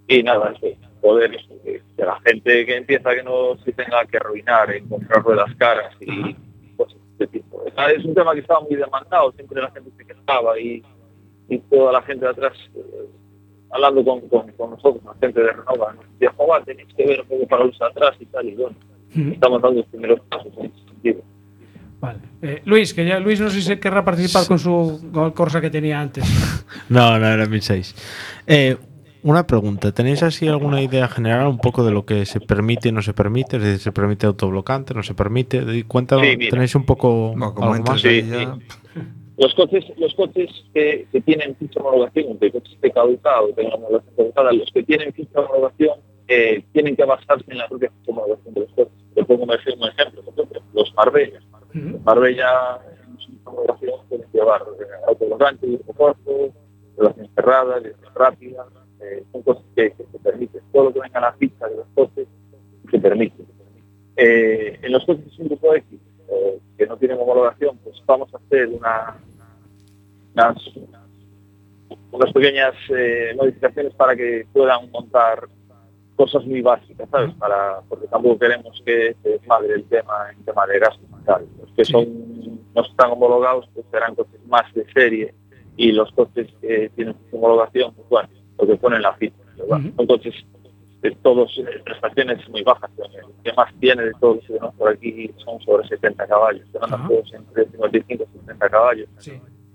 y 0.08 0.22
nada, 0.24 0.52
que 0.60 0.76
poder 1.00 1.32
eso, 1.36 1.54
que, 1.62 1.80
que 1.96 2.04
la 2.04 2.18
gente 2.22 2.66
que 2.66 2.76
empieza 2.78 3.14
que 3.14 3.22
no 3.22 3.56
se 3.58 3.72
tenga 3.72 4.04
que 4.06 4.16
arruinar 4.16 4.72
en 4.72 4.88
comprar 4.88 5.22
ruedas 5.22 5.54
caras 5.56 5.94
y 6.00 6.34
cosas 6.76 6.96
de 7.16 7.24
este 7.26 7.38
tipo. 7.38 7.62
Es 7.64 8.04
un 8.04 8.14
tema 8.14 8.34
que 8.34 8.40
estaba 8.40 8.60
muy 8.60 8.74
demandado, 8.74 9.30
siempre 9.30 9.62
la 9.62 9.70
gente 9.70 9.90
se 9.96 10.04
quejaba 10.04 10.58
y, 10.58 10.82
y 11.48 11.58
toda 11.58 11.92
la 11.92 12.02
gente 12.02 12.24
de 12.24 12.30
atrás 12.32 12.54
eh, 12.74 13.06
hablando 13.70 14.04
con, 14.04 14.20
con, 14.28 14.50
con 14.50 14.70
nosotros, 14.70 15.04
la 15.04 15.14
gente 15.20 15.40
de 15.42 15.52
Renova, 15.52 15.92
nos 15.92 16.04
decía, 16.14 16.34
"Joder, 16.36 16.64
tenéis 16.64 16.92
que 16.92 17.06
ver 17.06 17.20
un 17.20 17.28
poco 17.28 17.46
para 17.46 17.64
los 17.66 17.80
atrás 17.80 18.16
y 18.18 18.26
tal, 18.26 18.48
y 18.48 18.54
bueno, 18.56 18.74
estamos 19.14 19.62
dando 19.62 19.80
los 19.80 19.86
primeros 19.86 20.20
pasos 20.22 20.52
en 20.58 20.66
ese 20.66 20.84
sentido. 20.86 21.22
Vale. 22.06 22.18
Eh, 22.42 22.62
Luis, 22.64 22.94
que 22.94 23.04
ya 23.06 23.18
Luis 23.18 23.40
no 23.40 23.50
sé 23.50 23.56
si 23.56 23.62
se 23.62 23.78
querrá 23.80 24.04
participar 24.04 24.46
con 24.46 24.58
su 24.58 25.10
Corsa 25.34 25.60
que 25.60 25.70
tenía 25.70 26.00
antes. 26.00 26.24
No, 26.88 27.18
no, 27.18 27.26
era 27.26 27.46
1006. 27.46 27.94
Eh, 28.46 28.76
una 29.22 29.46
pregunta, 29.46 29.92
¿tenéis 29.92 30.22
así 30.22 30.46
alguna 30.46 30.80
idea 30.82 31.08
general 31.08 31.46
un 31.48 31.58
poco 31.58 31.84
de 31.84 31.90
lo 31.90 32.04
que 32.06 32.24
se 32.26 32.40
permite 32.40 32.88
y 32.90 32.92
no 32.92 33.02
se 33.02 33.12
permite? 33.12 33.56
Es 33.56 33.62
decir, 33.62 33.80
¿se 33.80 33.92
permite 33.92 34.26
autoblocante, 34.26 34.94
no 34.94 35.02
se 35.02 35.14
permite? 35.14 35.64
De- 35.64 35.84
Cuenta, 35.84 36.16
Sí. 36.20 36.48
¿tenéis 36.50 36.74
un 36.76 36.84
poco 36.84 37.34
No, 37.36 37.54
como 37.54 37.72
algo 37.72 37.84
más? 37.86 38.00
Sí, 38.00 38.22
ya- 38.28 38.56
Los 39.38 39.54
coches, 39.54 39.84
los 39.98 40.14
coches 40.14 40.48
que, 40.72 41.06
que 41.12 41.20
tienen 41.22 41.56
ficha 41.56 41.74
de 41.80 41.80
homologación, 41.86 42.38
de 42.38 42.52
coches 42.52 42.80
de 42.80 42.90
caducado, 42.92 43.48
de 43.56 43.66
homologación 43.66 44.14
caducada, 44.16 44.52
los 44.52 44.70
que 44.72 44.82
tienen 44.84 45.12
ficha 45.12 45.40
de 45.40 45.46
homologación 45.46 45.98
eh, 46.28 46.64
tienen 46.72 46.96
que 46.96 47.04
basarse 47.04 47.44
en 47.48 47.58
la 47.58 47.68
propia 47.68 47.90
ficha 47.90 48.06
de 48.06 48.12
homologación 48.12 48.54
de 48.54 48.60
los 48.60 48.70
coches. 48.72 48.92
Le 49.14 49.24
pongo 49.24 49.44
un 49.44 49.52
ejemplo, 49.52 49.82
por 50.22 50.32
ejemplo, 50.34 50.62
los 50.74 50.90
Marbella. 52.04 52.80
Ficha 53.16 53.30
de 53.30 53.38
homologación 53.44 54.00
pueden 54.08 54.26
llevar 54.32 54.62
eh, 54.80 54.84
autoblocante, 55.06 55.66
disco 55.66 55.92
corto, 55.94 56.52
relación 56.96 57.28
cerrada, 57.34 57.78
dirección 57.78 58.14
rápida, 58.14 58.66
eh, 59.00 59.24
son 59.32 59.42
cosas 59.42 59.64
que, 59.74 59.90
que 59.92 60.04
se 60.10 60.18
permiten. 60.18 60.62
Todo 60.72 60.84
lo 60.84 60.92
que 60.92 61.00
venga 61.00 61.18
a 61.18 61.22
la 61.22 61.32
ficha 61.34 61.68
de 61.68 61.76
los 61.76 61.86
coches 61.94 62.26
se 62.90 62.98
permite. 62.98 63.42
Eh, 64.16 64.78
en 64.82 64.92
los 64.92 65.04
coches 65.04 65.38
un 65.38 65.48
grupo 65.48 65.74
X 65.74 66.00
eh, 66.28 66.58
que 66.78 66.86
no 66.86 66.96
tienen 66.96 67.18
homologación, 67.20 67.76
pues 67.78 67.96
vamos 68.06 68.32
a 68.34 68.38
hacer 68.38 68.68
una, 68.68 69.16
unas, 70.34 70.56
unas 72.10 72.32
pequeñas 72.32 72.74
modificaciones 73.36 73.94
para 73.94 74.16
que 74.16 74.46
puedan 74.52 74.90
montar 74.90 75.46
cosas 76.16 76.44
muy 76.46 76.62
básicas, 76.62 77.08
¿sabes? 77.10 77.34
Para, 77.34 77.80
porque 77.88 78.06
tampoco 78.08 78.38
queremos 78.38 78.82
que 78.84 79.14
se 79.22 79.28
desmadre 79.28 79.74
el 79.74 79.84
tema 79.84 80.30
en 80.32 80.44
tema 80.44 80.66
de 80.66 80.78
gastos 80.78 81.06
tal. 81.26 81.46
Los 81.60 81.70
que 81.72 81.84
son, 81.84 82.06
no 82.74 82.82
están 82.82 83.10
homologados, 83.10 83.68
pues 83.74 83.84
serán 83.90 84.14
coches 84.14 84.40
más 84.46 84.72
de 84.74 84.90
serie 84.92 85.34
y 85.76 85.92
los 85.92 86.10
coches 86.12 86.48
que 86.60 86.90
tienen 86.94 87.14
homologación, 87.32 87.92
pues 87.94 88.08
bueno, 88.08 88.28
lo 88.58 88.66
que 88.66 88.76
ponen 88.76 89.02
la 89.02 89.14
ficha. 89.14 89.36
bueno, 89.68 89.92
Son 89.96 90.06
coches 90.06 90.34
de 91.02 91.10
todos, 91.22 91.56
eh, 91.58 91.82
prestaciones 91.84 92.48
muy 92.48 92.62
bajas. 92.62 92.90
El 92.98 93.42
que 93.44 93.52
más 93.52 93.72
tiene 93.78 94.04
de 94.04 94.12
todos 94.18 94.48
los 94.48 94.74
por 94.74 94.90
aquí 94.90 95.30
son 95.44 95.60
sobre 95.60 95.86
70 95.86 96.26
caballos, 96.26 96.66
que 96.72 96.78
andan 96.80 97.06
todos 97.06 97.32
entre 97.34 97.66
55 97.66 98.24
y 98.24 98.38
70 98.40 98.68
caballos. 98.70 99.08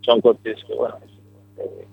Son 0.01 0.19
coches 0.21 0.63
que, 0.65 0.73
bueno, 0.73 0.97
eh, 1.57 1.87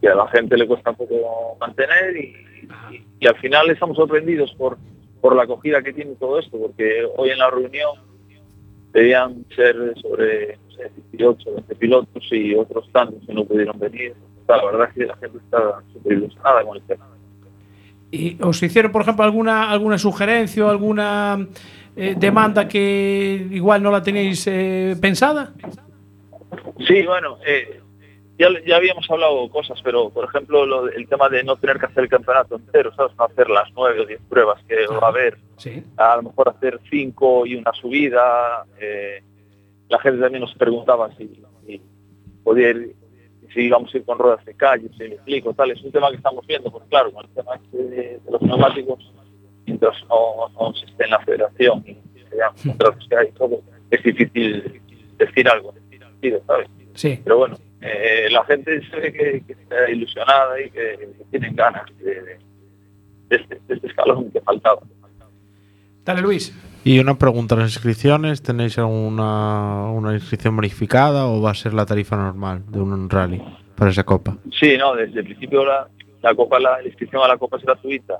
que 0.00 0.08
a 0.08 0.14
la 0.14 0.28
gente 0.28 0.56
le 0.56 0.66
cuesta 0.66 0.90
un 0.90 0.96
poco 0.96 1.56
mantener 1.58 2.16
y, 2.16 2.51
y- 3.20 3.26
al 3.26 3.36
final 3.36 3.70
estamos 3.70 3.96
sorprendidos 3.96 4.52
por, 4.54 4.78
por 5.20 5.36
la 5.36 5.44
acogida 5.44 5.82
que 5.82 5.92
tiene 5.92 6.14
todo 6.16 6.38
esto, 6.38 6.58
porque 6.58 7.04
hoy 7.16 7.30
en 7.30 7.38
la 7.38 7.50
reunión 7.50 7.90
debían 8.92 9.44
ser 9.54 9.76
sobre 10.00 10.56
no 10.58 10.70
sé, 10.76 10.90
18, 11.12 11.54
20 11.54 11.74
pilotos 11.76 12.24
y 12.32 12.54
otros 12.54 12.88
tantos 12.92 13.22
que 13.26 13.32
no 13.32 13.44
pudieron 13.44 13.78
venir. 13.78 14.14
La 14.48 14.62
verdad 14.64 14.88
es 14.88 14.94
que 14.94 15.06
la 15.06 15.16
gente 15.16 15.38
está 15.38 15.80
súper 15.92 16.12
ilusionada 16.14 16.62
con 16.64 16.76
el 16.76 16.82
tema. 16.82 17.06
¿Y 18.10 18.36
os 18.42 18.62
hicieron, 18.62 18.92
por 18.92 19.02
ejemplo, 19.02 19.24
alguna, 19.24 19.70
alguna 19.70 19.96
sugerencia 19.96 20.66
o 20.66 20.68
alguna 20.68 21.46
eh, 21.96 22.14
demanda 22.18 22.68
que 22.68 23.46
igual 23.52 23.82
no 23.82 23.90
la 23.90 24.02
tenéis 24.02 24.46
eh, 24.46 24.96
pensada? 25.00 25.52
Sí, 26.86 27.06
bueno, 27.06 27.38
eh, 27.46 27.80
ya, 28.38 28.48
ya 28.66 28.76
habíamos 28.76 29.08
hablado 29.10 29.48
cosas, 29.50 29.80
pero 29.82 30.10
por 30.10 30.24
ejemplo 30.24 30.66
lo- 30.66 30.88
el 30.88 31.06
tema 31.08 31.28
de 31.28 31.44
no 31.44 31.56
tener 31.56 31.78
que 31.78 31.86
hacer 31.86 32.04
el 32.04 32.08
campeonato 32.08 32.56
entero, 32.56 32.92
¿sabes? 32.94 33.14
No 33.16 33.24
hacer 33.24 33.48
las 33.50 33.70
nueve 33.74 34.00
o 34.00 34.06
diez 34.06 34.20
pruebas 34.28 34.62
que 34.66 34.86
va 34.86 35.06
a 35.06 35.10
haber, 35.10 35.38
Sí. 35.58 35.82
a 35.96 36.16
lo 36.16 36.22
mejor 36.24 36.48
hacer 36.48 36.80
cinco 36.90 37.46
y 37.46 37.54
una 37.56 37.72
subida. 37.72 38.64
eh, 38.80 39.22
la 39.88 39.98
gente 39.98 40.20
también 40.20 40.40
nos 40.40 40.54
preguntaba 40.54 41.10
si, 41.16 41.28
si 41.66 41.80
podía 42.42 42.70
ir, 42.70 42.94
si 43.52 43.60
íbamos 43.66 43.92
a 43.94 43.98
ir 43.98 44.04
con 44.06 44.18
ruedas 44.18 44.42
de 44.46 44.54
calle, 44.54 44.88
si 44.96 44.98
me 45.00 45.14
explico, 45.16 45.52
tal. 45.52 45.70
Es 45.70 45.82
un 45.82 45.92
tema 45.92 46.08
que 46.10 46.16
estamos 46.16 46.46
viendo, 46.46 46.70
porque 46.72 46.88
claro, 46.88 47.12
con 47.12 47.26
el 47.26 47.30
tema 47.34 47.54
este 47.56 47.76
de, 47.76 48.18
de 48.24 48.30
los 48.30 48.40
neumáticos, 48.40 49.12
mientras 49.66 49.94
no, 50.08 50.48
no 50.58 50.72
en 50.98 51.10
la 51.10 51.20
federación 51.20 51.84
y 51.86 51.96
contratos 52.66 53.06
que 53.06 53.16
hay 53.16 53.30
todo, 53.32 53.60
es 53.90 54.02
difícil 54.02 54.80
decir 55.18 55.46
algo 55.48 55.74
ese 55.90 55.98
sentido, 55.98 56.40
¿sabes? 56.46 56.68
Sí. 56.94 57.20
Pero 57.22 57.36
bueno, 57.38 57.56
eh, 57.82 58.28
la 58.30 58.44
gente 58.44 58.80
se 58.88 58.96
ve 58.96 59.12
que, 59.12 59.42
que 59.46 59.52
está 59.52 59.90
ilusionada 59.90 60.60
y 60.60 60.70
que, 60.70 61.10
que 61.18 61.24
tienen 61.30 61.54
ganas 61.56 61.84
de, 61.98 62.14
de- 62.22 62.38
de 63.28 63.36
este, 63.36 63.60
de 63.66 63.74
este 63.74 63.86
escalón 63.88 64.30
que 64.30 64.40
faltaba. 64.40 64.80
Dale, 66.04 66.20
Luis. 66.20 66.52
Y 66.84 66.98
una 66.98 67.16
pregunta, 67.16 67.54
¿las 67.54 67.74
inscripciones 67.74 68.42
tenéis 68.42 68.76
alguna 68.78 69.84
una 69.90 70.14
inscripción 70.14 70.56
bonificada 70.56 71.26
o 71.28 71.40
va 71.40 71.52
a 71.52 71.54
ser 71.54 71.74
la 71.74 71.86
tarifa 71.86 72.16
normal 72.16 72.64
de 72.68 72.80
un 72.80 73.08
rally 73.08 73.40
para 73.76 73.90
esa 73.92 74.02
copa? 74.04 74.36
Sí, 74.58 74.76
no, 74.76 74.94
desde 74.96 75.20
el 75.20 75.24
principio 75.24 75.64
la, 75.64 75.88
la 76.22 76.34
copa, 76.34 76.58
la, 76.58 76.80
la 76.80 76.86
inscripción 76.88 77.22
a 77.22 77.28
la 77.28 77.36
copa 77.38 77.56
es 77.58 77.62
gratuita. 77.64 78.18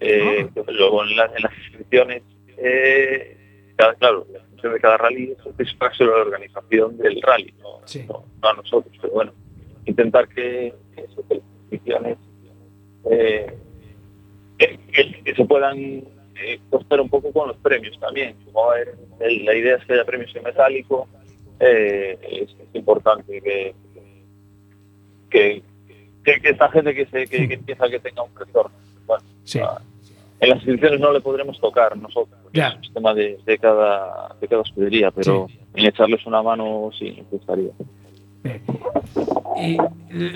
Eh, 0.00 0.46
Luego 0.68 1.02
en, 1.04 1.16
la- 1.16 1.30
en 1.34 1.42
las 1.44 1.52
inscripciones, 1.66 2.22
eh, 2.58 3.72
cada- 3.76 3.94
claro, 3.94 4.26
de 4.72 4.80
cada 4.80 4.96
rally 4.98 5.32
es 5.32 5.38
satisfacción 5.44 6.08
de 6.08 6.14
la 6.16 6.22
organización 6.22 6.96
del 6.98 7.20
rally, 7.22 7.54
no, 7.60 7.80
no- 8.06 8.24
no 8.42 8.48
a 8.48 8.52
nosotros, 8.54 8.96
pero 9.00 9.12
bueno, 9.12 9.32
intentar 9.86 10.28
que, 10.28 10.74
eso, 10.96 11.26
que 11.28 11.34
las 11.36 11.44
inscripciones 11.62 12.18
eh, 13.10 13.54
que, 14.58 14.78
que- 14.92 15.22
que 15.22 15.34
se 15.34 15.44
puedan 15.44 15.78
eh, 15.78 16.58
costar 16.70 17.00
un 17.00 17.08
poco 17.08 17.32
con 17.32 17.48
los 17.48 17.56
premios 17.58 17.98
también. 18.00 18.34
Como 18.46 18.72
el- 19.20 19.44
la 19.44 19.54
idea 19.54 19.76
es 19.76 19.84
que 19.84 19.92
haya 19.94 20.04
premios 20.04 20.34
en 20.34 20.42
metálico, 20.42 21.06
eh, 21.60 22.18
es, 22.22 22.50
es 22.50 22.74
importante 22.74 23.40
que, 23.40 23.74
que, 25.30 25.62
que, 26.24 26.40
esta 26.50 26.70
gente 26.70 26.94
que, 26.94 27.06
se, 27.06 27.26
que, 27.26 27.48
que 27.48 27.54
empieza 27.54 27.88
que 27.88 28.00
tenga 28.00 28.22
un 28.22 28.34
retorno. 28.36 28.74
Bueno, 29.06 29.24
ah, 29.60 29.80
en 30.44 30.50
las 30.50 30.58
inscripciones 30.58 31.00
no 31.00 31.12
le 31.12 31.20
podremos 31.20 31.58
tocar 31.60 31.96
nosotros, 31.96 32.38
Ya. 32.52 32.68
es 32.80 32.88
un 32.88 32.94
tema 32.94 33.14
de, 33.14 33.38
de 33.44 33.58
cada 33.58 34.34
de 34.40 34.48
cada 34.48 34.62
escudería, 34.62 35.10
pero 35.10 35.46
en 35.74 35.86
echarles 35.86 36.24
una 36.26 36.42
mano 36.42 36.90
sí 36.98 37.22
gustaría. 37.30 37.70
Y 39.56 39.78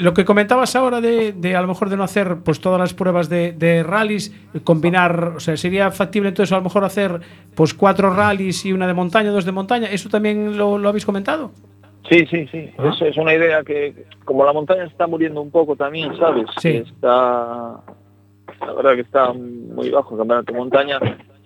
lo 0.00 0.14
que 0.14 0.24
comentabas 0.24 0.74
ahora 0.76 1.00
de, 1.00 1.32
de 1.32 1.56
a 1.56 1.60
lo 1.60 1.68
mejor 1.68 1.90
de 1.90 1.96
no 1.96 2.04
hacer 2.04 2.38
pues 2.44 2.60
todas 2.60 2.78
las 2.78 2.94
pruebas 2.94 3.28
de, 3.28 3.52
de 3.52 3.82
rallies, 3.82 4.32
eh, 4.54 4.60
combinar, 4.64 5.34
o 5.36 5.40
sea, 5.40 5.56
sería 5.56 5.90
factible 5.90 6.28
entonces 6.30 6.52
a 6.52 6.56
lo 6.56 6.62
mejor 6.62 6.84
hacer 6.84 7.20
pues 7.54 7.74
cuatro 7.74 8.14
rallies 8.14 8.64
y 8.64 8.72
una 8.72 8.86
de 8.86 8.94
montaña, 8.94 9.30
dos 9.30 9.44
de 9.44 9.52
montaña. 9.52 9.88
¿Eso 9.90 10.08
también 10.08 10.56
lo, 10.56 10.78
lo 10.78 10.88
habéis 10.88 11.04
comentado? 11.04 11.50
Sí, 12.08 12.24
sí, 12.30 12.46
sí. 12.50 12.70
Eso 12.78 13.04
es 13.04 13.16
una 13.18 13.34
idea 13.34 13.62
que, 13.62 14.06
como 14.24 14.44
la 14.44 14.52
montaña 14.54 14.84
está 14.84 15.06
muriendo 15.06 15.42
un 15.42 15.50
poco 15.50 15.76
también, 15.76 16.16
¿sabes? 16.16 16.46
Sí. 16.58 16.82
Está, 16.86 17.80
la 18.60 18.72
verdad 18.72 18.94
que 18.94 19.00
está 19.02 19.32
muy 19.32 19.90
bajo 19.90 20.14
el 20.14 20.18
campeonato 20.18 20.52
de 20.52 20.58
montaña. 20.58 20.98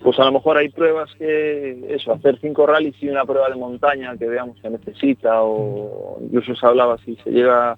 Pues 0.03 0.19
a 0.19 0.25
lo 0.25 0.33
mejor 0.33 0.57
hay 0.57 0.69
pruebas 0.69 1.11
que, 1.17 1.87
eso, 1.95 2.13
hacer 2.13 2.37
cinco 2.41 2.67
rallies 2.67 3.01
y 3.01 3.09
una 3.09 3.25
prueba 3.25 3.49
de 3.49 3.55
montaña 3.55 4.17
que 4.17 4.27
veamos 4.29 4.59
que 4.61 4.69
necesita, 4.69 5.43
o 5.43 6.19
incluso 6.21 6.57
se 6.57 6.67
hablaba 6.67 6.99
si 7.05 7.15
se 7.17 7.31
llega 7.31 7.77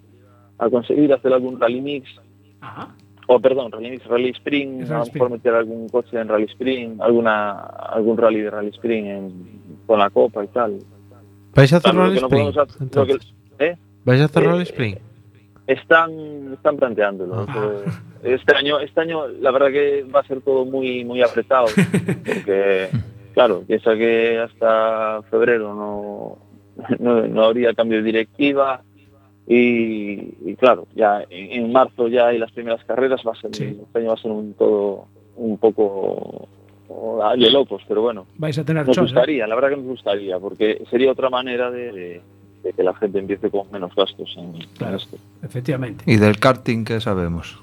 a 0.58 0.70
conseguir 0.70 1.12
hacer 1.12 1.32
algún 1.34 1.60
rally 1.60 1.82
mix, 1.82 2.08
o 3.26 3.40
perdón, 3.40 3.72
rally 3.72 3.90
mix, 3.90 4.06
rally 4.06 4.30
spring, 4.30 4.90
a 4.90 4.98
lo 5.00 5.04
mejor 5.12 5.30
meter 5.30 5.54
algún 5.54 5.88
coche 5.90 6.18
en 6.18 6.28
rally 6.28 6.44
spring, 6.46 6.96
alguna, 7.00 7.52
algún 7.60 8.16
rally 8.16 8.40
de 8.40 8.50
rally 8.50 8.68
spring 8.70 9.04
en- 9.06 9.60
con 9.86 9.98
la 9.98 10.08
copa 10.08 10.42
y 10.44 10.48
tal. 10.48 10.78
¿Vais 11.54 11.72
a 11.74 11.76
hacer 11.76 11.92
Claro, 11.92 11.98
lo 11.98 12.04
rally 12.04 12.14
que 12.14 12.20
no 12.22 12.26
spring? 12.28 12.52
podemos 12.54 12.72
hacer- 12.72 12.96
lo 12.96 13.06
que- 13.06 13.64
¿eh? 13.66 13.76
¿Vais 14.06 14.20
a 14.20 14.24
hacer 14.24 14.42
Eh, 14.42 14.46
rally 14.46 14.62
spring? 14.62 14.96
Están, 15.66 16.10
están 16.54 16.76
planteándolo. 16.76 17.46
pero 17.52 17.82
Este 18.24 18.54
año, 18.56 18.80
este 18.80 19.00
año 19.00 19.28
la 19.28 19.50
verdad 19.50 19.70
que 19.70 20.04
va 20.04 20.20
a 20.20 20.26
ser 20.26 20.40
todo 20.40 20.64
muy, 20.64 21.04
muy 21.04 21.22
apretado. 21.22 21.66
Porque, 22.24 22.88
claro, 23.34 23.62
piensa 23.66 23.94
que 23.94 24.38
hasta 24.38 25.22
febrero 25.30 25.74
no, 25.74 26.38
no, 26.98 27.26
no 27.26 27.44
habría 27.44 27.74
cambio 27.74 27.98
de 27.98 28.04
directiva. 28.04 28.82
Y, 29.46 30.12
y 30.50 30.56
claro, 30.58 30.86
ya 30.94 31.22
en, 31.28 31.64
en 31.64 31.72
marzo 31.72 32.08
ya 32.08 32.28
hay 32.28 32.38
las 32.38 32.50
primeras 32.52 32.82
carreras, 32.84 33.20
va 33.26 33.32
a 33.32 33.34
ser, 33.34 33.50
este 33.50 33.98
año 33.98 34.08
va 34.08 34.14
a 34.14 34.16
ser 34.16 34.30
un 34.30 34.54
todo 34.54 35.06
un 35.36 35.58
poco 35.58 36.48
de 37.36 37.50
locos, 37.50 37.82
pero 37.86 38.00
bueno. 38.02 38.26
Vais 38.38 38.56
a 38.58 38.64
tener 38.64 38.86
Nos 38.86 38.96
chos, 38.96 39.10
¿eh? 39.10 39.12
gustaría, 39.14 39.46
la 39.46 39.54
verdad 39.54 39.70
que 39.70 39.76
nos 39.76 39.86
gustaría, 39.86 40.38
porque 40.38 40.82
sería 40.90 41.12
otra 41.12 41.28
manera 41.28 41.70
de, 41.70 41.92
de- 41.92 42.22
de 42.62 42.72
que 42.72 42.82
la 42.82 42.94
gente 42.94 43.18
empiece 43.18 43.50
con 43.50 43.70
menos 43.70 43.94
gastos 43.94 44.34
en, 44.38 44.54
en 44.54 44.94
esto. 44.94 45.18
Efectivamente. 45.42 46.04
Y 46.06 46.16
del 46.16 46.38
karting, 46.38 46.84
¿qué 46.84 46.98
sabemos? 46.98 47.62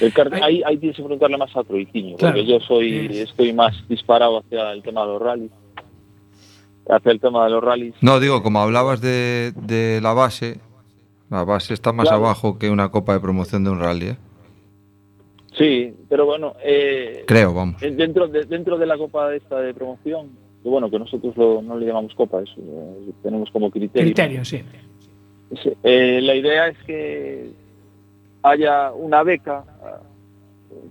El 0.00 0.12
ahí, 0.42 0.62
ahí 0.66 0.76
tienes 0.78 0.96
que 0.96 1.02
preguntarle 1.02 1.36
más 1.36 1.54
a 1.56 1.62
Troitiño, 1.62 2.16
Claro. 2.16 2.34
porque 2.34 2.46
yo 2.50 2.58
soy 2.60 3.06
estoy 3.18 3.52
más 3.52 3.72
disparado 3.88 4.38
hacia 4.38 4.72
el 4.72 4.82
tema 4.82 5.02
de 5.02 5.06
los 5.08 5.22
rallies. 5.22 5.50
Hacia 6.88 7.12
el 7.12 7.20
tema 7.20 7.44
de 7.44 7.50
los 7.50 7.62
rallies. 7.62 7.94
No, 8.00 8.18
digo, 8.18 8.42
como 8.42 8.60
hablabas 8.60 9.00
de, 9.00 9.52
de 9.54 10.00
la 10.02 10.12
base, 10.12 10.58
la 11.30 11.44
base 11.44 11.74
está 11.74 11.92
más 11.92 12.08
Claro. 12.08 12.24
abajo 12.24 12.58
que 12.58 12.70
una 12.70 12.90
copa 12.90 13.12
de 13.12 13.20
promoción 13.20 13.62
de 13.64 13.70
un 13.70 13.78
rally, 13.80 14.06
¿eh? 14.08 14.16
Sí, 15.56 15.94
pero 16.08 16.24
bueno, 16.26 16.54
eh, 16.64 17.24
Creo, 17.26 17.52
vamos. 17.54 17.80
eh, 17.82 17.90
dentro 17.90 18.26
de 18.26 18.44
dentro 18.46 18.78
de 18.78 18.86
la 18.86 18.96
copa 18.96 19.34
esta 19.34 19.60
de 19.60 19.74
promoción 19.74 20.30
que 20.62 20.68
bueno, 20.68 20.88
que 20.90 20.98
nosotros 20.98 21.36
lo- 21.36 21.60
no 21.60 21.76
le 21.76 21.86
llamamos 21.86 22.14
copa, 22.14 22.40
eso, 22.40 22.54
eh, 22.58 23.10
tenemos 23.22 23.50
como 23.50 23.70
criterio. 23.70 24.06
Criterio, 24.06 24.44
sí. 24.44 24.62
Sí, 25.62 25.70
eh, 25.82 26.20
la 26.22 26.34
idea 26.34 26.68
es 26.68 26.78
que 26.86 27.50
haya 28.42 28.92
una 28.92 29.22
beca, 29.22 29.64
ah, 29.82 30.00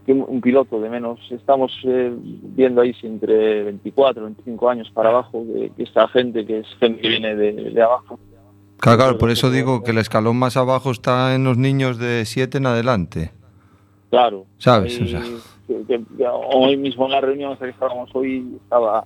que 0.05 0.13
un, 0.13 0.41
piloto 0.41 0.79
de 0.79 0.89
menos, 0.89 1.19
estamos 1.31 1.71
eh, 1.85 2.11
viendo 2.15 2.81
ahí 2.81 2.93
si 2.93 3.07
entre 3.07 3.63
24 3.63 4.23
25 4.25 4.69
años 4.69 4.89
para 4.93 5.09
abajo, 5.09 5.43
que, 5.53 5.71
que 5.75 5.83
esta 5.83 6.07
gente 6.07 6.45
que 6.45 6.59
es 6.59 6.67
gente 6.79 7.01
que 7.01 7.09
viene 7.09 7.35
de, 7.35 7.51
de 7.71 7.81
abajo. 7.81 8.19
Claro, 8.77 8.97
claro, 8.97 9.17
por 9.17 9.29
eso 9.29 9.51
digo 9.51 9.83
que 9.83 9.91
el 9.91 9.97
escalón 9.99 10.37
más 10.37 10.57
abajo 10.57 10.91
está 10.91 11.35
en 11.35 11.43
los 11.43 11.57
niños 11.57 11.97
de 11.99 12.25
7 12.25 12.57
en 12.57 12.65
adelante. 12.65 13.31
Claro. 14.09 14.45
¿Sabes? 14.57 14.97
Ahí, 14.99 15.03
O 15.05 15.07
sea. 15.07 15.21
que- 15.67 15.85
que- 15.87 16.03
que 16.17 16.27
hoy 16.27 16.77
mismo 16.77 17.05
en 17.05 17.11
la 17.11 17.21
reunión 17.21 17.55
que 17.57 17.69
estábamos 17.69 18.09
hoy 18.13 18.57
estaba 18.63 19.05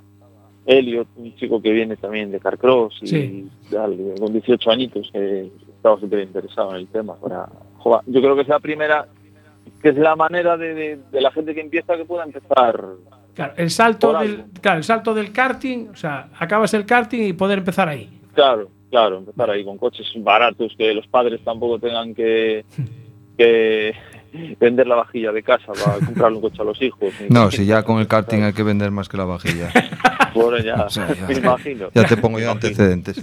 Elliot, 0.66 1.08
un 1.18 1.36
chico 1.36 1.62
que 1.62 1.72
viene 1.72 1.96
también 1.98 2.32
de 2.32 2.40
Carcross 2.40 2.98
y 3.04 3.08
Sí. 3.08 3.50
tal, 3.70 3.96
con 4.20 4.32
18 4.34 4.72
añitos 4.72 5.10
que 5.12 5.52
estaba 5.76 6.00
súper 6.00 6.22
interesado 6.22 6.72
en 6.72 6.78
el 6.78 6.88
tema. 6.88 7.16
Para, 7.18 7.48
yo 8.06 8.22
creo 8.22 8.36
que 8.36 8.42
es 8.42 8.48
la 8.48 8.60
primera, 8.60 9.08
que 9.82 9.90
es 9.90 9.98
la 9.98 10.16
manera 10.16 10.58
de, 10.58 10.74
de- 10.74 11.00
de 11.12 11.22
la 11.22 11.32
gente 11.32 11.54
que 11.54 11.62
empieza 11.62 11.96
que 11.98 12.06
pueda 12.06 12.24
empezar. 12.24 12.84
Claro, 13.34 13.54
el 13.58 13.70
salto 13.70 14.14
del, 14.18 14.46
claro, 14.62 14.78
el 14.78 14.84
salto 14.84 15.14
del 15.14 15.32
karting, 15.34 15.90
o 15.90 15.96
sea, 15.96 16.30
acabas 16.40 16.74
el 16.74 16.86
karting 16.86 17.22
y 17.24 17.34
poder 17.34 17.60
empezar 17.60 17.90
ahí. 17.90 18.10
Claro, 18.34 18.70
claro, 18.90 19.18
empezar 19.20 19.50
ahí 19.50 19.64
con 19.66 19.78
coches 19.78 20.08
baratos, 20.18 20.74
que 20.78 20.94
los 20.94 21.06
padres 21.08 21.42
tampoco 21.44 21.78
tengan 21.80 22.16
que, 22.16 22.64
que 23.38 23.94
vender 24.60 24.88
la 24.88 24.96
vajilla 24.96 25.32
de 25.32 25.44
casa 25.44 25.72
para 25.74 26.06
comprarle 26.06 26.38
un 26.38 26.42
coche 26.42 26.62
a 26.62 26.66
los 26.66 26.82
hijos. 26.82 27.14
No, 27.30 27.52
si 27.52 27.66
ya 27.66 27.84
con 27.84 28.00
el 28.00 28.08
karting 28.08 28.42
hay 28.44 28.54
que 28.54 28.64
vender 28.64 28.92
más 28.92 29.08
que 29.10 29.18
la 29.18 29.26
vajilla. 29.26 29.70
Bueno, 30.34 30.58
ya, 30.60 30.84
O 30.84 30.90
sea, 30.90 31.14
ya- 31.14 31.28
me 31.28 31.34
imagino. 31.36 31.88
Ya 31.94 32.06
te 32.06 32.18
pongo 32.18 32.40
yo 32.40 32.52
antecedentes. 32.52 33.18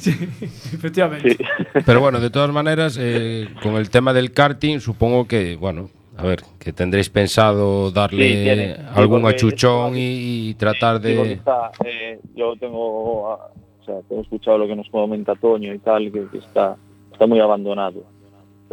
Efectivamente. 0.73 1.37
Pero 1.85 2.01
bueno, 2.01 2.21
de 2.21 2.31
todas 2.31 2.51
maneras, 2.53 2.97
eh, 3.01 3.49
con 3.63 3.75
el 3.77 3.91
tema 3.91 4.13
del 4.13 4.33
karting, 4.33 4.81
supongo 4.81 5.27
que, 5.27 5.57
bueno, 5.57 5.91
a 6.17 6.25
ver, 6.25 6.41
que 6.59 6.73
tendréis 6.73 7.09
pensado 7.11 7.91
darle 7.91 8.29
Sí, 8.29 8.43
tiene. 8.45 8.75
Sí, 8.77 8.83
algún 8.95 9.27
achuchón 9.27 9.97
y, 9.97 10.49
y 10.51 10.55
tratar 10.55 11.01
de... 11.01 11.33
está, 11.35 11.71
eh, 11.85 12.19
yo 12.35 12.55
tengo, 12.57 13.23
o 13.33 13.39
sea, 13.85 13.97
tengo 14.09 14.23
escuchado 14.23 14.59
lo 14.59 14.67
que 14.67 14.77
nos 14.77 14.89
comenta 14.91 15.35
Toño 15.35 15.73
y 15.75 15.79
tal, 15.79 16.13
que, 16.13 16.27
que 16.31 16.39
está, 16.39 16.77
está 17.13 17.27
muy 17.27 17.41
abandonado, 17.41 18.05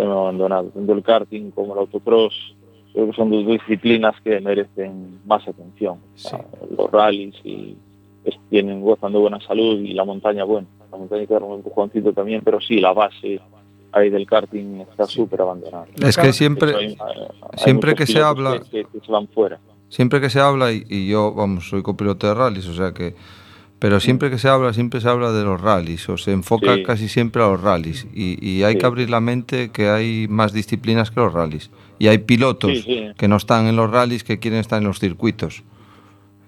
muy 0.06 0.18
abandonado. 0.18 0.70
Tanto 0.70 0.94
el 0.94 1.04
karting 1.04 1.52
como 1.52 1.74
el 1.74 1.80
autocross, 1.80 2.34
creo 2.94 3.08
que 3.10 3.14
son 3.16 3.30
dos 3.32 3.46
disciplinas 3.46 4.16
que 4.24 4.40
merecen 4.40 5.20
más 5.26 5.48
atención. 5.48 5.98
Ah, 6.32 6.42
Los 6.78 6.92
rallies 6.92 7.36
y 7.44 7.76
tienen, 8.50 8.82
gozan 8.82 9.12
de 9.14 9.20
buena 9.20 9.40
salud 9.42 9.80
y 9.80 9.94
la 9.94 10.06
montaña, 10.06 10.44
bueno, 10.44 10.68
la 10.92 10.98
montaña 10.98 11.22
hay 11.22 11.28
que 11.28 11.34
dar 11.34 11.44
un 11.44 11.56
empujoncito 11.56 12.14
también, 12.14 12.42
pero 12.44 12.60
sí, 12.60 12.80
la 12.80 12.94
base 12.94 13.40
ahí 13.92 14.10
del 14.10 14.28
karting 14.28 14.82
está 14.82 15.06
súper 15.08 15.42
abandonada. 15.42 15.86
Es 16.02 16.16
que 16.18 16.32
siempre- 16.34 16.76
Hay- 16.76 16.98
hay 17.00 17.28
siempre 17.58 17.96
que 17.96 18.06
se 18.06 18.22
habla- 18.22 18.60
que- 18.60 18.84
que- 18.84 19.00
que 19.00 19.06
se 19.06 19.12
van 19.12 19.28
fuera. 19.30 19.60
Siempre 19.88 20.22
que 20.22 20.30
se 20.30 20.40
habla, 20.40 20.72
y, 20.72 20.84
y 20.88 21.10
yo, 21.10 21.34
vamos, 21.34 21.68
soy 21.70 21.82
copiloto 21.82 22.28
de 22.28 22.34
rallies, 22.36 22.68
o 22.68 22.74
sea 22.74 22.94
que... 22.94 23.16
Pero 23.80 24.00
siempre 24.02 24.30
que 24.30 24.38
se 24.38 24.50
habla, 24.50 24.74
siempre 24.74 25.00
se 25.00 25.08
habla 25.08 25.32
de 25.32 25.44
los 25.44 25.60
rallies, 25.62 26.08
o 26.10 26.18
se 26.18 26.34
enfoca 26.34 26.76
Sí. 26.76 26.84
casi 26.84 27.08
siempre 27.08 27.42
a 27.42 27.48
los 27.48 27.62
rallies. 27.62 28.08
Y, 28.14 28.38
y 28.46 28.64
hay 28.64 28.74
Sí. 28.74 28.80
que 28.80 28.86
abrir 28.86 29.10
la 29.10 29.22
mente 29.22 29.70
que 29.70 29.90
hay 29.90 30.28
más 30.30 30.52
disciplinas 30.52 31.12
que 31.12 31.22
los 31.22 31.32
rallies. 31.32 31.72
Y 31.98 32.08
hay 32.08 32.18
pilotos 32.20 32.72
Sí, 32.72 32.82
sí. 32.82 33.08
que 33.18 33.28
no 33.30 33.38
están 33.38 33.68
en 33.68 33.78
los 33.78 33.90
rallies 33.90 34.24
que 34.26 34.38
quieren 34.40 34.60
estar 34.60 34.80
en 34.82 34.88
los 34.88 35.00
circuitos. 35.00 35.64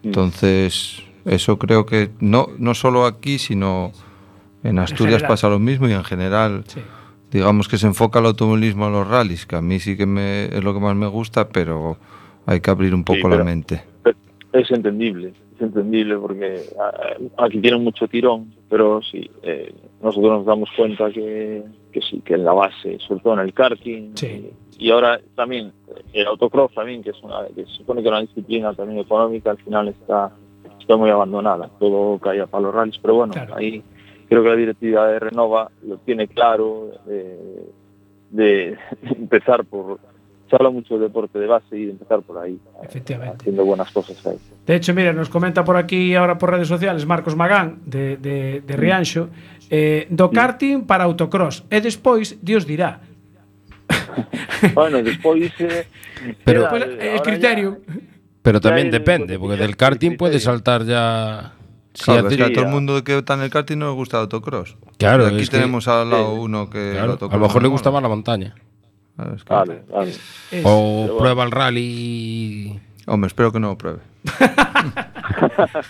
Mm. 0.03 0.07
Entonces, 0.07 1.03
eso 1.25 1.57
creo 1.57 1.85
que 1.85 2.09
no, 2.19 2.49
no 2.57 2.73
solo 2.73 3.05
aquí, 3.05 3.39
sino 3.39 3.93
en 4.63 4.79
Asturias 4.79 5.19
general. 5.21 5.29
pasa 5.29 5.47
lo 5.49 5.59
mismo 5.59 5.87
y 5.87 5.93
en 5.93 6.03
general, 6.03 6.65
Sí. 6.67 6.81
digamos 7.31 7.67
que 7.69 7.77
se 7.77 7.87
enfoca 7.87 8.19
el 8.19 8.25
automovilismo 8.25 8.87
a 8.87 8.89
los 8.89 9.07
rallies, 9.07 9.45
que 9.45 9.55
a 9.55 9.61
mí 9.61 9.79
sí 9.79 9.95
que 9.95 10.05
me, 10.05 10.45
es 10.45 10.63
lo 10.63 10.73
que 10.73 10.79
más 10.81 10.95
me 10.95 11.07
gusta, 11.07 11.47
pero 11.47 11.97
hay 12.45 12.59
que 12.59 12.69
abrir 12.71 12.93
un 12.93 13.03
poco 13.05 13.29
la 13.29 13.35
pero- 13.35 13.45
mente. 13.45 13.83
Es 14.53 14.69
entendible, 14.71 15.33
es 15.55 15.61
entendible 15.61 16.17
porque 16.17 16.61
ah, 16.77 16.91
aquí 17.45 17.59
tienen 17.61 17.83
mucho 17.83 18.07
tirón, 18.07 18.53
pero 18.69 19.01
sí, 19.01 19.29
eh, 19.43 19.73
nosotros 20.01 20.31
nos 20.31 20.45
damos 20.45 20.69
cuenta 20.75 21.09
que, 21.09 21.63
que 21.91 22.01
sí, 22.01 22.21
que 22.25 22.33
en 22.33 22.43
la 22.43 22.51
base, 22.53 22.99
sobre 22.99 23.21
todo 23.21 23.33
en 23.35 23.39
el 23.39 23.53
karting, 23.53 24.11
Sí. 24.15 24.49
y 24.77 24.91
ahora 24.91 25.21
también 25.35 25.71
eh, 25.87 26.01
el 26.13 26.27
autocross 26.27 26.73
también, 26.73 27.01
que 27.01 27.11
es 27.11 27.23
una, 27.23 27.45
que 27.55 27.65
se 27.65 27.71
supone 27.77 28.01
que 28.03 28.09
una 28.09 28.19
disciplina 28.21 28.73
también 28.73 28.99
económica, 28.99 29.51
al 29.51 29.57
final 29.57 29.87
está, 29.87 30.31
está 30.79 30.97
muy 30.97 31.09
abandonada, 31.09 31.69
todo 31.79 32.19
caía 32.19 32.45
para 32.45 32.63
los 32.63 32.75
rallies, 32.75 32.97
pero 33.01 33.15
bueno, 33.15 33.31
Claro. 33.31 33.55
ahí 33.55 33.81
creo 34.27 34.43
que 34.43 34.49
la 34.49 34.55
directiva 34.55 35.07
de 35.07 35.19
Renova 35.19 35.71
lo 35.87 35.95
tiene 35.99 36.27
claro 36.27 36.89
eh, 37.07 37.69
de 38.31 38.77
empezar 39.03 39.63
por, 39.63 39.99
se 40.51 40.55
habla 40.57 40.69
mucho 40.69 40.95
de 40.99 41.05
deporte 41.07 41.39
de 41.39 41.47
base 41.47 41.77
y 41.79 41.85
de 41.85 41.91
empezar 41.93 42.21
por 42.21 42.37
ahí, 42.37 42.59
Efectivamente. 42.83 43.37
haciendo 43.39 43.63
buenas 43.65 43.89
cosas 43.91 44.23
ahí. 44.27 44.37
De 44.67 44.75
hecho, 44.75 44.93
mira, 44.93 45.13
nos 45.13 45.29
comenta 45.29 45.63
por 45.63 45.77
aquí 45.77 46.13
ahora 46.13 46.37
por 46.37 46.51
redes 46.51 46.67
sociales 46.67 47.05
Marcos 47.07 47.35
Magán 47.37 47.79
de, 47.85 48.17
de, 48.17 48.61
de 48.61 48.75
Rianxo 48.75 49.29
eh, 49.71 50.05
do 50.11 50.29
karting 50.29 50.83
para 50.85 51.05
autocross 51.07 51.63
e 51.71 51.79
despois 51.81 52.35
Dios 52.43 52.67
dirá 52.67 52.99
Bueno, 54.75 55.01
despois 55.01 55.51
eh, 55.59 55.87
Pero- 56.43 56.61
queda, 56.61 56.69
Pues, 56.69 56.83
eh, 56.99 57.09
ahora 57.11 57.23
criterio 57.23 57.69
Pero 58.41 58.59
Ya 58.59 58.77
el- 58.77 58.91
depende, 58.91 59.39
porque 59.39 59.55
del 59.57 59.77
karting 59.77 60.17
puede 60.17 60.39
saltar 60.39 60.83
ya... 60.83 61.53
si 61.93 62.03
Claro, 62.05 62.19
es 62.21 62.25
hace- 62.27 62.37
que 62.37 62.43
a 62.43 62.53
todo 62.53 62.65
el 62.65 62.71
mundo 62.71 63.03
que 63.03 63.17
está 63.19 63.35
en 63.35 63.41
el 63.41 63.49
karting 63.49 63.77
no 63.77 63.87
le 63.87 63.93
gusta 63.93 64.17
el 64.17 64.21
autocross. 64.23 64.77
Claro, 64.97 65.23
Y 65.25 65.27
aquí 65.33 65.41
es 65.43 65.49
que- 65.49 65.57
tenemos 65.57 65.87
al 65.87 66.09
lado 66.09 66.33
uno 66.35 66.69
que 66.69 66.91
el 66.91 66.97
claro, 66.97 67.17
a 67.21 67.33
lo 67.37 67.39
mejor 67.39 67.61
no 67.61 67.67
le 67.67 67.71
gusta 67.71 67.91
más 67.91 68.01
la 68.03 68.09
montaña. 68.09 68.55
Claro, 69.15 69.33
es 69.35 69.41
que- 69.43 69.47
Claro, 69.47 69.81
claro. 69.87 70.03
Es- 70.07 70.19
O 70.65 71.03
pero 71.05 71.17
prueba 71.17 71.43
el 71.43 71.51
rally... 71.51 72.79
Hombre, 73.07 73.27
espero 73.27 73.51
que 73.51 73.59
no 73.59 73.69
lo 73.69 73.77
pruebe. 73.77 73.99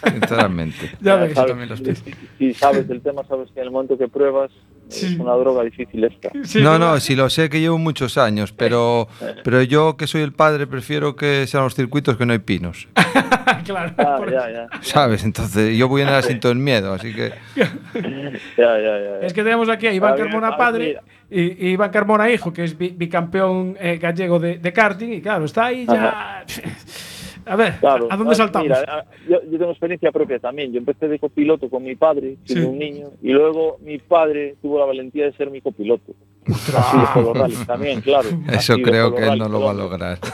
Sinceramente. 0.03 0.89
Ya 1.01 1.15
Ya 1.15 1.15
ves. 1.17 1.33
sabes, 1.33 1.79
si, 1.99 2.13
si 2.37 2.53
sabes 2.53 2.89
el 2.89 3.01
tema, 3.01 3.23
sabes 3.25 3.49
que 3.51 3.59
en 3.59 3.65
el 3.67 3.71
momento 3.71 3.97
que 3.97 4.07
pruebas 4.07 4.51
Sí. 4.91 5.05
es 5.13 5.19
una 5.19 5.33
droga 5.33 5.63
difícil 5.63 6.03
esta. 6.03 6.29
Sí, 6.43 6.61
no, 6.61 6.77
no, 6.77 6.99
sí 6.99 7.15
lo 7.15 7.29
sé 7.29 7.49
que 7.49 7.59
llevo 7.59 7.77
muchos 7.77 8.17
años, 8.17 8.51
pero, 8.51 9.07
pero 9.43 9.61
yo 9.63 9.95
que 9.97 10.05
soy 10.07 10.21
el 10.21 10.33
padre 10.33 10.67
prefiero 10.67 11.15
que 11.15 11.47
sean 11.47 11.63
los 11.63 11.75
circuitos 11.75 12.17
que 12.17 12.25
no 12.25 12.33
hay 12.33 12.39
pinos. 12.39 12.87
claro. 13.65 13.93
Ah, 13.97 14.15
por- 14.17 14.31
ya, 14.31 14.49
ya, 14.51 14.67
¿Sabes? 14.81 15.23
Entonces 15.23 15.77
yo 15.77 15.87
voy 15.87 16.01
en 16.01 16.09
el 16.09 16.15
asiento 16.15 16.49
del 16.49 16.57
miedo, 16.57 16.93
así 16.93 17.13
que... 17.13 17.31
ya, 17.55 17.67
ya, 18.57 18.77
ya. 18.77 19.19
Es 19.21 19.33
que 19.33 19.43
tenemos 19.43 19.69
aquí 19.69 19.87
a 19.87 19.93
Iván 19.93 20.17
Carmona 20.17 20.47
a 20.47 20.51
ver, 20.51 20.57
padre 20.59 20.97
y, 21.29 21.41
y 21.67 21.69
Iván 21.71 21.89
Carmona 21.91 22.29
hijo, 22.29 22.51
que 22.51 22.63
es 22.65 22.77
bi- 22.77 22.93
bicampeón 22.95 23.77
eh, 23.79 23.97
gallego 24.01 24.39
de, 24.39 24.57
de 24.57 24.73
karting, 24.73 25.13
y 25.13 25.21
claro, 25.21 25.45
está 25.45 25.65
ahí 25.67 25.85
ya. 25.87 26.43
A 27.51 27.55
ver, 27.57 27.73
Claro, 27.79 28.07
¿a 28.09 28.15
dónde 28.17 28.33
saltamos? 28.35 28.67
mira, 28.69 29.05
yo, 29.27 29.41
yo 29.49 29.57
tengo 29.59 29.71
experiencia 29.71 30.11
propia 30.11 30.39
también. 30.39 30.71
Yo 30.71 30.79
empecé 30.79 31.07
de 31.07 31.19
copiloto 31.19 31.69
con 31.69 31.83
mi 31.83 31.95
padre, 31.95 32.37
siendo 32.45 32.67
Sí. 32.67 32.71
un 32.73 32.79
niño, 32.79 33.07
y 33.21 33.31
luego 33.31 33.77
mi 33.81 33.97
padre 33.97 34.55
tuvo 34.61 34.79
la 34.79 34.85
valentía 34.85 35.25
de 35.25 35.33
ser 35.33 35.51
mi 35.51 35.59
copiloto. 35.61 36.13
Así 36.47 36.97
de 36.97 37.23
por 37.23 37.65
también, 37.67 38.01
claro. 38.01 38.29
Eso 38.51 38.73
Así 38.73 38.81
creo 38.81 39.11
por 39.11 39.19
que 39.19 39.27
él 39.27 39.37
no 39.37 39.47
lo 39.49 39.61
va 39.61 39.71
a 39.71 39.73
lograr. 39.73 40.17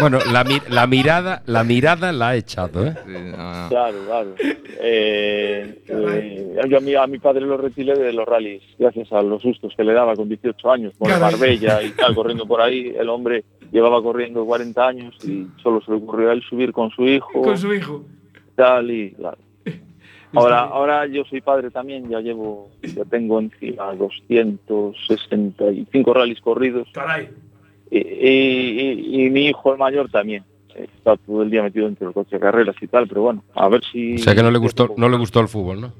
Bueno, 0.00 0.20
la, 0.32 0.44
la 0.68 0.86
mirada 0.86 1.42
la 1.46 1.64
mirada 1.64 2.12
la 2.12 2.28
ha 2.28 2.36
echado, 2.36 2.86
¿eh? 2.86 2.94
Sí, 3.04 3.10
no, 3.36 3.62
no. 3.62 3.68
Claro, 3.68 3.96
claro. 4.06 4.28
Eh, 4.80 5.82
eh, 5.88 6.56
yo 6.68 6.78
a 6.78 6.80
mi, 6.80 6.94
a 6.94 7.06
mi 7.08 7.18
padre 7.18 7.40
lo 7.40 7.56
retiré 7.56 7.98
de 7.98 8.12
los 8.12 8.24
rallies 8.24 8.62
gracias 8.78 9.12
a 9.12 9.22
los 9.22 9.42
sustos 9.42 9.74
que 9.76 9.82
le 9.82 9.92
daba 9.92 10.14
con 10.14 10.28
18 10.28 10.70
años, 10.70 10.92
con 10.96 11.08
Caray. 11.08 11.32
Marbella 11.32 11.82
y 11.82 11.90
tal, 11.90 12.14
corriendo 12.14 12.46
por 12.46 12.60
ahí. 12.60 12.94
El 12.96 13.08
hombre 13.08 13.42
llevaba 13.72 14.00
corriendo 14.00 14.46
40 14.46 14.86
años 14.86 15.16
y 15.24 15.48
solo 15.62 15.80
se 15.82 15.90
le 15.90 15.96
ocurrió 15.96 16.30
a 16.30 16.32
él 16.32 16.42
subir 16.58 16.72
con 16.72 16.90
su 16.90 17.06
hijo, 17.06 17.40
Con 17.42 17.56
su 17.56 17.72
hijo. 17.72 18.04
tal 18.56 18.90
y 18.90 19.12
claro. 19.12 19.38
Ahora, 20.34 20.60
ahora 20.60 21.06
yo 21.06 21.24
soy 21.24 21.40
padre 21.40 21.70
también, 21.70 22.08
ya 22.10 22.20
llevo, 22.20 22.68
ya 22.82 23.04
tengo 23.06 23.38
encima 23.40 23.94
265 23.94 26.14
rallies 26.14 26.40
corridos 26.40 26.86
Caray. 26.92 27.28
y, 27.90 27.98
y- 27.98 29.24
y 29.24 29.30
mi 29.30 29.46
hijo 29.46 29.72
el 29.72 29.78
mayor 29.78 30.10
también. 30.10 30.44
Está 30.74 31.16
todo 31.16 31.42
el 31.42 31.50
día 31.50 31.62
metido 31.62 31.88
entre 31.88 32.06
el 32.06 32.12
coche 32.12 32.36
de 32.36 32.40
carreras 32.40 32.76
y 32.80 32.86
tal, 32.86 33.08
pero 33.08 33.22
bueno, 33.22 33.42
a 33.54 33.68
ver 33.68 33.82
si... 33.90 34.14
O 34.14 34.18
sea 34.18 34.34
que 34.34 34.42
no 34.44 34.50
le 34.50 34.58
gustó, 34.58 34.94
no 34.96 35.08
le 35.08 35.16
gustó 35.16 35.40
el 35.40 35.48
fútbol, 35.48 35.80
¿no? 35.80 35.92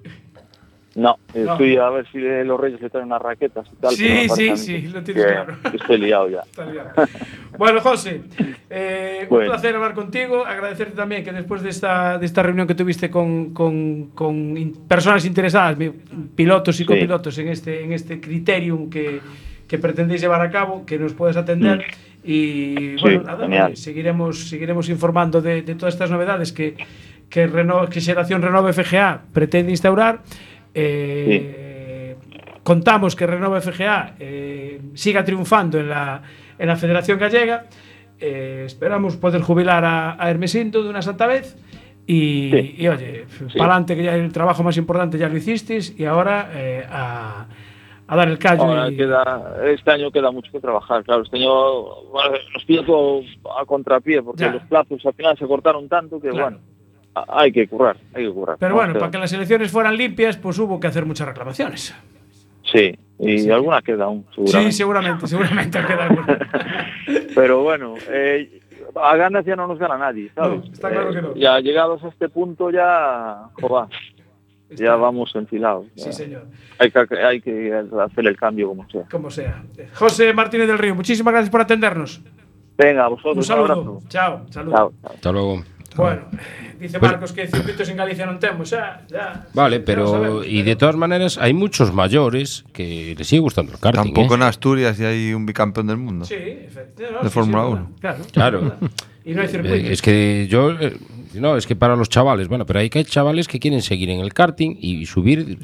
No, 0.98 1.16
estoy 1.32 1.76
a 1.76 1.90
ver 1.90 2.06
si 2.10 2.18
los 2.18 2.58
Reyes 2.58 2.80
le 2.80 2.90
traen 2.90 3.06
unas 3.06 3.22
raquetas 3.22 3.68
y 3.72 3.76
tal. 3.76 3.90
Sí, 3.94 4.28
sí, 4.34 4.56
sí, 4.56 4.82
lo 4.88 5.02
tienes 5.02 5.24
que- 5.26 5.32
claro. 5.32 5.54
que 5.70 5.76
estoy 5.76 5.98
liado 5.98 6.28
ya. 6.28 6.40
Está 6.40 6.66
liado. 6.66 6.90
Bueno, 7.56 7.80
José, 7.80 8.22
eh, 8.68 9.20
un 9.22 9.28
Bueno. 9.28 9.50
placer 9.52 9.74
hablar 9.76 9.94
contigo. 9.94 10.44
Agradecerte 10.44 10.94
también 10.96 11.22
que 11.24 11.32
después 11.32 11.62
de 11.62 11.70
esta, 11.70 12.18
de 12.18 12.26
esta 12.26 12.42
reunión 12.42 12.66
que 12.66 12.74
tuviste 12.74 13.10
con, 13.10 13.54
con- 13.54 14.06
con 14.10 14.56
in- 14.56 14.72
personas 14.88 15.24
interesadas, 15.24 15.76
pilotos 16.34 16.74
y 16.76 16.78
Sí. 16.78 16.84
copilotos, 16.84 17.38
en 17.38 17.48
este, 17.48 17.84
en 17.84 17.92
este 17.92 18.20
criterium 18.20 18.90
que, 18.90 19.20
que 19.68 19.78
pretendéis 19.78 20.20
llevar 20.20 20.40
a 20.40 20.50
cabo, 20.50 20.84
que 20.84 20.98
nos 20.98 21.12
puedes 21.14 21.36
atender. 21.36 21.84
Y 22.24 22.74
Mm. 22.74 22.96
Sí, 22.96 23.02
bueno, 23.02 23.22
nada, 23.22 23.44
genial. 23.44 23.66
oye, 23.66 23.76
seguiremos, 23.76 24.48
seguiremos 24.48 24.88
informando 24.88 25.40
de, 25.40 25.62
de 25.62 25.74
todas 25.76 25.94
estas 25.94 26.10
novedades 26.10 26.52
que, 26.52 26.74
que, 27.30 27.46
Reno, 27.46 27.86
que 27.88 28.00
Xeración 28.00 28.42
Renova 28.42 28.72
FGA 28.72 29.20
pretende 29.32 29.70
instaurar. 29.70 30.22
Eh, 30.78 32.16
Contamos 32.62 33.16
que 33.16 33.26
Renova 33.26 33.60
FGA 33.62 34.14
eh, 34.20 34.80
siga 34.92 35.24
triunfando 35.24 35.78
en 35.80 35.88
la, 35.88 36.20
en 36.58 36.66
la 36.68 36.76
Federación 36.76 37.18
Gallega. 37.18 37.64
Eh, 38.20 38.64
esperamos 38.66 39.16
poder 39.16 39.40
jubilar 39.40 39.84
a, 39.86 40.22
a 40.22 40.30
Hermesinto 40.30 40.82
de 40.82 40.90
una 40.90 41.00
santa 41.00 41.26
vez. 41.26 41.56
Y, 42.06 42.50
Sí. 42.52 42.74
y, 42.78 42.88
oye, 42.88 43.24
Sí. 43.28 43.44
para 43.58 43.72
adelante, 43.72 43.96
que 43.96 44.02
ya 44.02 44.14
el 44.16 44.30
trabajo 44.32 44.62
más 44.62 44.76
importante 44.76 45.16
ya 45.16 45.30
lo 45.30 45.36
hicisteis. 45.38 45.98
Y 45.98 46.04
ahora 46.04 46.50
eh, 46.54 46.84
a, 46.90 47.46
a 48.06 48.16
dar 48.16 48.28
el 48.28 48.38
callo. 48.38 48.64
Ahora 48.64 48.90
y- 48.90 48.96
queda, 48.98 49.56
este 49.66 49.90
año 49.90 50.10
queda 50.10 50.30
mucho 50.30 50.52
que 50.52 50.60
trabajar, 50.60 51.02
claro. 51.04 51.22
Este 51.22 51.38
año 51.38 51.48
bueno, 52.12 52.36
nos 52.52 52.64
pilla 52.66 52.84
todo 52.84 53.22
a 53.58 53.64
contrapié 53.64 54.22
porque 54.22 54.42
Ya. 54.44 54.52
los 54.52 54.62
plazos 54.64 55.04
al 55.06 55.14
final 55.14 55.38
se 55.38 55.46
cortaron 55.46 55.88
tanto 55.88 56.20
que, 56.20 56.28
Claro. 56.28 56.44
bueno, 56.44 56.58
hay 57.28 57.52
que 57.52 57.66
currar, 57.68 57.96
hay 58.14 58.26
que 58.26 58.32
currar. 58.32 58.56
Pero 58.58 58.74
bueno, 58.74 58.94
para 58.94 59.10
que 59.10 59.18
las 59.18 59.32
elecciones 59.32 59.70
fueran 59.70 59.96
limpias, 59.96 60.36
pues 60.36 60.58
hubo 60.58 60.78
que 60.78 60.86
hacer 60.86 61.04
muchas 61.06 61.28
reclamaciones. 61.28 61.94
Sí, 62.70 62.94
y 63.18 63.50
alguna 63.50 63.80
queda 63.82 64.04
aún, 64.04 64.24
seguramente. 64.34 64.72
Sí, 64.72 64.76
seguramente, 64.76 65.26
seguramente 65.28 65.78
queda 65.86 66.04
alguna. 66.06 66.38
Pero 67.34 67.62
bueno, 67.62 67.94
eh, 68.10 68.60
a 68.94 69.16
ganas 69.16 69.44
ya 69.44 69.56
no 69.56 69.66
nos 69.66 69.78
gana 69.78 69.96
nadie, 69.96 70.30
¿sabes? 70.34 70.64
No, 70.64 70.72
está 70.72 70.90
claro 70.90 71.12
que 71.12 71.22
no. 71.22 71.34
Ya 71.34 71.58
llegados 71.60 72.02
a 72.04 72.08
este 72.08 72.28
punto 72.28 72.70
ya, 72.70 73.48
joder, 73.60 73.88
ya 74.70 74.96
vamos 74.96 75.34
enfilados. 75.34 75.86
Sí, 75.96 76.12
señor. 76.12 76.46
Hay 76.78 76.90
que, 76.90 77.06
hay 77.24 77.40
que 77.40 77.72
hacer 78.00 78.26
el 78.26 78.36
cambio 78.36 78.68
como 78.68 78.88
sea. 78.90 79.04
Como 79.10 79.30
sea. 79.30 79.62
José 79.94 80.32
Martínez 80.34 80.68
del 80.68 80.78
Río, 80.78 80.94
muchísimas 80.94 81.32
gracias 81.32 81.50
por 81.50 81.60
atendernos. 81.62 82.20
Venga, 82.76 83.06
a 83.06 83.08
vosotros 83.08 83.32
Un 83.34 83.38
un, 83.38 83.44
saludo. 83.44 83.72
abrazo. 83.72 83.98
Chao, 84.08 84.46
saludo. 84.50 84.72
Chao, 84.76 84.92
chao. 85.02 85.10
Hasta 85.14 85.32
luego. 85.32 85.77
Bueno, 85.96 86.22
dice 86.80 86.98
Pues- 86.98 87.10
Marcos 87.12 87.32
que 87.32 87.46
circuitos 87.48 87.88
en 87.88 87.96
Galicia 87.96 88.26
non 88.28 88.38
temos, 88.38 88.70
xa, 88.70 89.02
ya. 89.10 89.48
Vale, 89.56 89.80
pero 89.80 90.44
y 90.44 90.62
de 90.62 90.76
todas 90.76 90.94
maneras 90.94 91.38
hay 91.40 91.54
muchos 91.56 91.90
mayores 91.92 92.64
que 92.72 93.14
les 93.18 93.26
sigue 93.26 93.40
gustando 93.40 93.72
el 93.72 93.80
karting. 93.80 94.12
Tampoco 94.14 94.34
¿eh? 94.34 94.38
en 94.38 94.42
Asturias 94.44 94.94
y 95.00 95.04
hay 95.04 95.32
un 95.34 95.46
bicampeón 95.46 95.88
del 95.88 95.98
mundo. 95.98 96.24
Sí, 96.24 96.36
efectivamente. 96.38 97.24
De 97.24 97.30
Fórmula 97.30 97.66
1. 97.66 97.90
Claro. 98.00 98.20
Claro. 98.32 98.58
Y 99.28 99.34
no 99.34 99.42
hay 99.42 99.48
circuitos. 99.48 99.76
Eh, 99.78 99.92
Es 99.92 100.00
que 100.00 100.46
yo, 100.48 100.70
eh, 100.72 100.96
no, 101.34 101.56
es 101.56 101.66
que 101.66 101.76
para 101.76 101.96
los 101.96 102.08
chavales, 102.08 102.48
bueno, 102.48 102.64
pero 102.66 102.78
hay 102.80 102.90
que 102.90 102.98
hay 103.00 103.04
chavales 103.04 103.48
que 103.48 103.58
quieren 103.60 103.82
seguir 103.82 104.10
en 104.10 104.20
el 104.20 104.32
karting 104.34 104.76
y 104.80 105.06
subir, 105.06 105.58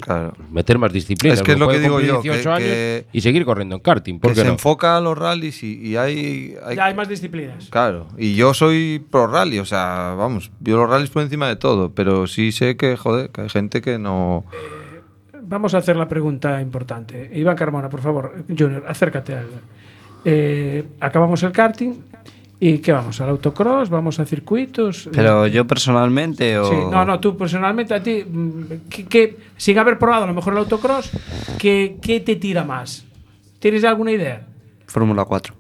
meter 0.51 0.79
más 0.79 0.93
disciplinas. 0.93 1.39
Es 1.39 1.43
que 1.45 1.53
es 1.53 1.59
lo 1.59 1.69
que 1.69 1.79
digo 1.81 2.01
yo, 2.01 2.21
18 2.23 2.43
que- 2.43 2.49
años 2.49 2.69
que- 2.69 3.07
y 3.13 3.21
seguir 3.21 3.45
corriendo 3.45 3.75
en 3.77 3.81
karting. 3.81 4.19
¿Por 4.19 4.31
Que 4.31 4.35
qué 4.37 4.41
se 4.43 4.47
no? 4.47 4.53
enfoca 4.53 4.97
a 4.97 5.01
los 5.01 5.17
rallies 5.17 5.63
y, 5.63 5.81
y 5.81 5.97
hay, 5.97 6.55
hay- 6.65 6.77
Ya 6.77 6.85
hay 6.87 6.95
más 6.95 7.09
disciplinas. 7.09 7.69
Claro, 7.71 8.07
y 8.19 8.35
yo 8.35 8.55
soy 8.55 9.05
pro 9.11 9.27
rally, 9.27 9.59
o 9.59 9.65
sea, 9.65 10.15
vamos, 10.17 10.51
yo 10.61 10.77
los 10.77 10.89
rallies 10.89 11.11
por 11.11 11.23
encima 11.23 11.49
de 11.49 11.57
todo, 11.57 11.93
pero 11.93 12.27
sí 12.27 12.53
sé 12.53 12.77
que, 12.77 12.97
joder, 12.97 13.31
que 13.31 13.43
hay 13.43 13.49
gente 13.49 13.81
que 13.81 13.99
no... 13.99 14.45
Vamos 15.47 15.75
a 15.75 15.79
hacer 15.79 15.97
la 15.97 16.09
pregunta 16.09 16.61
importante. 16.63 17.31
Iván 17.35 17.55
Carmona, 17.57 17.91
por 17.91 18.01
favor, 18.01 18.33
Junior, 18.49 18.83
acércate 18.89 19.35
al. 19.35 19.47
Eh, 20.25 20.85
acabamos 21.01 21.43
el 21.43 21.53
karting 21.53 21.93
y 22.69 22.79
¿qué 22.79 22.93
vamos? 22.93 23.21
¿Al 23.21 23.29
autocross? 23.31 23.91
¿Vamos 23.91 24.19
a 24.21 24.25
circuitos? 24.25 25.09
Pero 25.13 25.47
yo 25.47 25.67
personalmente 25.67 26.59
o... 26.59 26.65
Sí, 26.65 26.75
no, 26.91 27.05
no, 27.05 27.21
tú 27.21 27.37
personalmente 27.37 27.93
a 27.95 28.03
ti, 28.03 28.25
mm, 28.27 28.63
¿qué, 28.89 29.05
qué- 29.05 29.37
sin 29.57 29.79
haber 29.79 29.99
probado 29.99 30.25
a 30.25 30.27
lo 30.27 30.35
mejor 30.35 30.55
el 30.55 30.61
autocross, 30.61 31.11
¿qué, 31.59 31.99
qué 32.01 32.21
te 32.21 32.37
tira 32.37 32.65
más? 32.65 33.05
¿Tienes 33.59 33.85
alguna 33.85 34.13
idea? 34.13 34.47
Fórmula 34.87 35.25
4. 35.25 35.55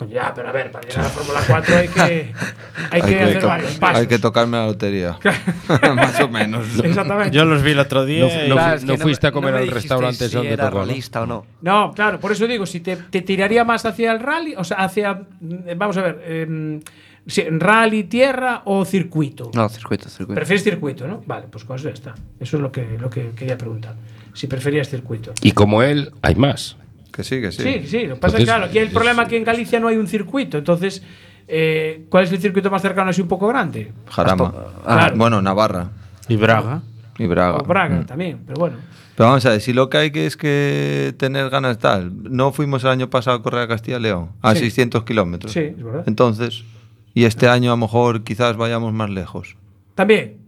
Coño, 0.00 0.12
ya, 0.14 0.32
pero 0.34 0.48
a 0.48 0.52
ver, 0.52 0.70
para 0.72 0.88
llegar 0.88 1.00
a 1.00 1.02
la 1.04 1.10
Fórmula 1.10 1.40
4 1.46 1.76
hay 1.76 1.88
que, 1.88 2.32
hay 2.90 3.02
que 3.02 3.20
hacer 3.22 3.38
to- 3.40 3.46
varios 3.48 3.72
pasos. 3.74 3.98
hay 4.00 4.06
que 4.06 4.18
tocarme 4.18 4.56
la 4.56 4.66
lotería. 4.66 5.18
Más 5.94 6.18
o 6.20 6.28
menos. 6.28 6.66
Exactamente. 6.82 7.36
Yo 7.36 7.44
los 7.44 7.62
vi 7.62 7.72
el 7.72 7.78
otro 7.80 8.04
día. 8.06 8.24
No, 8.26 8.44
y- 8.44 8.48
no 8.48 8.54
Claro, 8.54 8.80
que 8.80 8.86
no 8.86 8.92
no 8.94 8.98
fuiste 8.98 9.26
a 9.26 9.32
comer 9.32 9.54
al 9.54 9.68
restaurante 9.68 10.28
si 10.28 10.34
donde 10.34 10.52
era 10.54 10.64
tocó, 10.70 10.78
¿no? 10.78 10.84
realista 10.86 11.22
o 11.22 11.26
no. 11.26 11.46
No, 11.60 11.92
claro, 11.92 12.18
por 12.18 12.32
eso 12.32 12.46
digo, 12.46 12.64
si 12.64 12.80
te, 12.80 12.96
te 12.96 13.20
tiraría 13.22 13.62
más 13.64 13.84
hacia 13.84 14.12
el 14.12 14.20
rally, 14.20 14.54
o 14.56 14.64
sea, 14.64 14.78
hacia, 14.78 15.12
mm, 15.40 15.56
vamos 15.76 15.96
a 15.98 16.02
ver, 16.02 16.80
si- 17.26 17.42
rally, 17.50 18.04
tierra 18.04 18.62
o 18.64 18.84
circuito. 18.86 19.50
No, 19.54 19.68
circuito, 19.68 20.08
circuito. 20.08 20.34
Prefieres 20.34 20.64
circuito, 20.64 21.06
¿no? 21.06 21.22
Vale, 21.26 21.46
pues 21.50 21.64
con 21.64 21.76
eso 21.76 21.88
ya 21.88 21.94
está. 21.94 22.14
Eso 22.40 22.56
es 22.56 22.62
lo 22.62 22.72
que, 22.72 22.96
lo 22.98 23.10
que 23.10 23.30
quería 23.32 23.58
preguntar. 23.58 23.94
Si 24.32 24.46
preferías 24.46 24.88
circuito. 24.88 25.32
Y 25.42 25.52
como 25.52 25.82
él, 25.82 26.12
hay 26.22 26.34
más. 26.36 26.76
Que 27.20 27.24
sí, 27.24 27.40
que 27.40 27.52
sí. 27.52 27.62
Sí, 27.62 27.86
sí, 27.86 28.06
lo 28.06 28.14
que 28.14 28.20
pasa 28.20 28.36
es 28.36 28.40
que 28.40 28.44
claro, 28.44 28.64
aquí 28.66 28.78
el 28.78 28.90
problema 28.90 29.22
es 29.24 29.28
que 29.28 29.36
en 29.36 29.44
Galicia 29.44 29.78
no 29.80 29.88
hay 29.88 29.96
un 29.96 30.06
circuito, 30.06 30.58
entonces, 30.58 31.02
eh, 31.48 32.04
¿cuál 32.08 32.24
es 32.24 32.32
el 32.32 32.40
circuito 32.40 32.70
más 32.70 32.82
cercano 32.82 33.10
así 33.10 33.20
un 33.20 33.28
poco 33.28 33.46
grande? 33.48 33.92
Jarama. 34.08 34.52
Ah, 34.84 34.96
Claro. 34.98 35.16
Bueno, 35.16 35.42
Navarra. 35.42 35.90
Y 36.28 36.36
Braga. 36.36 36.82
Y 37.18 37.26
Braga. 37.26 37.58
O 37.58 37.64
Braga 37.64 37.96
Mm. 38.00 38.06
también, 38.06 38.40
pero 38.46 38.58
bueno. 38.58 38.76
Pero 39.16 39.28
vamos 39.28 39.44
a 39.44 39.50
ver, 39.50 39.60
si 39.60 39.72
lo 39.74 39.90
que 39.90 39.98
hay 39.98 40.10
que 40.12 40.24
es 40.26 40.36
que 40.36 41.14
tener 41.18 41.50
ganas 41.50 41.78
tal. 41.78 42.10
No 42.32 42.52
fuimos 42.52 42.82
el 42.84 42.90
año 42.90 43.10
pasado 43.10 43.36
a 43.36 43.42
correr 43.42 43.60
a 43.62 43.68
Castilla 43.68 43.98
y 43.98 44.00
León, 44.00 44.30
a 44.40 44.54
Sí. 44.54 44.60
600 44.60 45.04
kilómetros. 45.04 45.52
Sí, 45.52 45.60
es 45.60 45.82
verdad. 45.84 46.04
Entonces, 46.06 46.64
y 47.12 47.24
este 47.24 47.46
año 47.48 47.70
a 47.70 47.74
lo 47.74 47.78
mejor 47.78 48.22
quizás 48.24 48.56
vayamos 48.56 48.94
más 48.94 49.10
lejos. 49.10 49.56
También. 49.94 50.38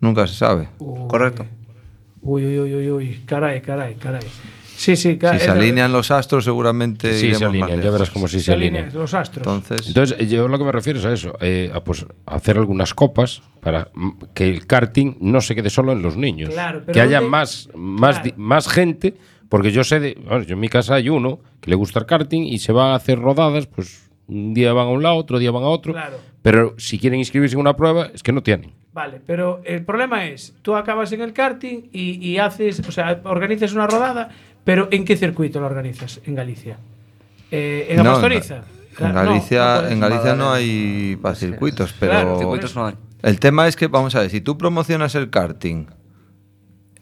Nunca 0.00 0.26
se 0.26 0.34
sabe. 0.34 0.68
Correcto. 1.08 1.46
Uy, 2.22 2.44
uy, 2.46 2.58
uy, 2.58 2.74
uy, 2.74 2.90
uy, 2.90 3.22
caray, 3.26 3.60
caray, 3.60 3.94
caray. 3.94 4.22
Sí, 4.76 4.96
sí, 4.96 5.16
ca- 5.16 5.38
Si 5.38 5.44
se 5.44 5.50
alinean 5.50 5.92
los 5.92 6.10
astros, 6.10 6.44
seguramente 6.44 7.12
Sí, 7.14 7.26
iremos 7.26 7.38
se 7.38 7.44
alinean, 7.46 7.80
ya 7.82 7.90
verás 7.90 8.10
cómo 8.10 8.28
sí 8.28 8.38
se, 8.38 8.46
se 8.46 8.52
alinean 8.52 8.90
los 8.92 9.14
astros. 9.14 9.46
Entonces, 9.46 9.88
Entonces, 9.88 10.28
yo 10.30 10.48
lo 10.48 10.58
que 10.58 10.64
me 10.64 10.72
refiero 10.72 10.98
es 10.98 11.04
a 11.04 11.12
eso, 11.12 11.36
eh, 11.40 11.70
a 11.72 11.82
pues, 11.82 12.06
hacer 12.26 12.58
algunas 12.58 12.92
copas 12.94 13.42
para 13.60 13.88
que 14.34 14.48
el 14.48 14.66
karting 14.66 15.16
no 15.20 15.40
se 15.40 15.54
quede 15.54 15.70
solo 15.70 15.92
en 15.92 16.02
los 16.02 16.16
niños. 16.16 16.50
Claro, 16.50 16.80
pero 16.84 16.92
que 16.92 17.00
haya 17.00 17.18
¿dónde- 17.20 17.30
más, 17.30 17.68
más, 17.74 18.20
Claro. 18.20 18.34
más 18.36 18.68
gente, 18.68 19.14
porque 19.48 19.70
yo 19.72 19.84
sé, 19.84 20.00
de, 20.00 20.18
bueno, 20.26 20.44
yo 20.44 20.54
en 20.54 20.60
mi 20.60 20.68
casa 20.68 20.94
hay 20.96 21.08
uno 21.08 21.38
que 21.60 21.70
le 21.70 21.76
gusta 21.76 21.98
el 22.00 22.06
karting 22.06 22.42
y 22.42 22.58
se 22.58 22.72
va 22.72 22.92
a 22.92 22.96
hacer 22.96 23.18
rodadas, 23.20 23.66
pues 23.66 24.10
un 24.26 24.54
día 24.54 24.72
van 24.72 24.86
a 24.88 24.90
un 24.90 25.02
lado, 25.02 25.16
otro 25.16 25.38
día 25.38 25.50
van 25.50 25.62
a 25.62 25.68
otro, 25.68 25.92
Claro. 25.92 26.16
pero 26.42 26.74
si 26.78 26.98
quieren 26.98 27.18
inscribirse 27.20 27.54
en 27.54 27.60
una 27.60 27.76
prueba, 27.76 28.10
es 28.12 28.22
que 28.22 28.32
no 28.32 28.42
tienen. 28.42 28.72
Vale, 28.92 29.20
pero 29.26 29.60
el 29.64 29.84
problema 29.84 30.26
es, 30.26 30.54
tú 30.62 30.76
acabas 30.76 31.10
en 31.12 31.20
el 31.20 31.32
karting 31.32 31.88
y, 31.92 32.24
y 32.24 32.38
haces, 32.38 32.80
o 32.88 32.92
sea, 32.92 33.20
organizas 33.24 33.72
una 33.72 33.86
rodada, 33.88 34.30
pero 34.64 34.88
¿en 34.90 35.04
qué 35.04 35.16
circuito 35.16 35.60
lo 35.60 35.66
organizas 35.66 36.20
en 36.26 36.34
Galicia? 36.34 36.78
Eh, 37.50 37.86
¿En 37.90 38.02
No, 38.02 38.10
Apastoriza? 38.10 38.62
En 38.98 39.12
Galicia, 39.12 39.58
no 39.64 39.74
puedes. 39.80 39.92
en 39.92 40.00
Galicia 40.00 40.34
no 40.34 40.52
hay 40.52 41.18
para 41.20 41.34
circuitos, 41.34 41.94
pero 41.98 42.12
Claro, 42.12 42.38
Circuitos 42.38 42.74
no 42.76 42.86
hay. 42.86 42.94
el 43.22 43.38
tema 43.40 43.66
es 43.68 43.76
que, 43.76 43.88
vamos 43.88 44.14
a 44.14 44.20
ver, 44.20 44.30
si 44.30 44.40
tú 44.40 44.56
promocionas 44.56 45.14
el 45.14 45.30
karting, 45.30 45.86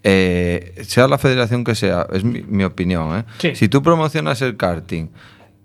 eh, 0.02 0.82
sea 0.84 1.06
la 1.06 1.18
federación 1.18 1.64
que 1.64 1.74
sea, 1.74 2.06
es 2.12 2.24
mi, 2.24 2.42
mi 2.42 2.64
opinión, 2.64 3.18
¿eh? 3.18 3.24
Sí. 3.38 3.54
si 3.54 3.68
tú 3.68 3.82
promocionas 3.82 4.42
el 4.42 4.56
karting, 4.56 5.08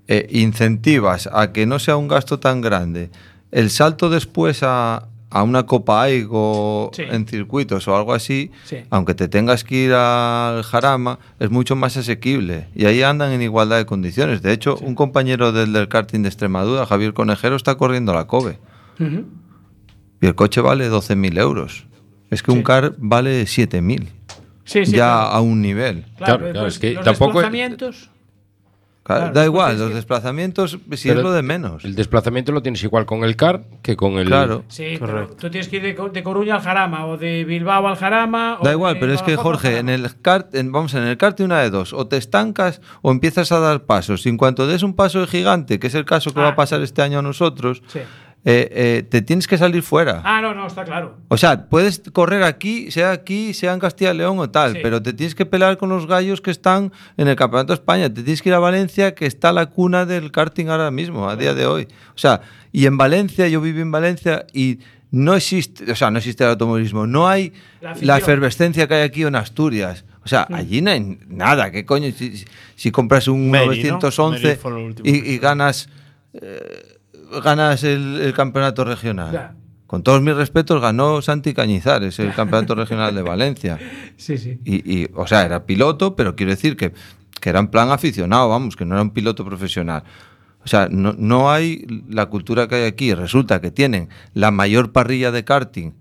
eh, 0.08 0.28
incentivas 0.32 1.28
a 1.34 1.52
que 1.52 1.66
no 1.66 1.80
sea 1.80 1.98
un 1.98 2.08
gasto 2.08 2.40
tan 2.40 2.62
grande, 2.62 3.10
el 3.52 3.70
salto 3.72 4.10
después 4.10 4.60
a, 4.64 5.08
a 5.30 5.44
una 5.44 5.64
Copa 5.66 6.04
Aigo 6.04 6.90
Sí. 6.94 7.04
en 7.10 7.28
circuitos 7.28 7.88
o 7.88 7.96
algo 7.98 8.14
así, 8.14 8.52
Sí. 8.66 8.78
aunque 8.90 9.14
te 9.14 9.28
tengas 9.28 9.64
que 9.64 9.76
ir 9.76 9.94
al 9.94 10.64
Jarama, 10.64 11.20
es 11.40 11.50
mucho 11.50 11.76
más 11.76 11.98
asequible. 11.98 12.68
Y 12.76 12.86
ahí 12.86 13.04
andan 13.04 13.32
en 13.34 13.42
igualdad 13.42 13.78
de 13.78 13.86
condiciones. 13.86 14.42
De 14.42 14.54
hecho, 14.54 14.78
un 14.78 14.96
compañero 14.96 15.52
del, 15.52 15.74
del 15.74 15.90
karting 15.90 16.22
de 16.22 16.30
Extremadura, 16.30 16.86
Javier 16.86 17.14
Conejero, 17.14 17.56
está 17.58 17.76
corriendo 17.76 18.14
la 18.14 18.26
COBE. 18.26 18.58
Y 19.00 20.26
el 20.26 20.36
coche 20.36 20.62
vale 20.62 20.90
12.000 20.90 21.38
euros. 21.38 21.86
Es 22.32 22.42
que 22.44 22.52
un 22.52 22.64
car 22.64 22.96
vale 22.98 23.44
7.000. 23.46 24.08
Sí, 24.66 24.86
sí, 24.86 24.92
ya 24.94 24.98
claro. 24.98 25.28
a 25.30 25.42
un 25.42 25.62
nivel. 25.62 26.04
Claro, 26.18 26.18
Claro, 26.18 26.40
pues, 26.40 26.52
claro, 26.54 26.68
es 26.68 26.80
que 26.80 26.94
los 26.94 27.06
tampoco- 27.06 27.32
desplazamientos, 27.40 28.10
Claro, 29.08 29.22
Claro, 29.22 29.34
da 29.40 29.46
igual, 29.46 29.80
los 29.80 29.94
desplazamientos, 29.94 30.72
si 30.72 31.08
Pero 31.08 31.20
es 31.22 31.24
lo 31.24 31.32
de 31.32 31.42
menos. 31.42 31.86
El 31.86 31.96
desplazamiento 31.96 32.52
lo 32.52 32.62
tienes 32.62 32.84
igual 32.84 33.06
con 33.06 33.24
el 33.24 33.38
car 33.38 33.64
que 33.82 33.96
con 33.96 34.20
el... 34.20 34.28
Claro. 34.28 34.66
Sí, 34.68 34.98
pero 35.00 35.28
tú 35.30 35.50
tienes 35.50 35.70
que 35.70 35.78
ir 35.78 35.84
de, 35.84 36.10
de 36.12 36.24
Coruña 36.24 36.56
al 36.56 36.62
Jarama 36.62 37.06
o 37.06 37.18
de 37.18 37.46
Bilbao 37.46 37.88
al 37.88 37.96
Jarama. 37.96 38.58
o 38.60 38.64
Da 38.66 38.74
igual, 38.74 38.96
de 38.96 39.00
pero 39.00 39.14
es 39.14 39.22
que 39.22 39.38
Jorge, 39.38 39.78
en 39.78 39.88
el 39.88 40.22
kart, 40.22 40.54
en- 40.56 40.74
vamos, 40.74 40.94
en 40.94 41.04
el 41.04 41.16
kart 41.18 41.40
una 41.40 41.62
de 41.62 41.70
dos, 41.70 41.94
o 41.94 42.06
te 42.08 42.18
estancas 42.18 42.82
o 43.02 43.12
empiezas 43.12 43.52
a 43.54 43.60
dar 43.60 43.86
pasos. 43.86 44.26
Y 44.26 44.30
en 44.30 44.36
cuanto 44.38 44.68
des 44.68 44.84
un 44.84 44.94
paso 44.94 45.22
de 45.22 45.28
gigante, 45.28 45.80
que 45.80 45.88
es 45.88 45.96
el 45.96 46.04
caso 46.04 46.34
que 46.34 46.42
va 46.42 46.48
Ah. 46.48 46.52
a 46.52 46.56
pasar 46.56 46.82
este 46.82 47.02
año 47.02 47.20
a 47.20 47.22
nosotros, 47.22 47.82
Sí. 47.88 48.00
Eh, 48.50 48.70
eh, 48.72 49.04
te 49.04 49.22
tienes 49.22 49.46
que 49.46 49.58
salir 49.58 49.84
fuera. 49.84 50.22
Ah, 50.24 50.40
no, 50.42 50.54
no, 50.56 50.66
está 50.68 50.86
claro. 50.86 51.18
O 51.28 51.36
sea, 51.36 51.68
puedes 51.68 52.02
correr 52.14 52.44
aquí, 52.44 52.92
sea 52.92 53.12
aquí, 53.12 53.54
sea 53.54 53.74
en 53.74 53.80
Castilla 53.82 54.14
y 54.14 54.18
León 54.20 54.40
o 54.40 54.50
tal, 54.50 54.72
Sí. 54.72 54.80
pero 54.82 55.02
te 55.04 55.12
tienes 55.12 55.36
que 55.36 55.46
pelear 55.46 55.78
con 55.78 55.90
los 55.90 56.08
gallos 56.08 56.40
que 56.40 56.52
están 56.52 56.94
en 57.18 57.28
el 57.28 57.36
Campeonato 57.36 57.74
de 57.74 57.76
España. 57.76 58.08
Te 58.08 58.24
tienes 58.24 58.42
que 58.42 58.48
ir 58.48 58.56
a 58.56 58.60
Valencia, 58.60 59.14
que 59.16 59.26
está 59.26 59.52
la 59.52 59.66
cuna 59.66 60.06
del 60.06 60.32
karting 60.32 60.68
ahora 60.70 60.92
mismo, 60.92 61.28
a 61.30 61.36
día 61.36 61.54
de 61.54 61.66
hoy. 61.66 61.90
O 62.16 62.18
sea, 62.18 62.40
y 62.72 62.86
en 62.86 62.98
Valencia, 62.98 63.50
yo 63.50 63.60
viví 63.60 63.82
en 63.82 63.92
Valencia 63.92 64.46
y 64.54 64.80
no 65.12 65.36
existe, 65.36 65.92
o 65.92 65.96
sea, 65.96 66.10
no 66.10 66.18
existe 66.20 66.46
el 66.46 66.52
automovilismo, 66.52 67.06
no 67.06 67.28
hay 67.28 67.52
La 67.82 67.96
la, 68.02 68.18
efervescencia 68.18 68.88
que 68.88 68.94
hay 68.94 69.04
aquí 69.04 69.24
en 69.24 69.36
Asturias. 69.36 70.06
O 70.24 70.28
sea, 70.30 70.48
allí 70.54 70.82
no 70.82 70.92
hay 70.92 71.20
nada. 71.28 71.70
¿Qué 71.72 71.86
coño? 71.86 72.12
Si, 72.18 72.46
si- 72.76 72.92
compras 72.92 73.28
un 73.28 73.52
¿no? 73.52 73.66
911 73.66 74.42
Meri 74.44 74.56
fue 74.58 74.72
lo 74.72 74.86
último 74.86 75.08
y, 75.10 75.18
y 75.18 75.38
ganas, 75.38 75.90
eh, 76.34 76.97
ganas 77.44 77.84
el, 77.84 78.20
el 78.22 78.34
campeonato 78.34 78.84
regional. 78.84 79.32
Ya. 79.32 79.56
con 79.86 80.04
todos 80.04 80.22
mis 80.22 80.36
respetos, 80.36 80.82
ganó 80.82 81.22
Santi 81.22 81.54
Cañizares 81.54 82.20
el 82.20 82.34
Campeonato 82.34 82.76
Regional 82.76 83.16
de 83.16 83.22
Valencia. 83.22 83.80
Sí, 84.18 84.38
sí. 84.38 84.60
Y, 84.66 84.76
y, 85.04 85.08
o 85.16 85.26
sea, 85.28 85.46
era 85.46 85.66
piloto, 85.66 86.16
pero 86.16 86.36
quiero 86.36 86.52
decir 86.52 86.76
que, 86.76 86.92
que 87.40 87.50
era 87.50 87.60
en 87.60 87.68
plan 87.68 87.90
aficionado, 87.92 88.50
vamos, 88.50 88.76
que 88.76 88.84
no 88.84 88.96
era 88.96 89.02
un 89.04 89.12
piloto 89.12 89.46
profesional. 89.46 90.04
O 90.66 90.68
sea, 90.68 90.90
no, 90.92 91.14
no 91.18 91.50
hay 91.52 91.86
la 92.10 92.26
cultura 92.26 92.68
que 92.68 92.76
hay 92.76 92.84
aquí. 92.86 93.14
Resulta 93.14 93.62
que 93.62 93.72
tienen 93.72 94.10
la 94.34 94.52
mayor 94.52 94.92
parrilla 94.92 95.32
de 95.32 95.46
karting, 95.46 95.92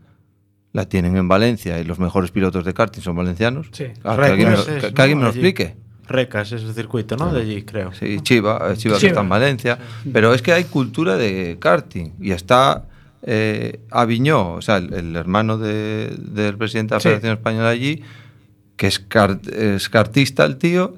la 0.73 0.89
tienen 0.89 1.17
en 1.17 1.29
Valencia 1.29 1.79
y 1.79 1.85
los 1.85 1.99
mejores 2.01 2.31
pilotos 2.33 2.65
de 2.65 2.75
karting 2.75 3.01
son 3.03 3.15
valencianos. 3.17 3.69
Sí. 3.73 3.85
Ah, 4.03 4.17
que 4.17 4.23
alguien 4.25 4.51
me, 4.51 4.57
que- 4.57 4.93
que 4.95 5.03
alguien 5.03 5.19
me 5.19 5.25
lo 5.25 5.31
explique. 5.31 5.77
Recas 6.09 6.53
es 6.53 6.63
el 6.63 6.73
circuito, 6.75 7.17
¿no? 7.17 7.33
De 7.33 7.41
allí, 7.43 7.63
creo. 7.63 7.93
Sí, 7.93 8.21
Chiva, 8.21 8.71
eh, 8.71 8.77
Chiva 8.77 8.95
que 8.95 9.01
Chiva. 9.01 9.11
está 9.11 9.21
en 9.23 9.29
Valencia. 9.29 9.79
Pero 10.13 10.33
es 10.35 10.43
que 10.43 10.53
hay 10.53 10.65
cultura 10.65 11.17
de 11.17 11.57
karting 11.61 12.11
y 12.21 12.31
está 12.33 12.85
eh, 13.29 13.81
Aviñó, 13.91 14.53
o 14.53 14.63
sea, 14.63 14.77
el, 14.77 14.93
el 14.95 15.17
hermano 15.17 15.59
de- 15.59 16.15
del 16.17 16.57
presidente 16.57 16.91
de 16.91 16.97
la 16.97 17.01
Sí. 17.01 17.09
Federación 17.09 17.33
Española 17.33 17.69
allí, 17.71 18.03
que 18.77 18.87
es, 18.87 19.01
car- 19.01 19.41
es 19.53 19.89
kartista 19.89 20.45
el 20.45 20.59
tío, 20.59 20.95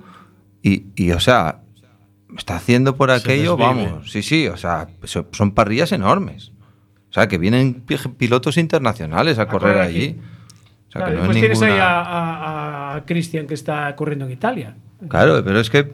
y, 0.62 0.84
y, 0.94 1.12
o 1.12 1.20
sea, 1.20 1.60
está 2.36 2.56
haciendo 2.56 2.96
por 2.96 3.10
aquello, 3.10 3.56
vamos, 3.56 4.10
sí, 4.12 4.22
sí, 4.22 4.46
o 4.46 4.58
sea, 4.58 4.88
so- 5.04 5.26
son 5.32 5.52
parrillas 5.52 5.92
enormes. 5.92 6.52
O 7.08 7.12
sea, 7.14 7.28
que 7.28 7.38
vienen 7.38 7.74
pi- 7.86 7.96
pilotos 8.18 8.58
internacionales 8.58 9.38
a, 9.38 9.46
correr 9.46 9.72
correr 9.76 9.88
aquí. 9.88 9.96
allí. 9.96 10.16
O 10.18 10.90
sea, 10.90 11.00
Claro, 11.00 11.06
que 11.06 11.12
no 11.12 11.18
después 11.22 11.36
es 11.36 11.40
tienes 11.40 11.62
ahí 11.62 11.78
a, 11.80 12.00
a, 12.02 12.96
a 12.96 13.04
Cristian 13.06 13.46
que 13.46 13.54
está 13.54 13.94
corriendo 13.96 14.26
en 14.26 14.32
Italia. 14.32 14.76
Claro, 15.08 15.42
pero 15.44 15.60
es 15.60 15.70
que 15.70 15.92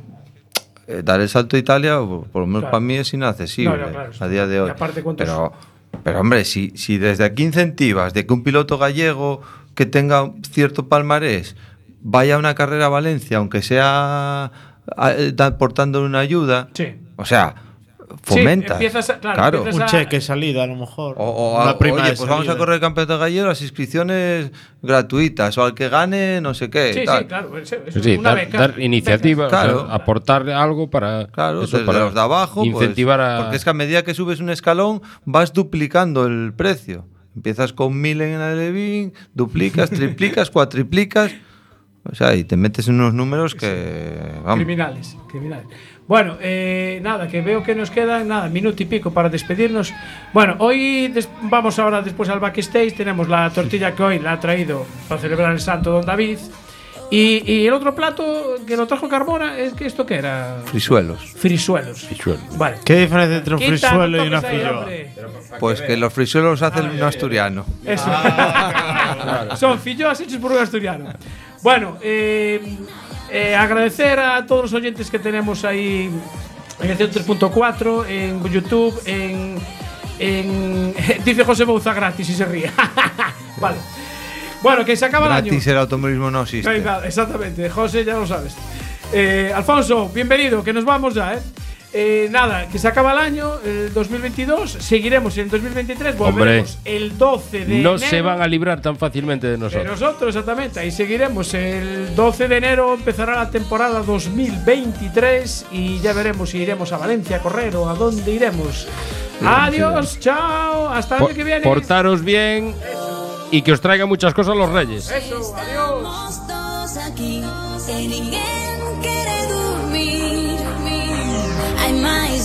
eh, 0.87 1.03
dar 1.05 1.21
el 1.21 1.29
salto 1.29 1.57
a 1.57 1.59
Italia, 1.59 1.99
por 1.99 2.43
lo 2.43 2.47
menos 2.47 2.63
Claro. 2.63 2.71
para 2.73 2.81
mí, 2.81 2.95
es 2.97 3.13
inaccesible 3.15 3.77
No, 3.77 3.87
no, 3.87 3.91
claro, 3.93 4.13
a 4.21 4.29
día 4.29 4.47
de 4.47 4.61
hoy. 4.61 4.71
aparte, 4.71 5.03
¿cuántos- 5.03 5.27
Pero, 5.27 5.53
pero 6.03 6.21
hombre, 6.21 6.45
si, 6.45 6.71
si 6.77 6.99
desde 6.99 7.25
aquí 7.25 7.43
incentivas 7.43 8.13
de 8.15 8.27
que 8.27 8.33
un 8.35 8.43
piloto 8.43 8.79
gallego 8.79 9.41
que 9.75 9.87
tenga 9.87 10.31
cierto 10.51 10.89
palmarés 10.89 11.57
vaya 12.03 12.35
a 12.37 12.39
una 12.39 12.55
carrera 12.55 12.87
a 12.87 12.91
Valencia, 12.91 13.39
aunque 13.39 13.63
sea 13.63 14.53
a- 14.97 15.13
eh, 15.17 15.33
una 16.01 16.19
ayuda, 16.19 16.69
Sí. 16.75 16.95
o 17.17 17.25
sea, 17.25 17.55
fomentas. 18.25 18.72
empiezas 18.72 19.11
a- 19.11 19.18
claro, 19.20 19.59
empiezas 19.59 19.75
Un 19.77 19.83
a- 19.83 19.87
cheque 19.87 20.20
salida, 20.20 20.64
a 20.64 20.66
lo 20.66 20.77
mejor. 20.77 21.14
O, 21.18 21.25
o 21.25 21.61
Una 21.62 21.70
a- 21.70 21.79
prima 21.79 21.97
oye, 22.03 22.11
de 22.11 22.16
pues 22.16 22.29
vamos 22.29 22.49
a 22.49 22.57
correr 22.57 22.75
el 22.77 22.81
campeonato 22.81 23.18
gallego, 23.18 23.47
las 23.49 23.61
inscripciones 23.62 24.51
gratuitas, 24.83 25.57
o 25.59 25.64
al 25.64 25.75
que 25.75 25.89
gane, 25.89 26.41
no 26.41 26.55
sé 26.55 26.70
qué. 26.70 26.93
Sí, 26.93 27.01
sí, 27.01 27.05
tal. 27.07 27.27
claro. 27.27 27.59
Es, 27.59 27.72
es 27.72 27.95
Sí, 28.03 28.16
una 28.16 28.31
dar, 28.31 28.39
beca. 28.39 28.59
dar 28.59 28.81
iniciativa, 28.81 29.47
o 29.47 29.51
sea, 29.51 29.62
Claro. 29.62 29.81
aportar 29.91 30.49
algo 30.51 30.91
para, 30.91 31.27
Claro, 31.29 31.62
eso, 31.62 31.77
desde 31.79 31.87
para 31.87 32.01
los 32.01 32.14
de 32.14 32.20
abajo, 32.20 32.61
pues, 32.62 32.66
incentivar 32.68 33.20
a... 33.20 33.39
Porque 33.43 33.57
es 33.57 33.64
que 33.64 33.70
a 33.70 33.75
medida 33.75 34.03
que 34.05 34.14
subes 34.14 34.41
un 34.41 34.51
escalón, 34.51 35.03
vas 35.25 35.53
duplicando 35.53 36.27
el 36.27 36.53
precio. 36.55 37.07
Empiezas 37.37 37.72
con 37.72 38.01
mil 38.01 38.20
en 38.20 38.35
el 38.35 38.41
Alevín, 38.43 39.12
duplicas, 39.35 39.91
triplicas, 39.91 40.51
cuatriplicas. 40.51 41.33
O 42.11 42.14
sea, 42.14 42.35
y 42.37 42.45
te 42.45 42.57
metes 42.57 42.87
en 42.89 42.97
unos 42.97 43.14
números 43.14 43.55
que. 43.55 44.20
Vamos. 44.45 44.57
Criminales, 44.57 45.16
criminales. 45.31 45.66
Bueno, 46.07 46.37
eh, 46.41 47.01
nada, 47.03 47.27
que 47.29 47.41
veo 47.41 47.63
que 47.63 47.75
nos 47.75 47.91
quedan 47.91 48.29
nada, 48.29 48.49
minuto 48.49 48.83
y 48.83 48.87
pico 48.87 49.11
para 49.13 49.31
despedirnos. 49.31 49.93
Bueno, 50.35 50.57
hoy 50.59 51.09
des- 51.09 51.29
vamos 51.43 51.79
ahora 51.79 52.03
después 52.03 52.29
al 52.29 52.41
backstage. 52.41 52.95
Tenemos 52.95 53.27
la 53.29 53.49
tortilla 53.51 53.95
que 53.95 54.03
hoy 54.03 54.19
la 54.19 54.33
ha 54.33 54.41
traído 54.41 54.85
para 55.09 55.21
celebrar 55.21 55.53
el 55.53 55.61
santo 55.61 55.91
Don 55.93 56.05
David. 56.05 56.39
Y, 57.11 57.43
y 57.51 57.67
el 57.67 57.73
otro 57.73 57.95
plato 57.95 58.57
que 58.67 58.77
lo 58.77 58.87
trajo 58.87 59.09
Carmona, 59.09 59.57
es 59.59 59.73
que 59.75 59.87
esto 59.87 60.05
que 60.05 60.17
era 60.17 60.57
Frisuelos. 60.65 61.21
frisuelos. 61.33 62.01
Vale. 62.57 62.79
¿Qué 62.85 62.97
diferencia 62.97 63.37
entre 63.39 63.55
un 63.55 63.61
frisuelo 63.61 64.25
y 64.25 64.27
una 64.27 64.39
hombre. 64.41 65.13
Pues 65.61 65.81
que 65.81 65.97
los 65.97 66.13
frisuelos 66.13 66.61
hacen 66.63 66.87
un 66.91 67.03
asturiano. 67.03 67.65
Eso. 67.85 68.11
Son 69.57 69.79
filloas 69.79 70.21
hechos 70.21 70.39
por 70.39 70.53
un 70.53 70.59
asturiano. 70.59 71.07
Bueno, 71.63 71.97
eh, 72.03 72.61
eh, 73.35 73.57
agradecer 73.57 74.18
a 74.20 74.47
todos 74.47 74.62
los 74.62 74.72
oyentes 74.72 75.11
que 75.11 75.18
tenemos 75.18 75.64
ahí 75.64 76.09
en 76.80 76.91
el 76.91 76.97
103.4, 76.97 78.07
en 78.09 78.45
YouTube, 78.45 78.95
en, 79.07 79.57
en- 80.18 80.95
Dice 81.24 81.45
José 81.45 81.64
Bouza 81.64 81.93
gratis 81.93 82.28
y 82.30 82.35
se 82.35 82.45
ríe. 82.45 82.70
vale. 83.61 83.76
Bueno, 84.62 84.85
que 84.85 84.97
se 84.97 85.05
acaba 85.05 85.26
el 85.26 85.32
año. 85.32 85.47
Gratis 85.47 85.66
el 85.66 85.78
automovilismo 85.78 86.30
no 86.30 86.43
existe. 86.43 86.82
Exactamente. 87.05 87.68
José, 87.68 88.05
ya 88.05 88.14
lo 88.14 88.26
sabes. 88.26 88.55
Eh, 89.12 89.53
Alfonso, 89.55 90.09
bienvenido, 90.14 90.62
que 90.64 90.72
nos 90.72 90.85
vamos 90.85 91.14
ya, 91.14 91.35
¿eh? 91.35 91.39
Eh, 91.97 92.26
nada, 92.28 92.66
que 92.68 92.76
se 92.80 92.88
acaba 92.88 93.12
el 93.12 93.18
año, 93.18 93.53
el 93.64 93.92
2022, 93.95 94.78
seguiremos 94.80 95.36
en 95.38 95.45
el 95.45 95.51
2023, 95.51 96.18
volveremos 96.18 96.78
el 96.84 97.16
12 97.16 97.59
de 97.61 97.66
no 97.66 97.90
enero. 97.90 97.99
se 97.99 98.20
van 98.20 98.42
a 98.42 98.49
librar 98.49 98.80
tan 98.80 98.97
fácilmente 98.97 99.47
de 99.47 99.53
De 99.53 99.59
nosotros. 99.59 100.01
nosotros, 100.01 100.28
exactamente. 100.34 100.80
Ahí 100.80 100.90
seguiremos. 100.90 101.55
El 101.55 102.16
12 102.16 102.49
de 102.49 102.57
enero 102.57 102.95
empezará 102.95 103.36
la 103.36 103.49
temporada 103.49 104.03
2023 104.03 105.66
y 105.70 106.01
ya 106.01 106.12
veremos 106.12 106.51
si 106.51 106.59
iremos 106.59 106.92
a 106.92 106.99
Valencia 106.99 107.36
a 107.36 107.38
correr 107.40 107.76
o 107.76 107.88
a 107.88 107.95
dónde 107.95 108.28
iremos. 108.28 108.88
Adiós, 109.45 110.18
chao, 110.18 110.88
hasta 110.88 111.18
el 111.18 111.22
año 111.26 111.34
que 111.34 111.45
viene. 111.45 111.61
portaros 111.61 112.22
bien 112.24 112.74
y 113.53 113.62
que 113.62 113.70
os 113.72 113.80
traigan 113.80 114.09
muchas 114.09 114.34
cosas 114.34 114.57
los 114.57 114.68
reyes. 114.70 115.09
Eso, 115.11 115.55
adiós. 115.57 116.01
Estamos 116.03 116.47
todos 116.49 116.97
aquí 117.07 117.40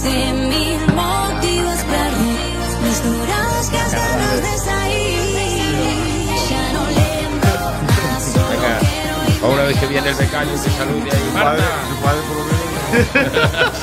de 0.03 0.33
mil 0.33 0.79
motivos 0.95 1.79
de 4.41 4.57
sair. 4.57 5.19
Xa 6.47 6.63
non 6.75 6.87
lembro, 6.99 7.55
a 7.67 8.19
só 8.19 8.43
Venga, 8.47 8.79
quero 8.79 9.17
ir 9.27 9.43
una 9.53 9.63
vez 9.63 9.77
que 9.79 9.87
viene 9.87 10.09
el 10.09 10.15
becario, 10.15 10.53
que 10.53 10.69
salude 10.69 11.09
ahí. 11.11 11.31
Marta. 11.33 11.67